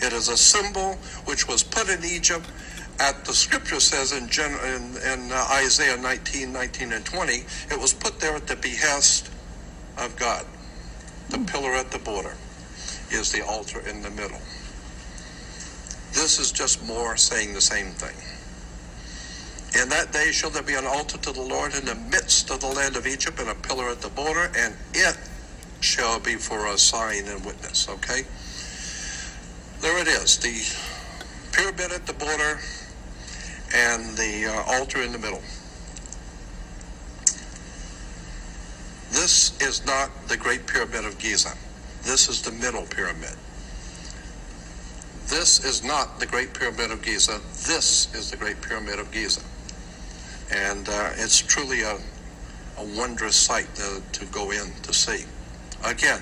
It 0.02 0.12
is 0.12 0.28
a 0.28 0.38
symbol 0.38 0.96
which 1.26 1.48
was 1.48 1.64
put 1.64 1.90
in 1.90 2.04
Egypt 2.04 2.46
at 3.00 3.26
the 3.26 3.34
scripture 3.34 3.80
says 3.80 4.12
in, 4.12 4.28
Gen, 4.28 4.52
in, 4.66 4.98
in 5.12 5.32
uh, 5.32 5.48
Isaiah 5.54 5.98
19, 5.98 6.52
19, 6.52 6.94
and 6.94 7.06
20, 7.06 7.34
it 7.34 7.80
was 7.80 7.94
put 7.94 8.20
there 8.20 8.36
at 8.36 8.46
the 8.48 8.58
behest 8.58 9.32
of 9.98 10.16
God. 10.18 10.46
The 11.30 11.40
pillar 11.40 11.72
at 11.72 11.90
the 11.90 12.00
border 12.00 12.36
is 13.14 13.32
the 13.32 13.46
altar 13.46 13.80
in 13.88 14.02
the 14.02 14.10
middle. 14.12 14.40
This 16.14 16.40
is 16.40 16.52
just 16.52 16.84
more 16.86 17.16
saying 17.18 17.54
the 17.54 17.62
same 17.62 17.92
thing. 17.92 18.16
In 19.82 19.88
that 19.90 20.12
day 20.12 20.32
shall 20.32 20.50
there 20.50 20.64
be 20.64 20.74
an 20.74 20.86
altar 20.86 21.18
to 21.18 21.32
the 21.32 21.42
Lord 21.42 21.74
in 21.74 21.86
the 21.86 21.96
midst 21.96 22.52
of 22.52 22.60
the 22.60 22.68
land 22.68 22.98
of 22.98 23.08
Egypt, 23.08 23.40
and 23.40 23.50
a 23.50 23.56
pillar 23.56 23.90
at 23.90 24.02
the 24.02 24.10
border, 24.10 24.52
and 24.58 24.76
it 24.94 25.18
shall 25.80 26.20
be 26.20 26.36
for 26.36 26.68
a 26.68 26.78
sign 26.78 27.26
and 27.28 27.46
witness. 27.46 27.88
Okay? 27.88 28.24
There 29.80 29.98
it 29.98 30.08
is. 30.08 30.38
The 30.38 31.58
pyramid 31.58 31.92
at 31.94 32.06
the 32.06 32.14
border, 32.14 32.60
and 33.74 34.18
the 34.18 34.48
uh, 34.48 34.78
altar 34.78 35.02
in 35.02 35.12
the 35.12 35.20
middle. 35.20 35.42
This 39.12 39.60
is 39.62 39.86
not 39.86 40.10
the 40.28 40.38
Great 40.38 40.68
Pyramid 40.68 41.06
of 41.06 41.18
Giza. 41.18 41.54
This 42.04 42.30
is 42.30 42.42
the 42.42 42.52
Middle 42.52 42.84
Pyramid. 42.84 43.36
This 45.28 45.64
is 45.64 45.84
not 45.84 46.20
the 46.20 46.26
Great 46.26 46.54
Pyramid 46.54 46.92
of 46.92 47.02
Giza. 47.02 47.40
This 47.68 48.14
is 48.14 48.32
the 48.32 48.38
Great 48.38 48.62
Pyramid 48.62 49.00
of 49.00 49.12
Giza. 49.12 49.42
And 50.52 50.90
uh, 50.90 51.12
it's 51.16 51.40
truly 51.40 51.82
a, 51.82 51.98
a 52.78 52.98
wondrous 52.98 53.36
sight 53.36 53.74
to, 53.76 54.02
to 54.12 54.26
go 54.26 54.52
in 54.52 54.74
to 54.84 54.94
see. 54.94 55.26
Again, 55.86 56.22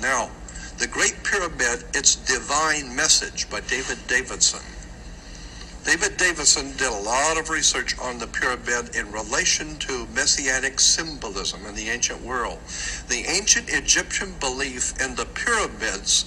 now, 0.00 0.30
the 0.78 0.86
Great 0.86 1.16
Pyramid, 1.24 1.84
its 1.94 2.16
divine 2.16 2.94
message 2.94 3.48
by 3.50 3.60
David 3.62 3.98
Davidson. 4.06 4.60
David 5.84 6.16
Davidson 6.16 6.72
did 6.78 6.88
a 6.88 7.02
lot 7.02 7.38
of 7.38 7.50
research 7.50 7.98
on 7.98 8.18
the 8.18 8.26
pyramid 8.26 8.96
in 8.96 9.12
relation 9.12 9.76
to 9.80 10.06
messianic 10.14 10.80
symbolism 10.80 11.66
in 11.66 11.74
the 11.74 11.90
ancient 11.90 12.22
world. 12.22 12.58
The 13.08 13.24
ancient 13.28 13.68
Egyptian 13.68 14.32
belief 14.40 14.98
in 15.00 15.14
the 15.14 15.26
pyramids 15.26 16.24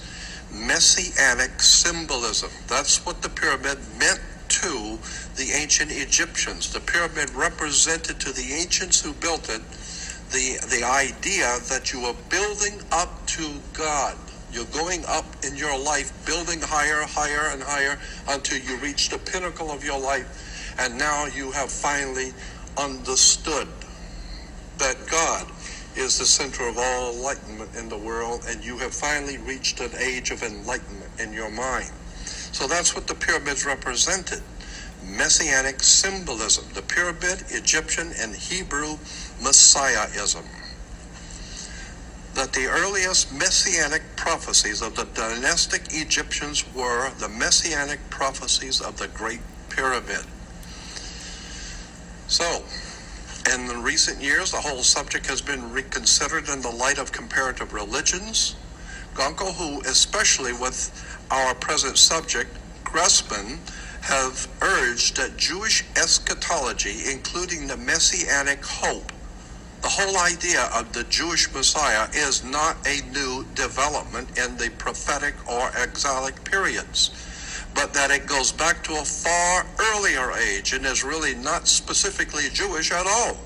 messianic 0.52 1.60
symbolism. 1.60 2.50
That's 2.68 3.04
what 3.04 3.20
the 3.20 3.28
pyramid 3.28 3.78
meant 3.98 4.20
to 4.48 4.98
the 5.36 5.50
ancient 5.52 5.90
Egyptians. 5.90 6.72
The 6.72 6.80
pyramid 6.80 7.30
represented 7.30 8.20
to 8.20 8.32
the 8.32 8.52
ancients 8.52 9.00
who 9.00 9.12
built 9.14 9.50
it 9.50 9.62
the, 10.30 10.58
the 10.68 10.84
idea 10.84 11.58
that 11.68 11.92
you 11.92 12.02
were 12.02 12.16
building 12.28 12.80
up 12.92 13.26
to 13.26 13.60
God. 13.72 14.16
You're 14.52 14.64
going 14.66 15.04
up 15.06 15.26
in 15.44 15.56
your 15.56 15.78
life, 15.78 16.12
building 16.26 16.60
higher, 16.60 17.02
higher, 17.02 17.50
and 17.52 17.62
higher 17.62 17.98
until 18.28 18.58
you 18.58 18.76
reach 18.78 19.10
the 19.10 19.18
pinnacle 19.18 19.70
of 19.70 19.84
your 19.84 20.00
life. 20.00 20.74
And 20.78 20.96
now 20.96 21.26
you 21.26 21.50
have 21.52 21.70
finally 21.70 22.32
understood 22.78 23.68
that 24.78 24.96
God 25.10 25.46
is 25.96 26.18
the 26.18 26.24
center 26.24 26.68
of 26.68 26.78
all 26.78 27.12
enlightenment 27.12 27.74
in 27.76 27.88
the 27.88 27.98
world, 27.98 28.44
and 28.48 28.64
you 28.64 28.78
have 28.78 28.94
finally 28.94 29.38
reached 29.38 29.80
an 29.80 29.90
age 29.98 30.30
of 30.30 30.42
enlightenment 30.42 31.10
in 31.18 31.32
your 31.32 31.50
mind. 31.50 31.90
So 32.52 32.66
that's 32.66 32.94
what 32.94 33.06
the 33.06 33.14
pyramids 33.14 33.66
represented 33.66 34.42
messianic 35.02 35.82
symbolism, 35.82 36.64
the 36.74 36.82
pyramid, 36.82 37.44
Egyptian, 37.50 38.12
and 38.20 38.34
Hebrew 38.34 38.96
messiahism. 39.40 40.44
That 42.34 42.52
the 42.52 42.66
earliest 42.66 43.32
messianic 43.32 44.02
prophecies 44.16 44.82
of 44.82 44.94
the 44.94 45.04
dynastic 45.14 45.82
Egyptians 45.90 46.64
were 46.74 47.10
the 47.18 47.28
messianic 47.28 47.98
prophecies 48.10 48.80
of 48.80 48.96
the 48.98 49.08
Great 49.08 49.40
Pyramid. 49.70 50.24
So, 52.28 52.62
in 53.52 53.66
the 53.66 53.76
recent 53.76 54.20
years, 54.22 54.50
the 54.52 54.60
whole 54.60 54.82
subject 54.82 55.26
has 55.26 55.40
been 55.40 55.72
reconsidered 55.72 56.48
in 56.48 56.60
the 56.60 56.70
light 56.70 56.98
of 56.98 57.10
comparative 57.12 57.72
religions. 57.72 58.54
Gunkel, 59.14 59.54
who 59.54 59.80
especially 59.82 60.52
with 60.52 60.92
our 61.30 61.54
present 61.54 61.96
subject, 61.98 62.56
Gressmann, 62.84 63.58
have 64.02 64.48
urged 64.62 65.16
that 65.16 65.36
Jewish 65.36 65.84
eschatology, 65.96 67.10
including 67.10 67.66
the 67.66 67.76
messianic 67.76 68.64
hope, 68.64 69.12
the 69.82 69.88
whole 69.88 70.18
idea 70.18 70.68
of 70.74 70.92
the 70.92 71.04
Jewish 71.04 71.52
Messiah 71.52 72.08
is 72.12 72.44
not 72.44 72.76
a 72.86 73.00
new 73.10 73.44
development 73.54 74.38
in 74.38 74.56
the 74.56 74.70
prophetic 74.78 75.34
or 75.48 75.70
exilic 75.76 76.42
periods 76.44 77.10
but 77.78 77.92
that 77.94 78.10
it 78.10 78.26
goes 78.26 78.50
back 78.50 78.82
to 78.82 78.92
a 78.94 79.04
far 79.04 79.64
earlier 79.78 80.32
age 80.32 80.72
and 80.72 80.84
is 80.84 81.04
really 81.04 81.36
not 81.36 81.68
specifically 81.68 82.48
Jewish 82.52 82.90
at 82.90 83.06
all. 83.06 83.36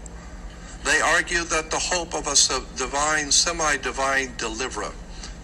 They 0.85 1.01
argue 1.01 1.45
that 1.45 1.71
the 1.71 1.79
hope 1.79 2.15
of 2.15 2.27
a 2.27 2.35
divine, 2.77 3.31
semi 3.31 3.77
divine 3.77 4.33
deliverer, 4.39 4.93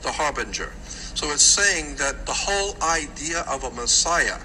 the 0.00 0.10
harbinger. 0.10 0.72
So 0.86 1.30
it's 1.32 1.42
saying 1.42 1.96
that 1.96 2.24
the 2.24 2.32
whole 2.32 2.76
idea 2.82 3.40
of 3.42 3.64
a 3.64 3.70
Messiah 3.70 4.38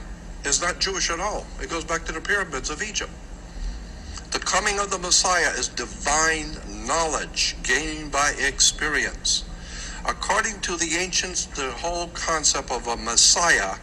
is 0.43 0.61
not 0.61 0.79
Jewish 0.79 1.09
at 1.09 1.21
all. 1.21 1.45
It 1.61 1.69
goes 1.69 1.85
back 1.85 2.03
to 2.05 2.11
the 2.11 2.21
pyramids 2.21 2.69
of 2.69 2.83
Egypt. 2.83 3.11
Coming 4.54 4.78
of 4.78 4.91
the 4.91 4.99
Messiah 4.99 5.49
is 5.58 5.68
divine 5.68 6.56
knowledge 6.86 7.56
gained 7.64 8.12
by 8.12 8.36
experience. 8.38 9.45
According 10.08 10.60
to 10.60 10.78
the 10.78 10.93
ancients, 10.99 11.45
the 11.45 11.72
whole 11.72 12.10
concept 12.10 12.70
of 12.70 12.86
a 12.86 12.95
Messiah 12.95 13.78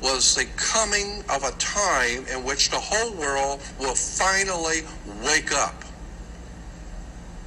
was 0.00 0.36
the 0.36 0.46
coming 0.54 1.24
of 1.28 1.42
a 1.42 1.50
time 1.58 2.24
in 2.32 2.44
which 2.44 2.70
the 2.70 2.78
whole 2.78 3.12
world 3.14 3.60
will 3.80 3.96
finally 3.96 4.82
wake 5.24 5.50
up. 5.52 5.82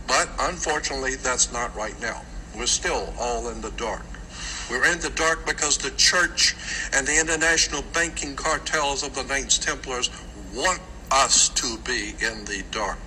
But 0.05 0.27
unfortunately, 0.37 1.15
that's 1.15 1.53
not 1.53 1.73
right 1.73 1.97
now. 2.01 2.21
We're 2.53 2.65
still 2.65 3.13
all 3.17 3.47
in 3.47 3.61
the 3.61 3.71
dark. 3.71 4.05
We're 4.69 4.91
in 4.91 4.99
the 4.99 5.11
dark 5.11 5.45
because 5.45 5.77
the 5.77 5.91
church 5.91 6.53
and 6.91 7.07
the 7.07 7.17
international 7.17 7.85
banking 7.93 8.35
cartels 8.35 9.03
of 9.03 9.15
the 9.15 9.23
Knights 9.23 9.57
Templars 9.57 10.09
want 10.53 10.81
us 11.11 11.49
to 11.49 11.77
be 11.79 12.13
in 12.21 12.45
the 12.45 12.63
dark. 12.71 12.97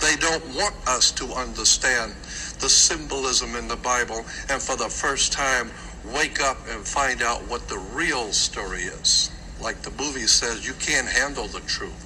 They 0.00 0.16
don't 0.16 0.44
want 0.54 0.74
us 0.86 1.10
to 1.12 1.26
understand 1.32 2.12
the 2.60 2.68
symbolism 2.68 3.56
in 3.56 3.66
the 3.68 3.76
Bible 3.76 4.24
and 4.48 4.62
for 4.62 4.76
the 4.76 4.88
first 4.88 5.32
time 5.32 5.70
wake 6.14 6.40
up 6.40 6.56
and 6.68 6.86
find 6.86 7.22
out 7.22 7.40
what 7.48 7.68
the 7.68 7.78
real 7.78 8.32
story 8.32 8.82
is. 8.82 9.30
Like 9.60 9.82
the 9.82 9.90
movie 10.02 10.26
says, 10.26 10.66
you 10.66 10.74
can't 10.74 11.08
handle 11.08 11.48
the 11.48 11.60
truth. 11.60 12.04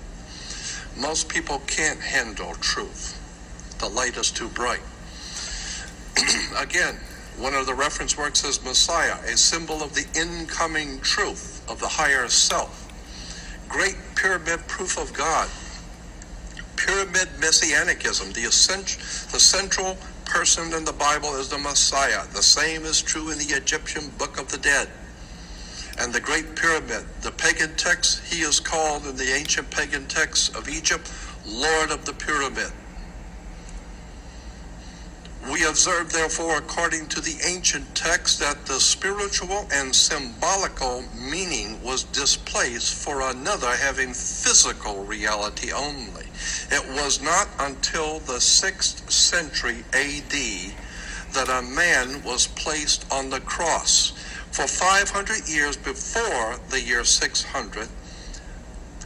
Most 0.97 1.29
people 1.29 1.61
can't 1.67 2.01
handle 2.01 2.55
truth. 2.55 3.19
The 3.79 3.89
light 3.89 4.17
is 4.17 4.31
too 4.31 4.49
bright. 4.49 4.81
Again, 6.59 6.97
one 7.39 7.55
of 7.55 7.67
the 7.67 7.75
reference 7.75 8.17
works 8.17 8.45
is 8.45 8.63
Messiah, 8.63 9.17
a 9.27 9.37
symbol 9.37 9.83
of 9.83 9.95
the 9.95 10.07
incoming 10.19 11.01
truth 11.01 11.63
of 11.69 11.81
the 11.81 11.89
higher 11.89 12.29
self. 12.29 12.82
Great 13.73 13.97
pyramid 14.17 14.61
proof 14.69 14.99
of 14.99 15.15
God. 15.15 15.49
Pyramid 16.77 17.27
messianicism, 17.41 18.35
the, 18.35 18.43
essential, 18.43 19.01
the 19.33 19.41
central 19.41 19.97
person 20.27 20.75
in 20.75 20.85
the 20.85 20.93
Bible 20.93 21.35
is 21.37 21.49
the 21.49 21.57
Messiah. 21.57 22.27
The 22.35 22.43
same 22.43 22.85
is 22.85 23.01
true 23.01 23.31
in 23.31 23.39
the 23.39 23.55
Egyptian 23.55 24.11
Book 24.19 24.39
of 24.39 24.51
the 24.51 24.59
Dead 24.59 24.89
and 25.99 26.13
the 26.13 26.21
Great 26.21 26.55
Pyramid. 26.55 27.07
The 27.23 27.31
pagan 27.31 27.75
text, 27.77 28.23
he 28.31 28.43
is 28.43 28.61
called 28.61 29.07
in 29.07 29.17
the 29.17 29.33
ancient 29.33 29.71
pagan 29.71 30.07
texts 30.07 30.55
of 30.55 30.69
Egypt, 30.69 31.11
Lord 31.47 31.91
of 31.91 32.05
the 32.05 32.13
Pyramid. 32.13 32.73
We 35.51 35.65
observe, 35.65 36.13
therefore, 36.13 36.59
according 36.59 37.09
to 37.09 37.21
the 37.21 37.37
ancient 37.45 37.97
text, 37.97 38.39
that 38.39 38.65
the 38.67 38.79
spiritual 38.79 39.67
and 39.73 39.95
symbolical 39.95 41.03
meaning 41.19 41.83
was 41.83 42.05
displaced 42.05 42.95
for 42.95 43.21
another 43.23 43.75
having 43.77 44.15
physical 44.15 45.05
reality 45.05 45.73
only. 45.73 46.27
It 46.71 46.89
was 46.91 47.21
not 47.21 47.49
until 47.59 48.21
the 48.21 48.39
6th 48.39 49.11
century 49.11 49.85
AD 49.93 50.33
that 51.33 51.49
a 51.49 51.63
man 51.63 52.23
was 52.23 52.47
placed 52.47 53.11
on 53.13 53.29
the 53.29 53.41
cross. 53.41 54.13
For 54.53 54.69
500 54.69 55.49
years 55.49 55.77
before 55.77 56.61
the 56.69 56.81
year 56.81 57.05
600, 57.05 57.89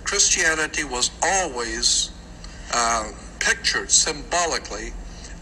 Christianity 0.05 0.85
was 0.85 1.11
always 1.23 2.11
uh, 2.75 3.11
pictured 3.39 3.91
symbolically 3.91 4.93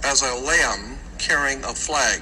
as 0.04 0.22
a 0.22 0.34
lamb 0.34 0.98
carrying 1.18 1.64
a 1.64 1.74
flag. 1.74 2.20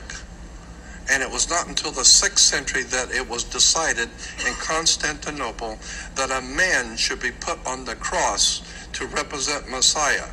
And 1.11 1.23
it 1.23 1.31
was 1.31 1.51
not 1.51 1.67
until 1.69 1.91
the 1.91 2.03
6th 2.03 2.39
century 2.39 2.85
that 2.85 3.11
it 3.11 3.29
was 3.29 3.43
decided 3.45 4.09
in 4.47 4.55
Constantinople 4.61 5.79
that 6.15 6.31
a 6.31 6.41
man 6.41 6.97
should 6.97 7.21
be 7.21 7.33
put 7.33 7.59
on 7.67 7.85
the 7.85 7.97
cross 7.97 8.63
to 8.93 9.07
represent 9.07 9.69
Messiah. 9.69 10.29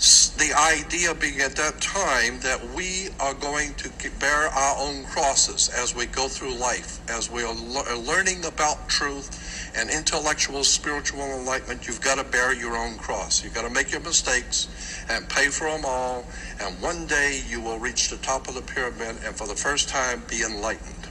The 0.00 0.54
idea 0.54 1.14
being 1.14 1.42
at 1.42 1.56
that 1.56 1.82
time 1.82 2.40
that 2.40 2.70
we 2.74 3.10
are 3.20 3.34
going 3.34 3.74
to 3.74 3.90
bear 4.18 4.48
our 4.48 4.76
own 4.78 5.04
crosses 5.04 5.68
as 5.68 5.94
we 5.94 6.06
go 6.06 6.26
through 6.26 6.54
life, 6.54 7.02
as 7.10 7.30
we 7.30 7.42
are 7.44 7.54
learning 7.54 8.46
about 8.46 8.88
truth 8.88 9.70
and 9.76 9.90
intellectual, 9.90 10.64
spiritual 10.64 11.20
enlightenment, 11.20 11.86
you've 11.86 12.00
got 12.00 12.14
to 12.14 12.24
bear 12.24 12.54
your 12.54 12.78
own 12.78 12.96
cross. 12.96 13.44
You've 13.44 13.52
got 13.52 13.68
to 13.68 13.70
make 13.70 13.92
your 13.92 14.00
mistakes 14.00 15.04
and 15.10 15.28
pay 15.28 15.48
for 15.48 15.70
them 15.70 15.84
all. 15.84 16.24
And 16.62 16.80
one 16.80 17.06
day 17.06 17.42
you 17.46 17.60
will 17.60 17.78
reach 17.78 18.08
the 18.08 18.16
top 18.16 18.48
of 18.48 18.54
the 18.54 18.62
pyramid 18.62 19.16
and 19.26 19.36
for 19.36 19.46
the 19.46 19.54
first 19.54 19.90
time 19.90 20.22
be 20.30 20.42
enlightened. 20.42 21.08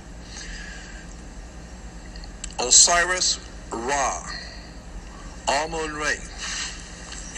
Osiris 2.59 3.39
Ra, 3.71 4.23
Amun 5.47 5.93
Re. 5.93 6.15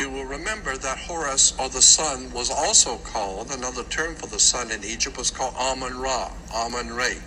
You 0.02 0.10
will 0.10 0.26
remember 0.26 0.76
that 0.78 0.98
Horus, 0.98 1.54
or 1.60 1.70
the 1.70 1.80
sun, 1.80 2.34
was 2.34 2.50
also 2.50 2.98
called, 2.98 3.52
another 3.52 3.84
term 3.84 4.16
for 4.16 4.26
the 4.26 4.40
sun 4.40 4.72
in 4.72 4.84
Egypt 4.84 5.16
was 5.16 5.30
called 5.30 5.54
Amun 5.54 5.96
Ra, 6.00 6.32
Amun 6.56 6.92
Re. 6.92 7.18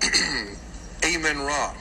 Amen 1.04 1.40
Ra. 1.40 1.74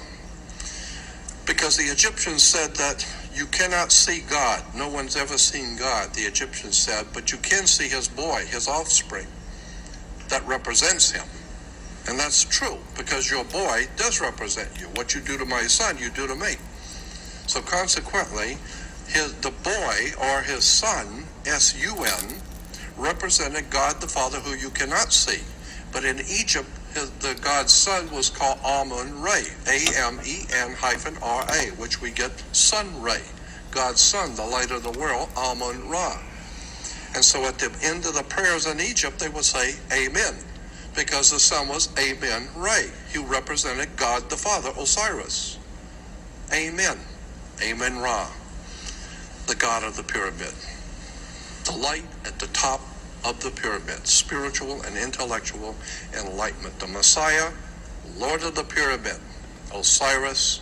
Because 1.45 1.77
the 1.77 1.83
Egyptians 1.83 2.41
said 2.41 2.75
that 2.77 3.05
you 3.31 3.45
cannot 3.45 3.91
see 3.91 4.21
God. 4.21 4.63
No 4.73 4.89
one's 4.89 5.15
ever 5.15 5.37
seen 5.37 5.77
God, 5.77 6.15
the 6.15 6.21
Egyptians 6.21 6.77
said, 6.77 7.05
but 7.13 7.31
you 7.31 7.37
can 7.37 7.67
see 7.67 7.87
his 7.87 8.07
boy, 8.07 8.43
his 8.49 8.67
offspring, 8.67 9.27
that 10.29 10.43
represents 10.47 11.11
him. 11.11 11.27
And 12.07 12.17
that's 12.17 12.43
true 12.43 12.79
because 12.97 13.29
your 13.29 13.43
boy 13.43 13.85
does 13.97 14.19
represent 14.19 14.79
you. 14.79 14.87
What 14.95 15.13
you 15.13 15.21
do 15.21 15.37
to 15.37 15.45
my 15.45 15.61
son, 15.67 15.99
you 15.99 16.09
do 16.09 16.25
to 16.25 16.35
me. 16.35 16.55
So 17.45 17.61
consequently, 17.61 18.57
his, 19.07 19.33
the 19.35 19.51
boy 19.51 20.11
or 20.21 20.41
his 20.41 20.63
son, 20.63 21.25
S 21.45 21.75
U 21.81 21.95
N, 22.03 22.41
represented 22.97 23.69
God 23.69 24.01
the 24.01 24.07
Father 24.07 24.39
who 24.39 24.55
you 24.55 24.69
cannot 24.69 25.13
see. 25.13 25.41
But 25.91 26.05
in 26.05 26.19
Egypt, 26.19 26.69
his, 26.93 27.09
the 27.11 27.37
God's 27.41 27.73
son 27.73 28.11
was 28.11 28.29
called 28.29 28.59
Amun 28.63 29.21
Ra, 29.21 29.39
A 29.67 29.79
M 29.97 30.19
E 30.25 30.45
N 30.53 30.73
hyphen 30.73 31.17
R 31.21 31.45
A, 31.49 31.71
which 31.75 32.01
we 32.01 32.11
get 32.11 32.31
Sun 32.55 33.01
Ray. 33.01 33.21
God's 33.71 34.01
son, 34.01 34.35
the 34.35 34.45
light 34.45 34.71
of 34.71 34.83
the 34.83 34.97
world, 34.97 35.29
Amun 35.35 35.89
Ra. 35.89 36.17
And 37.13 37.23
so 37.23 37.43
at 37.43 37.59
the 37.59 37.71
end 37.81 38.05
of 38.05 38.13
the 38.13 38.23
prayers 38.23 38.65
in 38.65 38.79
Egypt, 38.79 39.19
they 39.19 39.29
would 39.29 39.45
say, 39.45 39.75
Amen 39.93 40.35
because 40.95 41.29
the 41.29 41.39
son 41.39 41.67
was 41.67 41.89
Amen 41.99 42.47
Ray. 42.55 42.89
He 43.11 43.19
represented 43.19 43.95
God 43.97 44.29
the 44.29 44.37
Father, 44.37 44.71
Osiris. 44.77 45.59
Amen. 46.53 46.97
Amen 47.61 47.97
Ra, 47.99 48.27
the 49.47 49.55
God 49.55 49.83
of 49.83 49.95
the 49.95 50.03
pyramid. 50.03 50.53
The 51.65 51.77
light 51.77 52.05
at 52.25 52.39
the 52.39 52.47
top 52.47 52.81
of 53.23 53.41
the 53.41 53.51
pyramid, 53.51 54.07
spiritual 54.07 54.81
and 54.83 54.97
intellectual 54.97 55.75
enlightenment. 56.13 56.79
The 56.79 56.87
Messiah, 56.87 57.51
Lord 58.17 58.43
of 58.43 58.55
the 58.55 58.63
pyramid, 58.63 59.17
Osiris, 59.73 60.61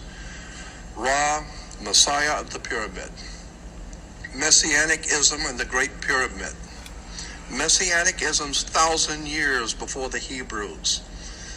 Ra, 0.95 1.43
Messiah 1.81 2.39
of 2.39 2.51
the 2.51 2.59
pyramid. 2.59 3.09
Messianicism 4.35 5.49
and 5.49 5.59
the 5.59 5.65
Great 5.65 6.01
Pyramid. 6.01 6.53
Messianicism's 7.49 8.63
thousand 8.63 9.27
years 9.27 9.73
before 9.73 10.09
the 10.09 10.19
Hebrews. 10.19 11.01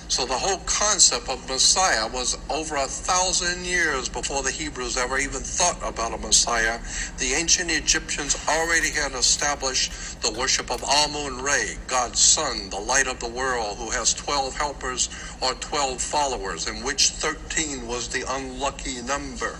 So 0.09 0.25
the 0.25 0.39
whole 0.39 0.59
concept 0.67 1.29
of 1.29 1.49
Messiah 1.49 2.07
was 2.07 2.39
over 2.49 2.77
a 2.77 2.87
thousand 2.87 3.65
years 3.65 4.09
before 4.09 4.45
the 4.45 4.53
Hebrews 4.53 4.97
ever 4.97 5.19
even 5.19 5.41
thought 5.41 5.79
about 5.83 6.15
a 6.15 6.19
Messiah. 6.19 6.79
The 7.19 7.33
ancient 7.33 7.73
Egyptians 7.73 8.37
already 8.49 8.91
had 8.91 9.13
established 9.13 10.23
the 10.23 10.31
worship 10.39 10.71
of 10.71 10.85
Amun 10.85 11.43
Re, 11.43 11.77
God's 11.89 12.21
son, 12.21 12.71
the 12.71 12.79
light 12.79 13.09
of 13.09 13.19
the 13.19 13.29
world, 13.29 13.79
who 13.79 13.91
has 13.91 14.15
12 14.15 14.57
helpers 14.57 15.09
or 15.41 15.55
12 15.55 16.01
followers, 16.01 16.69
in 16.69 16.85
which 16.85 17.11
13 17.11 17.89
was 17.89 18.09
the 18.09 18.25
unlucky 18.29 19.03
number. 19.03 19.59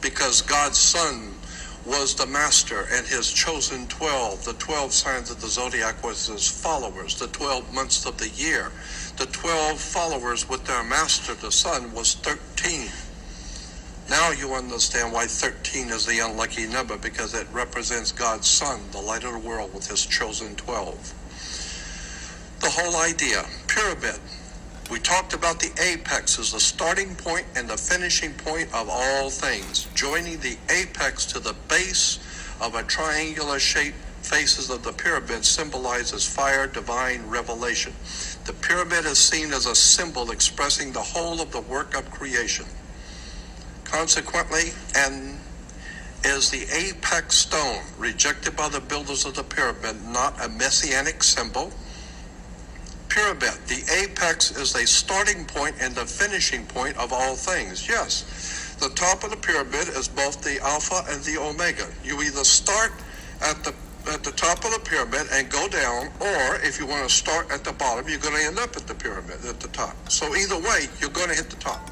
Because 0.00 0.40
God's 0.40 0.78
son 0.78 1.34
was 1.86 2.16
the 2.16 2.26
master 2.26 2.88
and 2.92 3.06
his 3.06 3.32
chosen 3.32 3.86
12. 3.86 4.44
The 4.44 4.54
12 4.54 4.92
signs 4.92 5.30
of 5.30 5.40
the 5.40 5.46
zodiac 5.46 6.02
was 6.02 6.26
his 6.26 6.48
followers, 6.48 7.18
the 7.18 7.28
12 7.28 7.72
months 7.72 8.06
of 8.06 8.18
the 8.18 8.28
year. 8.30 8.72
The 9.16 9.24
12 9.26 9.80
followers 9.80 10.46
with 10.46 10.66
their 10.66 10.84
master, 10.84 11.32
the 11.32 11.50
sun, 11.50 11.94
was 11.94 12.16
13. 12.16 12.90
Now 14.10 14.30
you 14.30 14.52
understand 14.52 15.10
why 15.10 15.24
13 15.24 15.88
is 15.88 16.04
the 16.04 16.18
unlucky 16.18 16.66
number 16.66 16.98
because 16.98 17.32
it 17.32 17.46
represents 17.50 18.12
God's 18.12 18.46
Son, 18.46 18.78
the 18.92 19.00
light 19.00 19.24
of 19.24 19.32
the 19.32 19.38
world, 19.38 19.72
with 19.72 19.86
his 19.88 20.04
chosen 20.04 20.54
12. 20.56 21.14
The 22.60 22.68
whole 22.68 22.96
idea, 22.96 23.46
pyramid, 23.68 24.20
we 24.90 24.98
talked 24.98 25.32
about 25.32 25.60
the 25.60 25.72
apex 25.82 26.38
as 26.38 26.52
the 26.52 26.60
starting 26.60 27.14
point 27.14 27.46
and 27.56 27.70
the 27.70 27.78
finishing 27.78 28.34
point 28.34 28.68
of 28.74 28.88
all 28.90 29.30
things, 29.30 29.88
joining 29.94 30.38
the 30.40 30.58
apex 30.68 31.24
to 31.26 31.40
the 31.40 31.54
base 31.68 32.18
of 32.60 32.74
a 32.74 32.82
triangular 32.82 33.58
shape 33.58 33.94
faces 34.22 34.70
of 34.70 34.82
the 34.82 34.92
pyramid 34.92 35.44
symbolizes 35.44 36.26
fire, 36.26 36.66
divine 36.66 37.26
revelation. 37.28 37.92
The 38.46 38.52
pyramid 38.52 39.06
is 39.06 39.18
seen 39.18 39.52
as 39.52 39.66
a 39.66 39.74
symbol 39.74 40.30
expressing 40.30 40.92
the 40.92 41.00
whole 41.00 41.40
of 41.40 41.50
the 41.50 41.62
work 41.62 41.96
of 41.96 42.10
creation. 42.10 42.66
Consequently, 43.84 44.72
and 44.94 45.40
is 46.24 46.50
the 46.50 46.66
apex 46.72 47.36
stone 47.36 47.82
rejected 47.98 48.56
by 48.56 48.68
the 48.68 48.80
builders 48.80 49.24
of 49.24 49.34
the 49.34 49.42
pyramid 49.42 49.96
not 50.06 50.44
a 50.44 50.48
messianic 50.48 51.22
symbol? 51.22 51.72
pyramid. 53.08 53.54
The 53.66 53.82
apex 54.02 54.56
is 54.56 54.74
a 54.74 54.86
starting 54.86 55.46
point 55.46 55.76
and 55.80 55.94
the 55.94 56.04
finishing 56.04 56.66
point 56.66 56.98
of 56.98 57.12
all 57.14 57.34
things. 57.34 57.88
Yes, 57.88 58.76
the 58.78 58.90
top 58.90 59.24
of 59.24 59.30
the 59.30 59.36
pyramid 59.36 59.88
is 59.88 60.06
both 60.06 60.42
the 60.42 60.60
alpha 60.60 61.02
and 61.08 61.24
the 61.24 61.38
omega. 61.38 61.86
You 62.04 62.20
either 62.22 62.44
start 62.44 62.92
at 63.40 63.64
the 63.64 63.72
at 64.08 64.22
the 64.22 64.32
top 64.32 64.64
of 64.64 64.72
the 64.72 64.80
pyramid 64.80 65.26
and 65.32 65.50
go 65.50 65.68
down, 65.68 66.08
or 66.20 66.56
if 66.62 66.78
you 66.78 66.86
want 66.86 67.08
to 67.08 67.14
start 67.14 67.50
at 67.50 67.64
the 67.64 67.72
bottom, 67.72 68.08
you're 68.08 68.18
going 68.18 68.36
to 68.36 68.42
end 68.42 68.58
up 68.58 68.76
at 68.76 68.86
the 68.86 68.94
pyramid 68.94 69.44
at 69.48 69.60
the 69.60 69.68
top. 69.68 69.96
So 70.10 70.34
either 70.34 70.58
way, 70.58 70.88
you're 71.00 71.10
going 71.10 71.28
to 71.28 71.34
hit 71.34 71.50
the 71.50 71.56
top. 71.56 71.90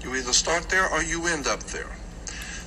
You 0.00 0.14
either 0.14 0.32
start 0.32 0.68
there 0.68 0.88
or 0.88 1.02
you 1.02 1.26
end 1.26 1.46
up 1.46 1.62
there. 1.64 1.90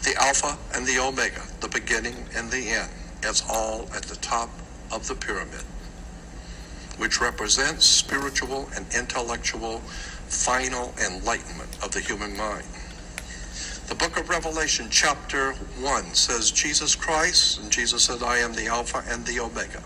The 0.03 0.15
alpha 0.19 0.57
and 0.75 0.85
the 0.85 0.99
omega, 0.99 1.41
the 1.59 1.69
beginning 1.69 2.15
and 2.35 2.51
the 2.51 2.69
end. 2.69 2.89
It's 3.23 3.43
all 3.49 3.87
at 3.95 4.03
the 4.03 4.15
top 4.17 4.49
of 4.91 5.07
the 5.07 5.15
pyramid 5.15 5.63
which 7.01 7.19
represents 7.19 7.83
spiritual 7.83 8.69
and 8.75 8.85
intellectual 8.93 9.79
final 10.27 10.93
enlightenment 11.03 11.75
of 11.83 11.91
the 11.91 11.99
human 11.99 12.37
mind. 12.37 12.63
The 13.87 13.95
book 13.95 14.17
of 14.17 14.29
Revelation, 14.29 14.87
chapter 14.89 15.53
1, 15.53 16.03
says 16.13 16.51
Jesus 16.51 16.95
Christ, 16.95 17.59
and 17.59 17.71
Jesus 17.71 18.03
said, 18.03 18.23
I 18.23 18.37
am 18.37 18.53
the 18.53 18.67
Alpha 18.67 19.03
and 19.07 19.25
the 19.25 19.39
Omega. 19.39 19.83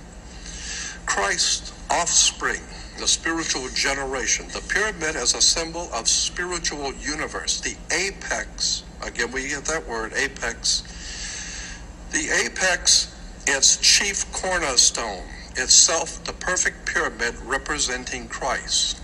Christ, 1.05 1.73
offspring, 1.89 2.61
the 2.99 3.07
spiritual 3.07 3.67
generation. 3.69 4.47
The 4.49 4.61
pyramid 4.61 5.15
is 5.15 5.33
a 5.33 5.41
symbol 5.41 5.89
of 5.93 6.07
spiritual 6.07 6.93
universe. 6.93 7.59
The 7.61 7.75
apex, 7.91 8.83
again, 9.03 9.31
we 9.31 9.49
get 9.49 9.65
that 9.65 9.87
word, 9.87 10.13
apex. 10.13 10.83
The 12.11 12.29
apex, 12.45 13.13
its 13.47 13.77
chief 13.77 14.31
cornerstone 14.31 15.23
itself 15.57 16.23
the 16.25 16.33
perfect 16.33 16.85
pyramid 16.85 17.35
representing 17.45 18.27
Christ. 18.27 19.01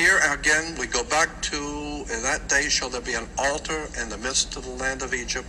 Here 0.00 0.18
again, 0.32 0.76
we 0.78 0.86
go 0.86 1.04
back 1.04 1.42
to, 1.42 1.56
in 1.58 2.22
that 2.22 2.48
day 2.48 2.70
shall 2.70 2.88
there 2.88 3.02
be 3.02 3.12
an 3.12 3.28
altar 3.36 3.86
in 4.00 4.08
the 4.08 4.16
midst 4.16 4.56
of 4.56 4.64
the 4.64 4.70
land 4.70 5.02
of 5.02 5.12
Egypt, 5.12 5.46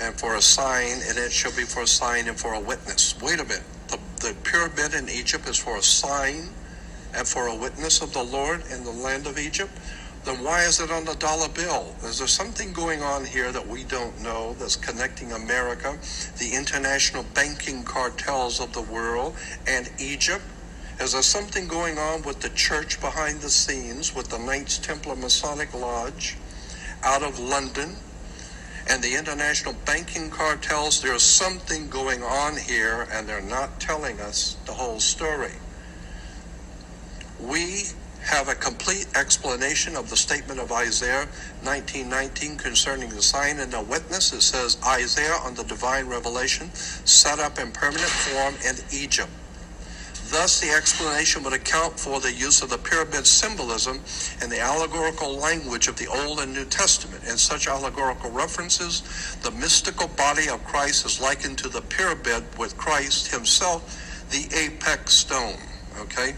and 0.00 0.18
for 0.18 0.36
a 0.36 0.40
sign, 0.40 1.02
and 1.06 1.18
it 1.18 1.30
shall 1.30 1.54
be 1.54 1.64
for 1.64 1.82
a 1.82 1.86
sign 1.86 2.26
and 2.26 2.40
for 2.40 2.54
a 2.54 2.60
witness. 2.60 3.14
Wait 3.20 3.40
a 3.40 3.44
minute. 3.44 3.62
The, 3.88 3.98
the 4.22 4.34
pyramid 4.42 4.94
in 4.94 5.10
Egypt 5.10 5.46
is 5.46 5.58
for 5.58 5.76
a 5.76 5.82
sign 5.82 6.48
and 7.14 7.28
for 7.28 7.48
a 7.48 7.54
witness 7.54 8.00
of 8.00 8.14
the 8.14 8.22
Lord 8.22 8.62
in 8.72 8.84
the 8.84 8.90
land 8.90 9.26
of 9.26 9.38
Egypt 9.38 9.70
then 10.24 10.44
why 10.44 10.64
is 10.64 10.80
it 10.80 10.90
on 10.90 11.04
the 11.06 11.14
dollar 11.14 11.48
bill? 11.48 11.94
Is 12.04 12.18
there 12.18 12.28
something 12.28 12.72
going 12.72 13.02
on 13.02 13.24
here 13.24 13.52
that 13.52 13.66
we 13.66 13.84
don't 13.84 14.20
know 14.20 14.54
that's 14.58 14.76
connecting 14.76 15.32
America, 15.32 15.98
the 16.38 16.52
international 16.54 17.24
banking 17.34 17.82
cartels 17.84 18.60
of 18.60 18.72
the 18.74 18.82
world, 18.82 19.34
and 19.66 19.90
Egypt? 19.98 20.44
Is 21.00 21.12
there 21.12 21.22
something 21.22 21.66
going 21.66 21.96
on 21.96 22.20
with 22.24 22.40
the 22.40 22.50
church 22.50 23.00
behind 23.00 23.40
the 23.40 23.48
scenes, 23.48 24.14
with 24.14 24.28
the 24.28 24.38
Knights 24.38 24.76
Templar 24.76 25.16
Masonic 25.16 25.72
Lodge 25.72 26.36
out 27.02 27.22
of 27.22 27.38
London, 27.38 27.96
and 28.86 29.02
the 29.02 29.14
international 29.14 29.74
banking 29.86 30.28
cartels? 30.28 31.00
There's 31.00 31.22
something 31.22 31.88
going 31.88 32.22
on 32.22 32.58
here, 32.58 33.08
and 33.10 33.26
they're 33.26 33.40
not 33.40 33.80
telling 33.80 34.20
us 34.20 34.58
the 34.66 34.72
whole 34.72 35.00
story. 35.00 35.54
We 37.40 37.84
have 38.20 38.48
a 38.48 38.54
complete 38.54 39.06
explanation 39.14 39.96
of 39.96 40.10
the 40.10 40.18
statement 40.18 40.60
of 40.60 40.70
Isaiah 40.70 41.26
1919 41.62 42.58
concerning 42.58 43.08
the 43.08 43.22
sign 43.22 43.58
and 43.60 43.72
the 43.72 43.80
witness. 43.80 44.34
It 44.34 44.42
says 44.42 44.76
Isaiah 44.86 45.38
on 45.44 45.54
the 45.54 45.64
divine 45.64 46.08
revelation 46.08 46.70
set 46.74 47.38
up 47.38 47.58
in 47.58 47.72
permanent 47.72 48.10
form 48.10 48.54
in 48.68 48.76
Egypt. 48.92 49.30
Thus, 50.30 50.60
the 50.60 50.70
explanation 50.70 51.42
would 51.42 51.54
account 51.54 51.98
for 51.98 52.20
the 52.20 52.32
use 52.32 52.62
of 52.62 52.70
the 52.70 52.78
pyramid 52.78 53.26
symbolism 53.26 54.00
in 54.40 54.48
the 54.48 54.60
allegorical 54.60 55.36
language 55.36 55.88
of 55.88 55.96
the 55.96 56.06
Old 56.06 56.38
and 56.38 56.52
New 56.52 56.66
Testament. 56.66 57.24
In 57.24 57.36
such 57.36 57.66
allegorical 57.66 58.30
references, 58.30 59.02
the 59.42 59.50
mystical 59.50 60.06
body 60.06 60.48
of 60.48 60.64
Christ 60.64 61.04
is 61.04 61.20
likened 61.20 61.58
to 61.58 61.68
the 61.68 61.82
pyramid 61.82 62.44
with 62.56 62.76
Christ 62.76 63.32
himself, 63.32 63.82
the 64.30 64.46
apex 64.56 65.14
stone. 65.14 65.58
Okay? 65.98 66.36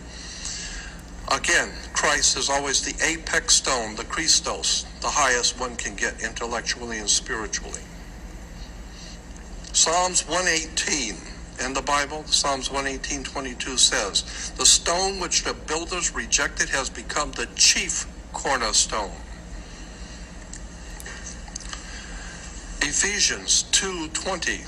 Again, 1.30 1.70
Christ 1.93 2.38
is 2.38 2.49
always 2.49 2.80
the 2.80 2.95
apex 3.05 3.57
stone, 3.57 3.95
the 3.97 4.05
Christos, 4.05 4.86
the 5.03 5.09
highest 5.09 5.61
one 5.61 5.76
can 5.76 5.97
get 5.97 6.22
intellectually 6.22 6.99
and 6.99 7.11
spiritually. 7.11 7.82
Psalms 9.72 10.26
118 10.26 11.32
in 11.61 11.74
the 11.74 11.82
Bible, 11.82 12.24
Psalms 12.26 12.70
118 12.70 13.24
22 13.24 13.76
says, 13.76 14.53
The 14.57 14.66
stone 14.66 15.20
which 15.20 15.44
the 15.44 15.55
builders 15.55 16.14
rejected 16.14 16.68
has 16.70 16.88
become 16.88 17.32
the 17.32 17.46
chief 17.57 18.07
cornerstone. 18.32 19.12
Ephesians 22.80 23.64
2:20 23.72 24.61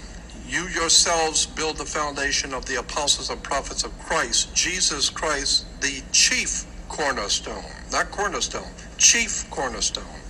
You 0.47 0.69
yourselves 0.69 1.47
build 1.47 1.79
the 1.79 1.85
foundation 1.85 2.55
of 2.55 2.65
the 2.67 2.77
apostles 2.77 3.31
and 3.31 3.43
prophets 3.43 3.83
of 3.85 3.99
Christ, 3.99 4.55
Jesus 4.55 5.11
Christ, 5.11 5.67
the 5.81 6.03
chief 6.13 6.65
cornerstone. 6.89 7.65
Not 7.91 8.11
cornerstone, 8.11 8.71
chief 8.99 9.49
cornerstone. 9.51 10.24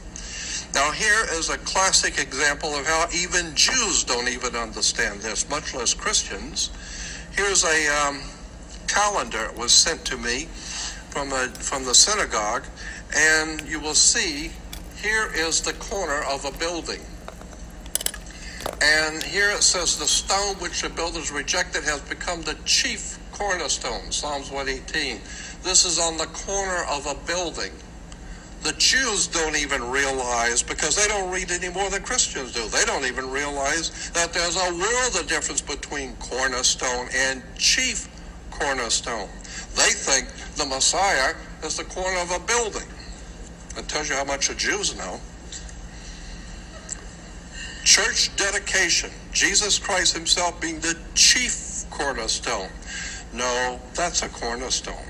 Now, 0.75 0.91
here 0.91 1.25
is 1.31 1.51
a 1.51 1.59
classic 1.59 2.19
example 2.19 2.75
of 2.75 2.85
how 2.85 3.07
even 3.15 3.55
Jews 3.55 4.03
don't 4.03 4.29
even 4.29 4.57
understand 4.57 5.21
this, 5.21 5.49
much 5.49 5.73
less 5.73 5.95
Christians. 5.95 6.71
Here's 7.31 7.65
a 7.65 8.09
um, 8.09 8.21
calendar 8.89 9.53
was 9.57 9.73
sent 9.73 10.05
to 10.07 10.17
me 10.17 10.47
from 11.11 11.33
a, 11.33 11.47
from 11.47 11.85
the 11.85 11.95
synagogue, 11.95 12.65
and 13.15 13.61
you 13.69 13.79
will 13.79 13.95
see 13.95 14.51
here 15.01 15.31
is 15.37 15.61
the 15.61 15.75
corner 15.75 16.25
of 16.25 16.45
a 16.45 16.51
building. 16.59 17.03
And 18.83 19.23
here 19.23 19.51
it 19.51 19.63
says, 19.63 19.97
The 19.97 20.07
stone 20.07 20.57
which 20.57 20.83
the 20.83 20.89
builders 20.89 21.31
rejected 21.31 21.85
has 21.85 22.01
become 22.01 22.43
the 22.43 22.57
chief 22.65 23.21
cornerstone. 23.31 24.11
Psalms 24.11 24.51
118. 24.51 25.21
This 25.63 25.85
is 25.85 26.01
on 26.01 26.17
the 26.17 26.27
corner 26.27 26.85
of 26.91 27.07
a 27.07 27.15
building 27.27 27.71
the 28.65 28.73
Jews 28.79 29.27
don't 29.27 29.57
even 29.57 29.91
realize 29.91 30.63
because 30.63 30.97
they 30.97 31.07
don't 31.07 31.31
read 31.31 31.51
any 31.51 31.69
more 31.69 31.91
than 31.91 32.03
Christians 32.03 32.53
do. 32.53 32.67
They 32.69 32.85
don't 32.87 33.05
even 33.05 33.31
realize 33.31 34.11
that 34.13 34.33
there's 34.33 34.57
a 34.57 34.73
world 34.73 35.17
of 35.21 35.29
difference 35.29 35.61
between 35.61 36.17
cornerstone 36.17 37.09
and 37.15 37.43
chief 37.59 38.09
cornerstone. 38.51 39.29
They 39.77 39.91
think 39.93 40.29
the 40.57 40.65
Messiah 40.65 41.35
is 41.63 41.77
the 41.77 41.85
corner 41.85 42.19
of 42.21 42.31
a 42.31 42.39
building. 42.41 42.89
That 43.77 43.87
tells 43.87 44.09
you 44.09 44.17
how 44.17 44.25
much 44.25 44.49
the 44.49 44.55
Jews 44.55 44.97
know. 44.97 45.21
Church 47.85 48.35
dedication, 48.37 49.11
Jesus 49.33 49.79
Christ 49.79 50.17
Himself 50.17 50.59
being 50.59 50.81
the 50.81 50.97
chief 51.15 51.85
cornerstone. 51.91 52.71
No, 53.35 53.79
that's 53.95 54.23
a 54.23 54.29
cornerstone. 54.31 55.05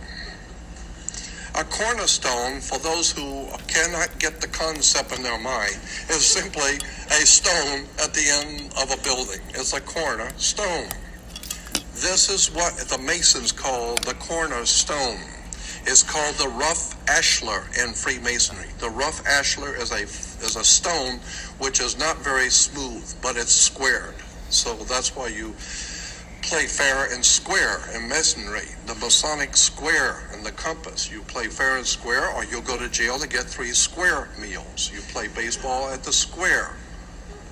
A 1.57 1.63
cornerstone, 1.63 2.61
for 2.61 2.79
those 2.79 3.13
who 3.13 3.47
cannot 3.69 4.19
get 4.19 4.41
the 4.41 4.49
concept 4.49 5.17
in 5.17 5.23
their 5.23 5.39
mind, 5.39 5.77
is 6.11 6.27
simply 6.27 6.79
a 7.07 7.25
stone 7.25 7.87
at 8.03 8.13
the 8.13 8.27
end 8.29 8.73
of 8.83 8.91
a 8.91 9.01
building. 9.05 9.39
It's 9.51 9.73
a 9.73 9.81
cornerstone. 9.81 10.89
This 11.95 12.29
is 12.29 12.51
what 12.51 12.77
the 12.77 12.99
Masons 12.99 13.53
call 13.53 13.95
the 13.95 14.15
cornerstone. 14.15 15.21
It's 15.87 16.03
called 16.03 16.35
the 16.37 16.49
rough 16.49 16.97
ashlar 17.07 17.63
in 17.85 17.95
Freemasonry. 17.95 18.71
The 18.81 18.91
rough 18.91 19.23
ashlar 19.23 19.81
is 19.81 19.93
a 19.93 20.03
is 20.45 20.57
a 20.57 20.65
stone 20.65 21.21
which 21.59 21.79
is 21.81 21.97
not 21.97 22.19
very 22.19 22.51
smooth, 22.51 23.15
but 23.23 23.37
it's 23.37 23.53
squared. 23.53 24.17
So 24.51 24.75
that's 24.75 25.15
why 25.15 25.29
you 25.29 25.55
play 26.55 26.67
fair 26.69 27.13
and 27.13 27.25
square 27.25 27.81
in 27.97 28.09
masonry, 28.09 28.69
the 28.87 28.95
Masonic 28.95 29.57
square 29.57 30.23
and 30.33 30.47
the 30.47 30.53
compass. 30.53 31.11
You 31.11 31.21
play 31.23 31.49
fair 31.49 31.79
and 31.79 31.85
square, 31.85 32.29
or 32.31 32.45
you'll 32.45 32.63
go 32.63 32.79
to 32.79 32.89
jail 32.89 33.19
to 33.19 33.27
get 33.27 33.43
three 33.43 33.73
square 33.73 34.29
meals. 34.41 34.89
You 34.95 35.01
play 35.13 35.27
baseball 35.27 35.89
at 35.89 36.05
the 36.05 36.13
square. 36.13 36.77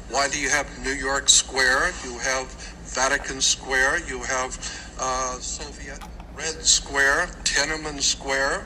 Why 0.09 0.29
do 0.29 0.39
you 0.39 0.49
have 0.51 0.69
New 0.85 0.93
York 0.93 1.29
Square? 1.29 1.91
You 2.05 2.17
have 2.19 2.47
Vatican 2.95 3.41
Square. 3.41 4.07
You 4.07 4.23
have 4.23 4.57
uh, 5.01 5.35
Soviet 5.41 5.99
Red 6.37 6.63
Square, 6.65 7.27
Tiananmen 7.43 8.01
Square. 8.01 8.65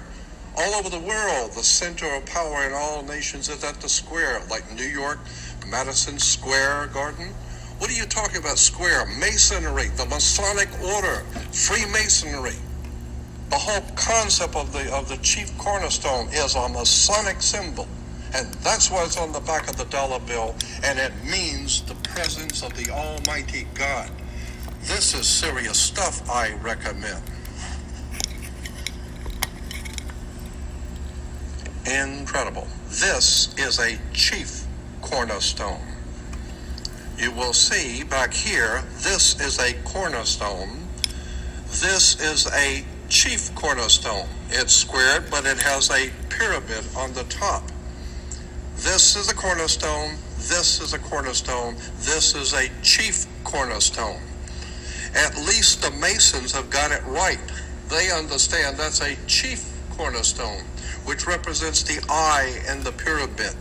All 0.58 0.74
over 0.74 0.90
the 0.90 1.00
world, 1.00 1.52
the 1.52 1.64
center 1.64 2.14
of 2.14 2.26
power 2.26 2.62
in 2.64 2.74
all 2.74 3.02
nations 3.04 3.48
is 3.48 3.64
at 3.64 3.80
the 3.80 3.88
square, 3.88 4.42
like 4.50 4.70
New 4.74 4.84
York, 4.84 5.18
Madison 5.66 6.18
Square 6.18 6.88
Garden. 6.88 7.32
What 7.78 7.90
are 7.90 7.94
you 7.94 8.06
talking 8.06 8.38
about? 8.38 8.58
Square, 8.58 9.06
Masonry, 9.18 9.88
the 9.96 10.06
Masonic 10.06 10.68
Order, 10.82 11.24
Freemasonry. 11.52 12.56
The 13.50 13.56
whole 13.56 13.82
concept 13.94 14.56
of 14.56 14.72
the 14.72 14.92
of 14.94 15.08
the 15.08 15.18
chief 15.18 15.56
cornerstone 15.58 16.28
is 16.28 16.54
a 16.56 16.68
Masonic 16.68 17.42
symbol. 17.42 17.86
And 18.34 18.52
that's 18.54 18.90
why 18.90 19.04
it's 19.04 19.18
on 19.18 19.32
the 19.32 19.40
back 19.40 19.68
of 19.68 19.76
the 19.76 19.84
dollar 19.84 20.18
bill, 20.20 20.54
and 20.82 20.98
it 20.98 21.12
means 21.24 21.82
the 21.82 21.94
presence 21.96 22.62
of 22.62 22.74
the 22.74 22.90
Almighty 22.90 23.66
God. 23.74 24.10
This 24.80 25.14
is 25.14 25.26
serious 25.26 25.78
stuff, 25.78 26.28
I 26.28 26.54
recommend. 26.54 27.22
Incredible. 31.86 32.66
This 32.88 33.54
is 33.58 33.78
a 33.78 33.98
chief 34.12 34.64
cornerstone 35.02 35.95
you 37.18 37.30
will 37.30 37.52
see 37.52 38.04
back 38.04 38.32
here, 38.32 38.82
this 38.98 39.40
is 39.40 39.58
a 39.58 39.72
cornerstone. 39.84 40.86
This 41.66 42.20
is 42.20 42.46
a 42.52 42.84
chief 43.08 43.54
cornerstone. 43.54 44.28
It's 44.50 44.74
squared, 44.74 45.30
but 45.30 45.46
it 45.46 45.58
has 45.58 45.90
a 45.90 46.10
pyramid 46.28 46.84
on 46.96 47.12
the 47.14 47.24
top. 47.24 47.62
This 48.76 49.16
is 49.16 49.30
a 49.30 49.34
cornerstone. 49.34 50.16
This 50.36 50.80
is 50.80 50.92
a 50.92 50.98
cornerstone. 50.98 51.76
This 52.00 52.34
is 52.34 52.52
a 52.52 52.68
chief 52.82 53.26
cornerstone. 53.44 54.20
At 55.14 55.36
least 55.38 55.82
the 55.82 55.90
Masons 55.92 56.52
have 56.52 56.68
got 56.68 56.92
it 56.92 57.02
right. 57.06 57.40
They 57.88 58.10
understand 58.10 58.76
that's 58.76 59.00
a 59.00 59.16
chief 59.26 59.72
cornerstone, 59.96 60.64
which 61.06 61.26
represents 61.26 61.82
the 61.82 62.04
eye 62.10 62.60
and 62.68 62.82
the 62.82 62.92
pyramid 62.92 63.54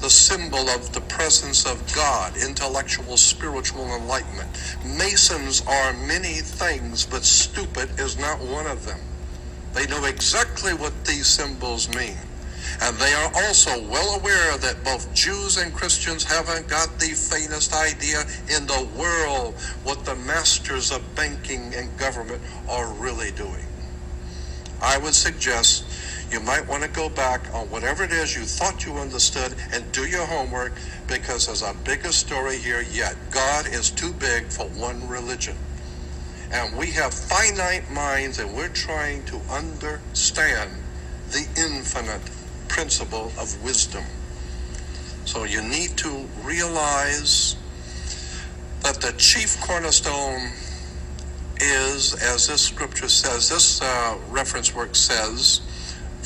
the 0.00 0.10
symbol 0.10 0.68
of 0.70 0.92
the 0.92 1.00
presence 1.02 1.66
of 1.66 1.94
God, 1.94 2.36
intellectual, 2.36 3.16
spiritual 3.16 3.94
enlightenment. 3.94 4.48
Masons 4.84 5.62
are 5.66 5.92
many 5.92 6.34
things, 6.34 7.04
but 7.04 7.22
stupid 7.22 7.90
is 7.98 8.18
not 8.18 8.40
one 8.40 8.66
of 8.66 8.86
them. 8.86 8.98
They 9.74 9.86
know 9.86 10.04
exactly 10.04 10.72
what 10.72 11.04
these 11.04 11.26
symbols 11.26 11.88
mean. 11.94 12.16
And 12.82 12.96
they 12.96 13.12
are 13.12 13.32
also 13.34 13.82
well 13.88 14.18
aware 14.18 14.56
that 14.58 14.82
both 14.84 15.12
Jews 15.12 15.58
and 15.58 15.72
Christians 15.74 16.24
haven't 16.24 16.68
got 16.68 16.98
the 16.98 17.10
faintest 17.10 17.74
idea 17.74 18.22
in 18.48 18.66
the 18.66 18.88
world 18.96 19.54
what 19.84 20.04
the 20.04 20.14
masters 20.16 20.90
of 20.90 21.14
banking 21.14 21.74
and 21.74 21.94
government 21.98 22.42
are 22.68 22.90
really 22.94 23.32
doing. 23.32 23.66
I 24.82 24.96
would 24.98 25.14
suggest 25.14 25.84
you 26.30 26.40
might 26.40 26.66
want 26.68 26.82
to 26.82 26.88
go 26.88 27.08
back 27.08 27.42
on 27.52 27.68
whatever 27.70 28.04
it 28.04 28.12
is 28.12 28.36
you 28.36 28.42
thought 28.42 28.86
you 28.86 28.94
understood 28.94 29.54
and 29.72 29.90
do 29.92 30.06
your 30.06 30.24
homework 30.26 30.72
because 31.08 31.46
there's 31.46 31.62
a 31.62 31.74
bigger 31.84 32.12
story 32.12 32.56
here 32.56 32.82
yet. 32.92 33.16
God 33.30 33.66
is 33.66 33.90
too 33.90 34.12
big 34.12 34.46
for 34.46 34.66
one 34.66 35.08
religion. 35.08 35.56
And 36.52 36.76
we 36.76 36.90
have 36.92 37.12
finite 37.12 37.90
minds 37.90 38.38
and 38.38 38.54
we're 38.56 38.68
trying 38.68 39.24
to 39.26 39.40
understand 39.50 40.70
the 41.30 41.46
infinite 41.56 42.22
principle 42.68 43.32
of 43.38 43.62
wisdom. 43.64 44.04
So 45.24 45.44
you 45.44 45.62
need 45.62 45.96
to 45.98 46.26
realize 46.42 47.56
that 48.82 49.00
the 49.00 49.12
chief 49.18 49.60
cornerstone 49.60 50.50
is, 51.60 52.14
as 52.14 52.48
this 52.48 52.62
scripture 52.62 53.08
says, 53.08 53.48
this 53.48 53.82
uh, 53.82 54.18
reference 54.30 54.74
work 54.74 54.96
says, 54.96 55.60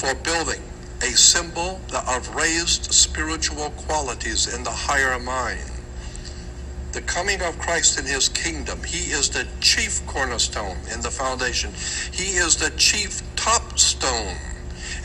for 0.04 0.14
building, 0.16 0.60
a 1.00 1.12
symbol 1.16 1.80
of 2.06 2.34
raised 2.34 2.92
spiritual 2.92 3.70
qualities 3.70 4.54
in 4.54 4.62
the 4.62 4.70
higher 4.70 5.18
mind. 5.18 5.70
The 6.92 7.00
coming 7.00 7.40
of 7.40 7.58
Christ 7.58 7.98
in 7.98 8.04
his 8.04 8.28
kingdom, 8.28 8.82
he 8.84 9.12
is 9.12 9.30
the 9.30 9.46
chief 9.60 10.06
cornerstone 10.06 10.76
in 10.92 11.00
the 11.00 11.10
foundation. 11.10 11.72
He 12.12 12.36
is 12.36 12.56
the 12.56 12.70
chief 12.76 13.22
top 13.34 13.78
stone 13.78 14.36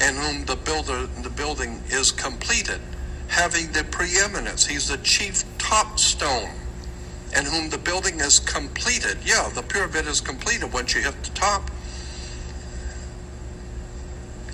in 0.06 0.16
whom 0.16 0.43
the 0.45 0.58
builder 0.58 1.08
the 1.24 1.30
building 1.30 1.82
is 1.89 2.12
completed, 2.12 2.82
having 3.30 3.72
the 3.72 3.86
preeminence. 3.86 4.66
He's 4.66 4.89
the 4.89 4.97
chief 4.97 5.45
top 5.60 5.97
stone 5.97 6.52
in 7.38 7.45
whom 7.45 7.70
the 7.70 7.78
building 7.78 8.20
is 8.20 8.39
completed. 8.39 9.18
Yeah, 9.24 9.50
the 9.56 9.64
pyramid 9.64 10.08
is 10.08 10.20
completed 10.20 10.74
once 10.74 10.93
you 10.93 11.02
hit 11.02 11.24
the 11.24 11.32
top. 11.32 11.72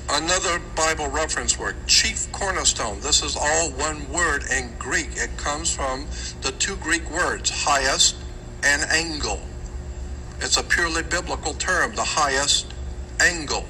Another 0.10 0.60
Bible 0.76 1.08
reference 1.08 1.58
word, 1.58 1.76
chief 1.88 2.32
cornerstone. 2.32 2.99
This 3.01 3.24
is 3.24 3.36
all 3.36 3.72
one 3.72 4.08
word 4.12 4.43
in 4.51 4.72
Greek. 4.78 5.10
It 5.16 5.36
comes 5.36 5.74
from 5.74 6.06
the 6.41 6.51
two 6.51 6.76
Greek 6.76 7.10
words, 7.10 7.49
highest 7.49 8.16
and 8.64 8.84
angle. 8.84 9.41
It's 10.41 10.58
a 10.58 10.64
purely 10.64 11.01
biblical 11.01 11.56
term, 11.56 11.95
the 11.95 12.03
highest 12.03 12.68
angle. 13.20 13.66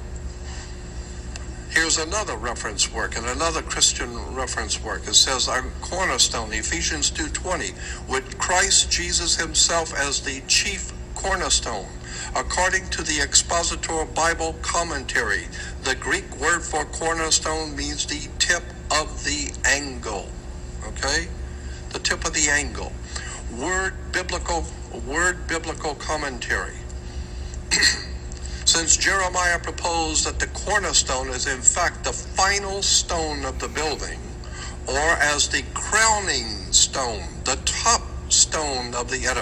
Here's 1.69 1.97
another 1.99 2.36
reference 2.36 2.91
work 2.91 3.17
and 3.17 3.25
another 3.27 3.61
Christian 3.61 4.36
reference 4.36 4.81
work. 4.83 5.07
It 5.07 5.15
says 5.15 5.47
our 5.47 5.63
cornerstone, 5.81 6.51
Ephesians 6.51 7.11
2:20, 7.11 7.73
with 8.09 8.38
Christ 8.38 8.91
Jesus 8.91 9.38
himself 9.38 9.93
as 9.93 10.19
the 10.19 10.41
chief 10.47 10.91
cornerstone. 11.15 11.88
According 12.36 12.89
to 12.89 13.03
the 13.03 13.21
Expositor 13.21 14.05
Bible 14.05 14.55
Commentary, 14.61 15.47
the 15.83 15.95
Greek 15.95 16.36
word 16.38 16.61
for 16.61 16.86
cornerstone 16.86 17.75
means 17.75 18.05
the 18.05 18.27
tip 18.39 18.63
of 18.91 19.23
the 19.23 19.51
angle. 19.65 20.29
Okay? 20.88 21.27
the 21.95 21.99
tip 21.99 22.25
of 22.25 22.33
the 22.33 22.49
angle. 22.49 22.91
Word 23.57 23.93
biblical, 24.11 24.65
word 25.07 25.47
biblical 25.47 25.95
commentary. 25.95 26.75
Since 28.65 28.97
Jeremiah 28.97 29.59
proposed 29.59 30.25
that 30.25 30.39
the 30.39 30.47
cornerstone 30.47 31.29
is 31.29 31.47
in 31.47 31.61
fact 31.61 32.03
the 32.03 32.11
final 32.11 32.81
stone 32.81 33.45
of 33.45 33.59
the 33.59 33.69
building, 33.69 34.19
or 34.88 35.09
as 35.33 35.47
the 35.47 35.63
crowning 35.73 36.47
stone, 36.73 37.23
the 37.45 37.57
top 37.63 38.01
stone 38.27 38.93
of 38.93 39.09
the 39.09 39.25
edifice 39.25 39.36